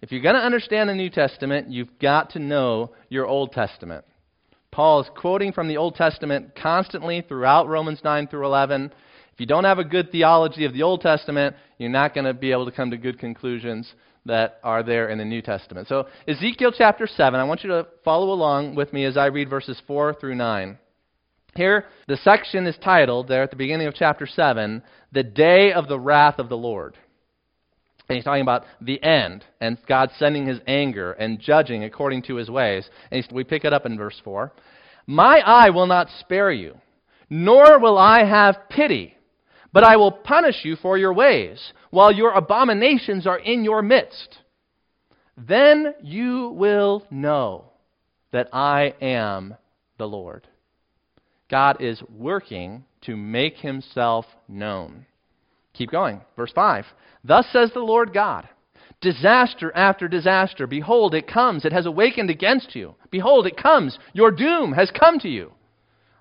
If 0.01 0.11
you're 0.11 0.23
going 0.23 0.35
to 0.35 0.41
understand 0.41 0.89
the 0.89 0.95
New 0.95 1.09
Testament, 1.11 1.71
you've 1.71 1.99
got 2.01 2.31
to 2.31 2.41
know 2.41 2.91
your 3.09 3.27
Old 3.27 3.53
Testament. 3.53 4.05
Paul 4.73 5.03
is 5.03 5.07
quoting 5.17 5.53
from 5.53 5.69
the 5.69 5.77
Old 5.77 5.95
Testament 5.95 6.57
constantly 6.61 7.25
throughout 7.27 7.69
Romans 7.69 8.01
9 8.03 8.27
through 8.27 8.45
11. 8.47 8.93
If 9.33 9.41
you 9.41 9.47
don't 9.47 9.65
have 9.65 9.79
a 9.79 9.85
good 9.85 10.11
theology 10.11 10.65
of 10.65 10.73
the 10.73 10.83
Old 10.83 11.01
Testament, 11.01 11.55
you're 11.79 11.91
not 11.91 12.13
going 12.13 12.25
to 12.25 12.35
be 12.35 12.51
able 12.51 12.65
to 12.65 12.73
come 12.73 12.91
to 12.91 12.97
good 12.97 13.21
conclusions 13.21 13.93
that 14.27 14.59
are 14.65 14.83
there 14.83 15.11
in 15.11 15.19
the 15.19 15.25
New 15.25 15.43
Testament. 15.43 15.87
So, 15.87 16.09
Ezekiel 16.27 16.73
chapter 16.77 17.07
7, 17.07 17.39
I 17.39 17.45
want 17.45 17.63
you 17.63 17.71
to 17.71 17.87
follow 18.05 18.33
along 18.33 18.75
with 18.75 18.93
me 18.93 19.05
as 19.05 19.17
I 19.17 19.27
read 19.27 19.49
verses 19.49 19.81
4 19.87 20.15
through 20.15 20.35
9. 20.35 20.79
Here, 21.55 21.85
the 22.09 22.17
section 22.17 22.67
is 22.67 22.77
titled, 22.83 23.29
there 23.29 23.43
at 23.43 23.51
the 23.51 23.57
beginning 23.57 23.87
of 23.87 23.95
chapter 23.95 24.27
7, 24.27 24.83
The 25.13 25.23
Day 25.23 25.73
of 25.73 25.87
the 25.87 26.01
Wrath 26.01 26.39
of 26.39 26.49
the 26.49 26.57
Lord. 26.57 26.97
And 28.09 28.17
he's 28.17 28.25
talking 28.25 28.43
about 28.43 28.65
the 28.81 29.03
end 29.03 29.45
and 29.61 29.79
God 29.87 30.11
sending 30.19 30.47
his 30.47 30.61
anger 30.67 31.13
and 31.13 31.41
judging 31.41 31.85
according 31.85 32.23
to 32.23 32.37
his 32.37 32.51
ways. 32.51 32.89
And 33.11 33.27
we 33.33 33.45
pick 33.45 33.65
it 33.65 33.73
up 33.73 33.87
in 33.87 33.97
verse 33.97 34.21
4. 34.25 34.53
My 35.07 35.41
eye 35.45 35.71
will 35.71 35.87
not 35.87 36.09
spare 36.21 36.51
you, 36.51 36.79
nor 37.29 37.79
will 37.79 37.99
I 37.99 38.25
have 38.25 38.69
pity, 38.71 39.17
but 39.73 39.85
I 39.85 39.97
will 39.97 40.13
punish 40.13 40.65
you 40.65 40.77
for 40.77 40.97
your 40.97 41.13
ways, 41.13 41.73
while 41.91 42.13
your 42.13 42.33
abominations 42.33 43.27
are 43.27 43.39
in 43.39 43.65
your 43.65 43.83
midst. 43.83 44.39
Then 45.37 45.95
you 46.03 46.51
will 46.55 47.07
know 47.11 47.73
that 48.33 48.49
I 48.53 48.95
am 49.01 49.55
the 49.99 50.07
Lord. 50.07 50.47
God 51.53 51.83
is 51.83 52.03
working 52.09 52.83
to 53.03 53.15
make 53.15 53.59
himself 53.59 54.25
known. 54.49 55.05
Keep 55.75 55.91
going. 55.91 56.23
Verse 56.35 56.51
5. 56.55 56.87
Thus 57.25 57.47
says 57.53 57.71
the 57.75 57.81
Lord 57.81 58.15
God 58.15 58.49
Disaster 59.03 59.71
after 59.75 60.09
disaster. 60.09 60.67
Behold, 60.67 61.15
it 61.15 61.27
comes. 61.27 61.65
It 61.65 61.73
has 61.73 61.87
awakened 61.87 62.31
against 62.31 62.75
you. 62.75 62.95
Behold, 63.11 63.47
it 63.47 63.57
comes. 63.57 63.99
Your 64.15 64.31
doom 64.31 64.73
has 64.73 64.91
come 64.99 65.19
to 65.19 65.29
you. 65.29 65.53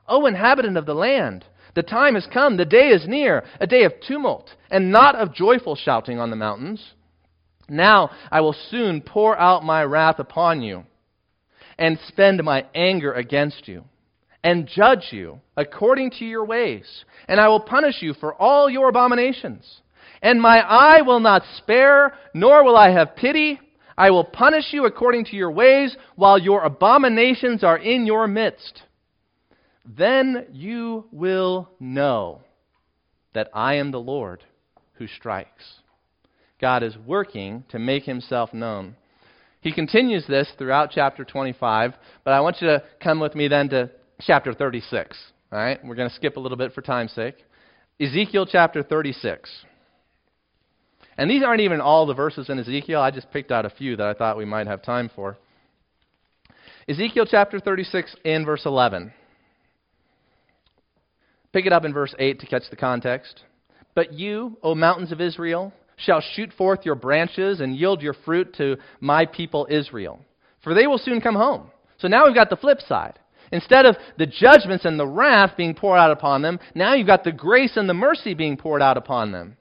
O 0.08 0.26
inhabitant 0.26 0.76
of 0.78 0.86
the 0.86 0.96
land, 0.96 1.46
the 1.76 1.84
time 1.84 2.16
has 2.16 2.28
come. 2.34 2.58
The 2.58 2.66
day 2.66 2.88
is 2.88 3.08
near, 3.08 3.44
a 3.60 3.68
day 3.68 3.84
of 3.84 3.94
tumult, 4.06 4.50
and 4.70 4.92
not 4.92 5.16
of 5.16 5.34
joyful 5.34 5.76
shouting 5.76 6.20
on 6.20 6.32
the 6.32 6.36
mountains. 6.36 6.94
Now 7.70 8.10
I 8.32 8.42
will 8.42 8.56
soon 8.70 9.00
pour 9.00 9.38
out 9.38 9.64
my 9.64 9.84
wrath 9.84 10.20
upon 10.20 10.62
you 10.62 10.84
and 11.78 12.00
spend 12.08 12.44
my 12.44 12.66
anger 12.74 13.14
against 13.14 13.68
you 13.68 13.86
and 14.44 14.68
judge 14.68 15.08
you 15.12 15.40
according 15.56 16.12
to 16.12 16.26
your 16.26 16.46
ways, 16.46 17.06
and 17.28 17.40
I 17.40 17.48
will 17.48 17.60
punish 17.60 18.02
you 18.02 18.14
for 18.14 18.34
all 18.34 18.70
your 18.70 18.90
abominations. 18.90 19.82
And 20.22 20.42
my 20.42 20.60
eye 20.60 21.02
will 21.02 21.20
not 21.20 21.44
spare, 21.58 22.14
nor 22.34 22.64
will 22.64 22.78
I 22.78 22.92
have 22.92 23.16
pity. 23.16 23.60
I 23.98 24.12
will 24.12 24.24
punish 24.24 24.66
you 24.72 24.86
according 24.86 25.26
to 25.26 25.36
your 25.36 25.52
ways, 25.52 25.96
while 26.16 26.40
your 26.40 26.64
abominations 26.64 27.64
are 27.64 27.78
in 27.78 28.06
your 28.06 28.28
midst. 28.28 28.84
Then 29.86 30.48
you 30.52 31.06
will 31.12 31.70
know 31.80 32.42
that 33.34 33.50
I 33.54 33.76
am 33.76 33.92
the 33.92 34.00
Lord 34.00 34.44
who 34.94 35.08
strikes. 35.08 35.80
God 36.60 36.84
is 36.84 36.96
working 36.98 37.64
to 37.70 37.80
make 37.80 38.04
himself 38.04 38.54
known. 38.54 38.96
He 39.62 39.72
continues 39.72 40.26
this 40.28 40.52
throughout 40.58 40.92
chapter 40.94 41.24
25, 41.24 41.94
but 42.24 42.34
I 42.34 42.42
want 42.42 42.62
you 42.62 42.68
to 42.68 42.84
come 43.02 43.20
with 43.20 43.36
me 43.36 43.48
then 43.48 43.70
to 43.70 43.90
chapter 44.26 44.54
36. 44.54 45.18
All 45.52 45.60
right? 45.60 45.84
We're 45.84 45.96
going 45.96 46.10
to 46.10 46.16
skip 46.16 46.38
a 46.38 46.40
little 46.40 46.58
bit 46.58 46.74
for 46.74 46.82
time's 46.82 47.12
sake. 47.14 47.36
Ezekiel 48.00 48.46
chapter 48.46 48.84
36. 48.84 49.50
And 51.18 51.30
these 51.30 51.44
aren't 51.44 51.62
even 51.62 51.82
all 51.82 52.06
the 52.06 52.14
verses 52.14 52.50
in 52.50 52.58
Ezekiel. 52.58 53.02
I 53.02 53.12
just 53.12 53.32
picked 53.32 53.52
out 53.52 53.66
a 53.66 53.70
few 53.70 53.96
that 53.98 54.08
I 54.08 54.14
thought 54.14 54.38
we 54.38 54.46
might 54.46 54.68
have 54.68 54.82
time 54.82 55.10
for. 55.16 55.38
Ezekiel 56.88 57.26
chapter 57.30 57.60
36 57.60 58.16
in 58.24 58.46
verse 58.46 58.66
11. 58.66 59.14
Pick 61.54 61.66
it 61.66 61.74
up 61.74 61.86
in 61.86 61.94
verse 61.94 62.16
8 62.18 62.40
to 62.40 62.46
catch 62.46 62.64
the 62.70 62.76
context. 62.76 63.44
But 63.94 64.14
you, 64.14 64.58
O 64.64 64.74
mountains 64.74 65.12
of 65.12 65.22
Israel, 65.22 65.74
shall 65.98 66.22
shoot 66.22 66.52
forth 66.54 66.86
your 66.86 66.96
branches 66.96 67.60
and 67.60 67.76
yield 67.76 68.02
your 68.02 68.16
fruit 68.26 68.56
to 68.56 68.78
my 69.00 69.26
people 69.26 69.68
Israel, 69.70 70.20
for 70.64 70.74
they 70.74 70.88
will 70.88 70.98
soon 70.98 71.22
come 71.22 71.36
home. 71.36 71.70
So 72.00 72.08
now 72.08 72.26
we've 72.26 72.34
got 72.34 72.50
the 72.50 72.56
flip 72.56 72.80
side. 72.88 73.20
Instead 73.52 73.86
of 73.86 73.98
the 74.18 74.26
judgments 74.26 74.86
and 74.86 75.00
the 75.00 75.08
wrath 75.08 75.58
being 75.58 75.74
poured 75.74 76.00
out 76.00 76.12
upon 76.12 76.42
them, 76.42 76.60
now 76.74 76.94
you've 76.94 77.08
got 77.08 77.24
the 77.24 77.32
grace 77.32 77.76
and 77.76 77.90
the 77.90 77.94
mercy 77.94 78.34
being 78.34 78.58
poured 78.58 78.82
out 78.82 78.98
upon 78.98 79.32
them. 79.32 79.58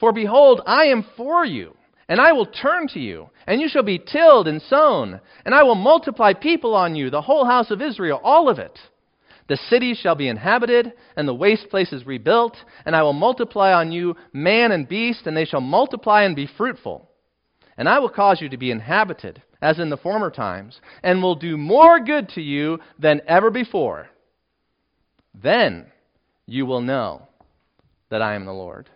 For 0.00 0.12
behold, 0.12 0.62
I 0.66 0.86
am 0.86 1.06
for 1.16 1.44
you, 1.44 1.74
and 2.08 2.20
I 2.20 2.32
will 2.32 2.46
turn 2.46 2.88
to 2.88 3.00
you, 3.00 3.30
and 3.46 3.60
you 3.60 3.68
shall 3.68 3.82
be 3.82 3.98
tilled 3.98 4.48
and 4.48 4.60
sown, 4.62 5.20
and 5.44 5.54
I 5.54 5.62
will 5.62 5.74
multiply 5.74 6.32
people 6.32 6.74
on 6.74 6.94
you, 6.94 7.10
the 7.10 7.22
whole 7.22 7.44
house 7.44 7.70
of 7.70 7.82
Israel, 7.82 8.20
all 8.22 8.48
of 8.48 8.58
it. 8.58 8.78
The 9.48 9.56
cities 9.56 9.98
shall 9.98 10.16
be 10.16 10.28
inhabited, 10.28 10.92
and 11.16 11.28
the 11.28 11.34
waste 11.34 11.68
places 11.70 12.06
rebuilt, 12.06 12.56
and 12.84 12.96
I 12.96 13.02
will 13.02 13.12
multiply 13.12 13.72
on 13.72 13.92
you 13.92 14.16
man 14.32 14.72
and 14.72 14.88
beast, 14.88 15.26
and 15.26 15.36
they 15.36 15.44
shall 15.44 15.60
multiply 15.60 16.22
and 16.22 16.34
be 16.34 16.48
fruitful. 16.56 17.08
And 17.76 17.88
I 17.88 17.98
will 17.98 18.08
cause 18.08 18.40
you 18.40 18.48
to 18.48 18.56
be 18.56 18.70
inhabited, 18.70 19.42
as 19.66 19.80
in 19.80 19.90
the 19.90 19.96
former 19.96 20.30
times, 20.30 20.80
and 21.02 21.20
will 21.20 21.34
do 21.34 21.56
more 21.56 21.98
good 21.98 22.28
to 22.28 22.40
you 22.40 22.78
than 23.00 23.20
ever 23.26 23.50
before. 23.50 24.08
Then 25.34 25.86
you 26.46 26.66
will 26.66 26.80
know 26.80 27.22
that 28.08 28.22
I 28.22 28.36
am 28.36 28.44
the 28.44 28.52
Lord. 28.52 28.88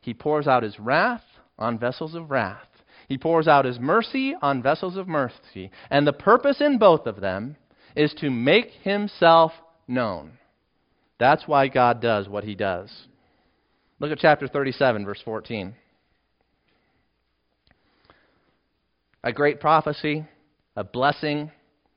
He 0.00 0.12
pours 0.12 0.48
out 0.48 0.64
his 0.64 0.80
wrath 0.80 1.22
on 1.56 1.78
vessels 1.78 2.16
of 2.16 2.32
wrath. 2.32 2.66
He 3.08 3.16
pours 3.16 3.46
out 3.46 3.64
his 3.64 3.78
mercy 3.78 4.34
on 4.42 4.60
vessels 4.60 4.96
of 4.96 5.06
mercy. 5.06 5.70
And 5.88 6.04
the 6.04 6.12
purpose 6.12 6.60
in 6.60 6.78
both 6.78 7.06
of 7.06 7.20
them 7.20 7.54
is 7.94 8.12
to 8.14 8.30
make 8.30 8.72
himself 8.82 9.52
known. 9.86 10.32
That's 11.20 11.46
why 11.46 11.68
God 11.68 12.02
does 12.02 12.28
what 12.28 12.42
he 12.42 12.56
does. 12.56 12.90
Look 14.00 14.10
at 14.10 14.18
chapter 14.18 14.48
37, 14.48 15.04
verse 15.04 15.22
14. 15.24 15.76
A 19.24 19.32
great 19.32 19.60
prophecy, 19.60 20.24
a 20.76 20.84
blessing. 20.84 21.50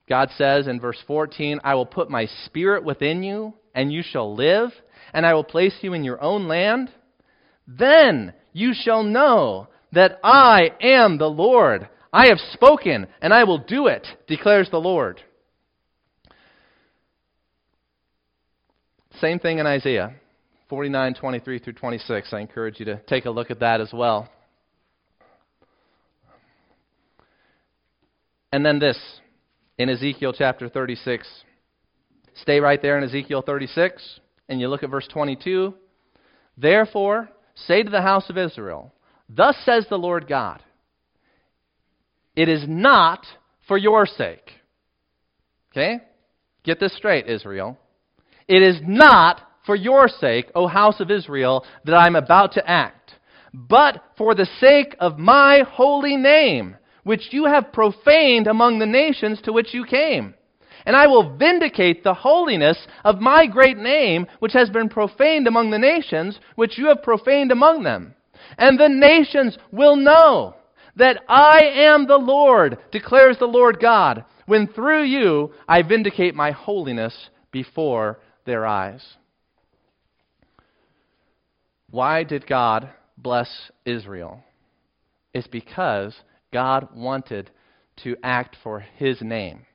God 0.09 0.29
says 0.37 0.67
in 0.67 0.79
verse 0.79 0.97
14, 1.07 1.59
I 1.63 1.75
will 1.75 1.85
put 1.85 2.09
my 2.09 2.27
spirit 2.45 2.83
within 2.83 3.23
you, 3.23 3.53
and 3.73 3.93
you 3.93 4.03
shall 4.03 4.35
live, 4.35 4.71
and 5.13 5.25
I 5.25 5.33
will 5.33 5.43
place 5.43 5.75
you 5.81 5.93
in 5.93 6.03
your 6.03 6.21
own 6.21 6.47
land. 6.47 6.89
Then 7.67 8.33
you 8.53 8.73
shall 8.73 9.03
know 9.03 9.67
that 9.93 10.19
I 10.23 10.71
am 10.81 11.17
the 11.17 11.27
Lord. 11.27 11.87
I 12.11 12.27
have 12.27 12.39
spoken, 12.53 13.07
and 13.21 13.33
I 13.33 13.43
will 13.43 13.59
do 13.59 13.87
it, 13.87 14.05
declares 14.27 14.69
the 14.69 14.79
Lord. 14.79 15.21
Same 19.19 19.39
thing 19.39 19.59
in 19.59 19.67
Isaiah 19.67 20.15
49, 20.69 21.13
23 21.13 21.59
through 21.59 21.73
26. 21.73 22.33
I 22.33 22.39
encourage 22.39 22.79
you 22.79 22.85
to 22.85 23.01
take 23.07 23.25
a 23.25 23.29
look 23.29 23.51
at 23.51 23.59
that 23.59 23.81
as 23.81 23.91
well. 23.93 24.29
And 28.51 28.65
then 28.65 28.79
this 28.79 28.97
in 29.77 29.89
Ezekiel 29.89 30.33
chapter 30.37 30.67
36. 30.67 31.27
Stay 32.35 32.59
right 32.59 32.81
there 32.81 32.97
in 32.97 33.03
Ezekiel 33.03 33.41
36, 33.41 34.19
and 34.49 34.59
you 34.59 34.67
look 34.67 34.83
at 34.83 34.89
verse 34.89 35.07
22. 35.11 35.73
Therefore, 36.57 37.29
say 37.55 37.83
to 37.83 37.89
the 37.89 38.01
house 38.01 38.29
of 38.29 38.37
Israel, 38.37 38.93
Thus 39.29 39.55
says 39.65 39.85
the 39.89 39.97
Lord 39.97 40.27
God, 40.27 40.61
It 42.35 42.49
is 42.49 42.65
not 42.67 43.25
for 43.67 43.77
your 43.77 44.05
sake. 44.05 44.51
Okay? 45.71 45.99
Get 46.63 46.79
this 46.79 46.95
straight, 46.95 47.27
Israel. 47.27 47.77
It 48.47 48.61
is 48.61 48.79
not 48.83 49.41
for 49.65 49.75
your 49.75 50.07
sake, 50.07 50.51
O 50.55 50.67
house 50.67 50.99
of 50.99 51.11
Israel, 51.11 51.65
that 51.85 51.95
I 51.95 52.07
am 52.07 52.15
about 52.15 52.53
to 52.53 52.69
act, 52.69 53.13
but 53.53 54.03
for 54.17 54.35
the 54.35 54.47
sake 54.59 54.95
of 54.99 55.17
my 55.17 55.63
holy 55.69 56.17
name, 56.17 56.75
which 57.03 57.29
you 57.31 57.45
have 57.45 57.73
profaned 57.73 58.47
among 58.47 58.79
the 58.79 58.85
nations 58.85 59.41
to 59.41 59.53
which 59.53 59.73
you 59.73 59.85
came. 59.85 60.33
And 60.85 60.95
I 60.95 61.07
will 61.07 61.37
vindicate 61.37 62.03
the 62.03 62.13
holiness 62.13 62.87
of 63.03 63.19
my 63.19 63.45
great 63.45 63.77
name, 63.77 64.27
which 64.39 64.53
has 64.53 64.69
been 64.69 64.89
profaned 64.89 65.47
among 65.47 65.69
the 65.69 65.79
nations, 65.79 66.39
which 66.55 66.77
you 66.77 66.87
have 66.87 67.03
profaned 67.03 67.51
among 67.51 67.83
them. 67.83 68.15
And 68.57 68.79
the 68.79 68.89
nations 68.89 69.57
will 69.71 69.95
know 69.95 70.55
that 70.95 71.21
I 71.29 71.61
am 71.63 72.07
the 72.07 72.17
Lord, 72.17 72.77
declares 72.91 73.37
the 73.37 73.45
Lord 73.45 73.79
God, 73.79 74.25
when 74.45 74.67
through 74.67 75.03
you 75.03 75.53
I 75.67 75.83
vindicate 75.83 76.35
my 76.35 76.51
holiness 76.51 77.29
before 77.51 78.19
their 78.45 78.65
eyes. 78.65 79.01
Why 81.89 82.23
did 82.23 82.47
God 82.47 82.89
bless 83.17 83.71
Israel? 83.85 84.43
It's 85.33 85.47
because 85.47 86.15
God 86.51 86.89
wanted 86.95 87.49
to 88.03 88.15
act 88.23 88.57
for 88.63 88.79
His 88.79 89.21
name, 89.21 89.65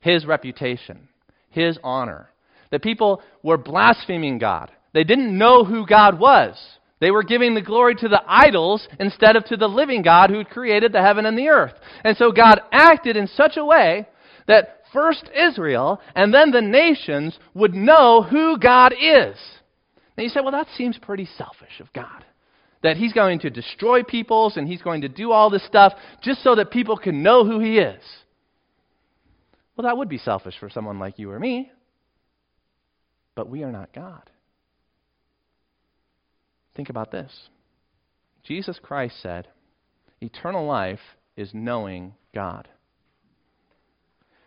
His 0.00 0.26
reputation, 0.26 1.08
His 1.50 1.78
honor. 1.82 2.30
The 2.70 2.78
people 2.78 3.22
were 3.42 3.58
blaspheming 3.58 4.38
God. 4.38 4.70
They 4.94 5.04
didn't 5.04 5.36
know 5.36 5.64
who 5.64 5.86
God 5.86 6.18
was. 6.18 6.56
They 7.00 7.10
were 7.10 7.24
giving 7.24 7.54
the 7.54 7.62
glory 7.62 7.96
to 7.96 8.08
the 8.08 8.22
idols 8.26 8.86
instead 9.00 9.34
of 9.34 9.44
to 9.46 9.56
the 9.56 9.68
living 9.68 10.02
God 10.02 10.30
who 10.30 10.44
created 10.44 10.92
the 10.92 11.02
heaven 11.02 11.26
and 11.26 11.36
the 11.36 11.48
earth. 11.48 11.74
And 12.04 12.16
so 12.16 12.30
God 12.30 12.60
acted 12.70 13.16
in 13.16 13.26
such 13.26 13.56
a 13.56 13.64
way 13.64 14.06
that 14.46 14.82
first 14.92 15.28
Israel 15.34 16.00
and 16.14 16.32
then 16.32 16.52
the 16.52 16.60
nations 16.60 17.36
would 17.54 17.74
know 17.74 18.22
who 18.22 18.58
God 18.58 18.92
is. 18.92 19.36
And 20.16 20.24
you 20.24 20.28
say, 20.28 20.40
well, 20.40 20.52
that 20.52 20.68
seems 20.76 20.96
pretty 20.98 21.28
selfish 21.36 21.80
of 21.80 21.92
God. 21.92 22.24
That 22.82 22.96
he's 22.96 23.12
going 23.12 23.40
to 23.40 23.50
destroy 23.50 24.02
peoples 24.02 24.56
and 24.56 24.66
he's 24.66 24.82
going 24.82 25.02
to 25.02 25.08
do 25.08 25.32
all 25.32 25.50
this 25.50 25.64
stuff 25.66 25.92
just 26.22 26.42
so 26.42 26.54
that 26.56 26.70
people 26.70 26.96
can 26.96 27.22
know 27.22 27.44
who 27.44 27.60
he 27.60 27.78
is. 27.78 28.02
Well, 29.76 29.84
that 29.84 29.96
would 29.96 30.08
be 30.08 30.18
selfish 30.18 30.54
for 30.58 30.68
someone 30.68 30.98
like 30.98 31.18
you 31.18 31.30
or 31.30 31.38
me. 31.38 31.70
But 33.34 33.48
we 33.48 33.62
are 33.62 33.72
not 33.72 33.94
God. 33.94 34.28
Think 36.74 36.90
about 36.90 37.10
this 37.10 37.48
Jesus 38.44 38.78
Christ 38.82 39.16
said, 39.22 39.48
Eternal 40.20 40.66
life 40.66 41.00
is 41.36 41.50
knowing 41.52 42.14
God. 42.34 42.68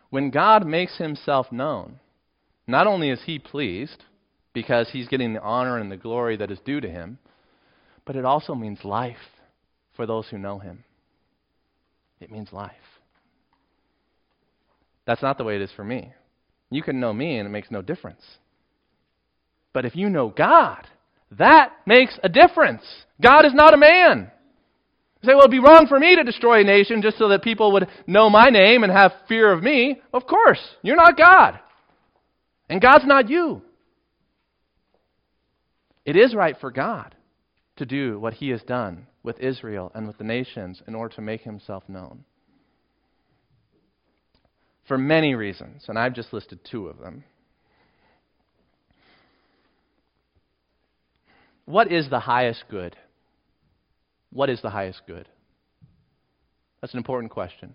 When 0.09 0.29
God 0.29 0.65
makes 0.65 0.97
himself 0.97 1.51
known, 1.51 1.99
not 2.67 2.87
only 2.87 3.09
is 3.09 3.21
he 3.25 3.39
pleased 3.39 4.03
because 4.53 4.89
he's 4.91 5.07
getting 5.07 5.33
the 5.33 5.41
honor 5.41 5.77
and 5.77 5.91
the 5.91 5.97
glory 5.97 6.37
that 6.37 6.51
is 6.51 6.59
due 6.65 6.79
to 6.79 6.89
him, 6.89 7.17
but 8.05 8.15
it 8.15 8.25
also 8.25 8.53
means 8.53 8.83
life 8.83 9.17
for 9.95 10.05
those 10.05 10.27
who 10.29 10.37
know 10.37 10.59
him. 10.59 10.83
It 12.19 12.31
means 12.31 12.53
life. 12.53 12.71
That's 15.05 15.21
not 15.21 15.37
the 15.37 15.43
way 15.43 15.55
it 15.55 15.61
is 15.61 15.71
for 15.75 15.83
me. 15.83 16.13
You 16.69 16.81
can 16.81 16.99
know 16.99 17.13
me 17.13 17.37
and 17.37 17.47
it 17.47 17.51
makes 17.51 17.71
no 17.71 17.81
difference. 17.81 18.21
But 19.73 19.85
if 19.85 19.95
you 19.95 20.09
know 20.09 20.29
God, 20.29 20.87
that 21.31 21.73
makes 21.85 22.17
a 22.23 22.29
difference. 22.29 22.83
God 23.21 23.45
is 23.45 23.53
not 23.53 23.73
a 23.73 23.77
man. 23.77 24.31
You 25.21 25.29
say, 25.29 25.33
well, 25.33 25.43
it'd 25.43 25.51
be 25.51 25.59
wrong 25.59 25.87
for 25.87 25.99
me 25.99 26.15
to 26.15 26.23
destroy 26.23 26.61
a 26.61 26.63
nation 26.63 27.01
just 27.01 27.17
so 27.17 27.29
that 27.29 27.43
people 27.43 27.73
would 27.73 27.87
know 28.07 28.29
my 28.29 28.49
name 28.49 28.83
and 28.83 28.91
have 28.91 29.11
fear 29.27 29.51
of 29.51 29.63
me. 29.63 29.99
Of 30.13 30.25
course, 30.27 30.59
you're 30.81 30.95
not 30.95 31.17
God. 31.17 31.59
And 32.69 32.81
God's 32.81 33.05
not 33.05 33.29
you. 33.29 33.61
It 36.05 36.15
is 36.15 36.35
right 36.35 36.55
for 36.59 36.71
God 36.71 37.15
to 37.77 37.85
do 37.85 38.19
what 38.19 38.35
he 38.35 38.49
has 38.49 38.61
done 38.63 39.07
with 39.23 39.39
Israel 39.39 39.91
and 39.93 40.07
with 40.07 40.17
the 40.17 40.23
nations 40.23 40.81
in 40.87 40.95
order 40.95 41.13
to 41.15 41.21
make 41.21 41.41
himself 41.41 41.83
known. 41.87 42.23
For 44.87 44.97
many 44.97 45.33
reasons, 45.33 45.85
and 45.87 45.97
I've 45.97 46.13
just 46.13 46.31
listed 46.31 46.59
two 46.69 46.87
of 46.87 46.99
them. 46.99 47.23
What 51.65 51.91
is 51.91 52.09
the 52.09 52.19
highest 52.19 52.65
good? 52.69 52.95
What 54.31 54.49
is 54.49 54.61
the 54.61 54.69
highest 54.69 55.01
good? 55.07 55.27
That's 56.81 56.93
an 56.93 56.99
important 56.99 57.31
question. 57.31 57.73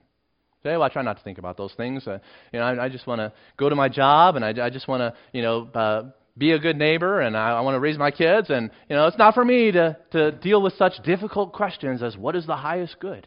Say, 0.62 0.70
well, 0.72 0.82
I 0.82 0.88
try 0.88 1.03
not 1.03 1.16
to 1.16 1.24
think 1.24 1.38
about 1.38 1.57
those 1.57 1.72
things. 1.74 2.07
Uh, 2.07 2.18
you 2.53 2.61
know, 2.61 2.66
I, 2.66 2.84
I 2.84 2.88
just 2.88 3.07
want 3.07 3.18
to 3.20 3.32
go 3.57 3.68
to 3.68 3.74
my 3.74 3.88
job, 3.88 4.36
and 4.36 4.44
I, 4.44 4.66
I 4.66 4.70
just 4.70 4.86
want 4.86 5.01
to, 5.01 5.14
you 5.32 5.42
know, 5.42 5.66
uh, 5.74 6.03
be 6.37 6.53
a 6.53 6.59
good 6.59 6.76
neighbor, 6.76 7.20
and 7.20 7.37
I, 7.37 7.51
I 7.51 7.61
want 7.61 7.74
to 7.74 7.81
raise 7.81 7.99
my 7.99 8.11
kids. 8.11 8.51
And 8.51 8.70
you 8.89 8.97
know, 8.97 9.07
it's 9.07 9.18
not 9.18 9.35
for 9.35 9.45
me 9.45 9.72
to 9.72 9.97
to 10.12 10.33
deal 10.33 10.62
with 10.62 10.74
such 10.74 11.03
difficult 11.05 11.53
questions 11.53 12.03
as 12.03 12.16
what 12.16 12.37
is 12.37 12.47
the 12.47 12.57
highest 12.57 12.99
good. 13.01 13.26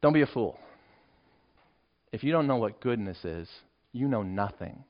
Don't 0.00 0.12
be 0.12 0.22
a 0.22 0.26
fool. 0.26 0.58
If 2.12 2.22
you 2.22 2.32
don't 2.32 2.46
know 2.46 2.56
what 2.56 2.80
goodness 2.80 3.24
is, 3.24 3.48
you 3.92 4.08
know 4.08 4.22
nothing. 4.22 4.84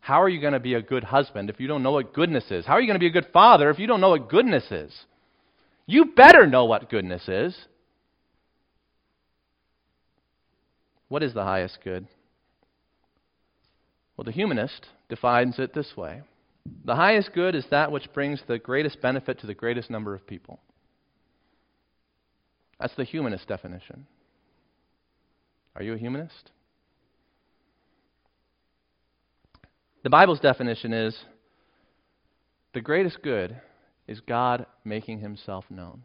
How 0.00 0.22
are 0.22 0.28
you 0.28 0.40
going 0.40 0.52
to 0.52 0.60
be 0.60 0.74
a 0.74 0.82
good 0.82 1.02
husband 1.02 1.48
if 1.48 1.58
you 1.58 1.66
don't 1.66 1.82
know 1.82 1.92
what 1.92 2.12
goodness 2.12 2.44
is? 2.50 2.66
How 2.66 2.74
are 2.74 2.80
you 2.80 2.86
going 2.86 2.96
to 2.96 3.00
be 3.00 3.06
a 3.06 3.10
good 3.10 3.32
father 3.32 3.70
if 3.70 3.78
you 3.78 3.86
don't 3.86 4.00
know 4.00 4.10
what 4.10 4.28
goodness 4.28 4.64
is? 4.70 4.92
You 5.86 6.12
better 6.16 6.46
know 6.46 6.66
what 6.66 6.90
goodness 6.90 7.26
is. 7.28 7.56
What 11.08 11.22
is 11.22 11.34
the 11.34 11.44
highest 11.44 11.78
good? 11.84 12.06
Well, 14.16 14.24
the 14.24 14.32
humanist 14.32 14.86
defines 15.08 15.58
it 15.58 15.74
this 15.74 15.96
way 15.96 16.22
The 16.84 16.94
highest 16.94 17.32
good 17.34 17.54
is 17.54 17.64
that 17.70 17.90
which 17.90 18.12
brings 18.12 18.40
the 18.46 18.58
greatest 18.58 19.00
benefit 19.00 19.40
to 19.40 19.46
the 19.46 19.54
greatest 19.54 19.90
number 19.90 20.14
of 20.14 20.26
people. 20.26 20.60
That's 22.80 22.94
the 22.96 23.04
humanist 23.04 23.48
definition. 23.48 24.06
Are 25.76 25.82
you 25.82 25.94
a 25.94 25.98
humanist? 25.98 26.50
The 30.02 30.10
Bible's 30.10 30.40
definition 30.40 30.92
is 30.92 31.16
the 32.74 32.80
greatest 32.80 33.22
good 33.22 33.60
is 34.06 34.20
God 34.20 34.66
making 34.84 35.20
himself 35.20 35.64
known. 35.70 36.02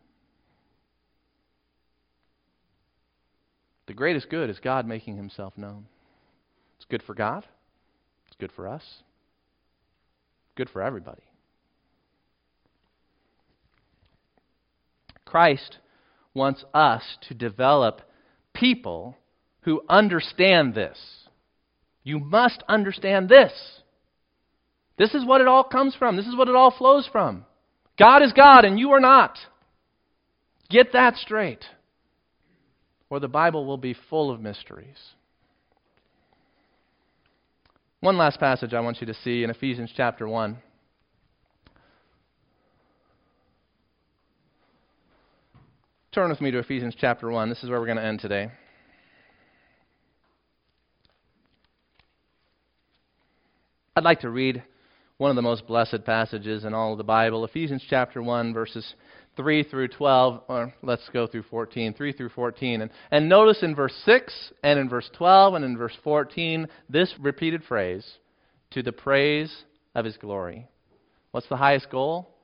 The 3.88 3.93
greatest 3.93 4.30
good 4.30 4.49
is 4.49 4.60
God 4.60 4.88
making 4.88 5.18
himself 5.18 5.57
known. 5.57 5.86
It's 6.78 6.86
good 6.86 7.03
for 7.03 7.14
God, 7.14 7.45
good 8.40 8.52
for 8.56 8.68
us, 8.68 8.84
good 10.56 10.70
for 10.70 10.82
everybody. 10.82 11.24
Christ 15.26 15.78
wants 16.34 16.64
us 16.74 17.04
to 17.28 17.34
develop 17.34 18.02
people 18.54 19.18
who 19.62 19.82
understand 19.88 20.74
this. 20.74 20.98
You 22.04 22.20
must 22.20 22.64
understand 22.68 23.30
this. 23.30 23.52
This 24.98 25.14
is 25.14 25.26
what 25.26 25.42
it 25.42 25.48
all 25.48 25.64
comes 25.64 25.96
from. 25.96 26.16
This 26.16 26.26
is 26.26 26.36
what 26.36 26.50
it 26.50 26.56
all 26.56 26.72
flows 26.76 27.08
from. 27.12 27.46
God 27.98 28.24
is 28.24 28.34
God 28.34 28.66
and 28.66 28.80
you 28.80 28.92
are 28.92 29.00
not. 29.00 29.38
Get 30.70 30.94
that 30.94 31.16
straight, 31.16 31.64
or 33.10 33.20
the 33.20 33.28
Bible 33.28 33.66
will 33.66 33.78
be 33.78 33.96
full 34.10 34.30
of 34.32 34.40
mysteries. 34.40 34.98
One 38.02 38.18
last 38.18 38.39
passage 38.39 38.74
I 38.74 38.80
want 38.80 39.02
you 39.02 39.08
to 39.08 39.14
see 39.14 39.43
in 39.43 39.50
Ephesians 39.50 39.91
chapter 39.93 40.26
1. 40.26 40.58
Turn 46.14 46.30
with 46.30 46.39
me 46.39 46.50
to 46.52 46.60
Ephesians 46.60 46.95
chapter 46.97 47.30
1. 47.30 47.50
This 47.50 47.62
is 47.62 47.70
where 47.70 47.78
we're 47.78 47.88
going 47.88 47.97
to 47.97 48.06
end 48.06 48.22
today. 48.22 48.52
I'd 53.97 54.06
like 54.06 54.22
to 54.22 54.30
read 54.30 54.64
one 55.18 55.30
of 55.30 55.36
the 55.36 55.41
most 55.41 55.68
blessed 55.68 56.06
passages 56.06 56.64
in 56.64 56.74
all 56.74 56.93
of 56.93 56.97
the 56.97 57.04
Bible, 57.04 57.43
Ephesians 57.43 57.84
chapter 57.89 58.24
1, 58.24 58.54
verses 58.54 58.95
3 59.40 59.64
through 59.64 59.88
12, 59.88 60.42
or 60.50 60.74
let's 60.84 61.08
go 61.14 61.26
through 61.26 61.44
14, 61.44 61.94
3 61.94 62.12
through 62.12 62.28
14. 62.28 62.82
And, 62.82 62.92
and 63.10 63.30
notice 63.30 63.64
in 63.64 63.74
verse 63.74 63.96
6 64.04 64.52
and 64.64 64.78
in 64.78 64.90
verse 64.90 65.10
12 65.14 65.54
and 65.54 65.64
in 65.64 65.78
verse 65.78 65.98
14 66.04 66.68
this 66.90 67.14
repeated 67.18 67.64
phrase, 67.64 68.06
to 68.72 68.84
the 68.84 68.92
praise 68.92 69.64
of 69.96 70.04
his 70.04 70.18
glory. 70.18 70.68
What's 71.32 71.48
the 71.48 71.56
highest 71.56 71.90
goal? 71.90 72.36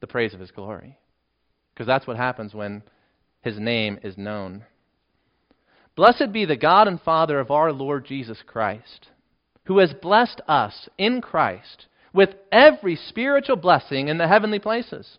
The 0.00 0.06
praise 0.06 0.32
of 0.32 0.40
his 0.40 0.50
glory. 0.50 0.96
Because 1.74 1.86
that's 1.86 2.06
what 2.06 2.16
happens 2.16 2.54
when 2.54 2.82
his 3.42 3.58
name 3.58 3.98
is 4.02 4.16
known. 4.16 4.64
Blessed 5.94 6.32
be 6.32 6.46
the 6.46 6.56
God 6.56 6.88
and 6.88 6.98
Father 7.02 7.38
of 7.38 7.50
our 7.50 7.70
Lord 7.70 8.06
Jesus 8.06 8.38
Christ, 8.46 9.08
who 9.64 9.76
has 9.80 9.92
blessed 9.92 10.40
us 10.48 10.88
in 10.96 11.20
Christ 11.20 11.84
with 12.14 12.30
every 12.50 12.96
spiritual 12.96 13.56
blessing 13.56 14.08
in 14.08 14.16
the 14.16 14.26
heavenly 14.26 14.58
places, 14.58 15.18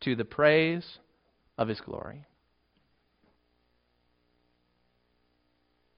to 0.00 0.14
the 0.14 0.24
praise 0.24 0.98
of 1.58 1.68
his 1.68 1.80
glory. 1.80 2.24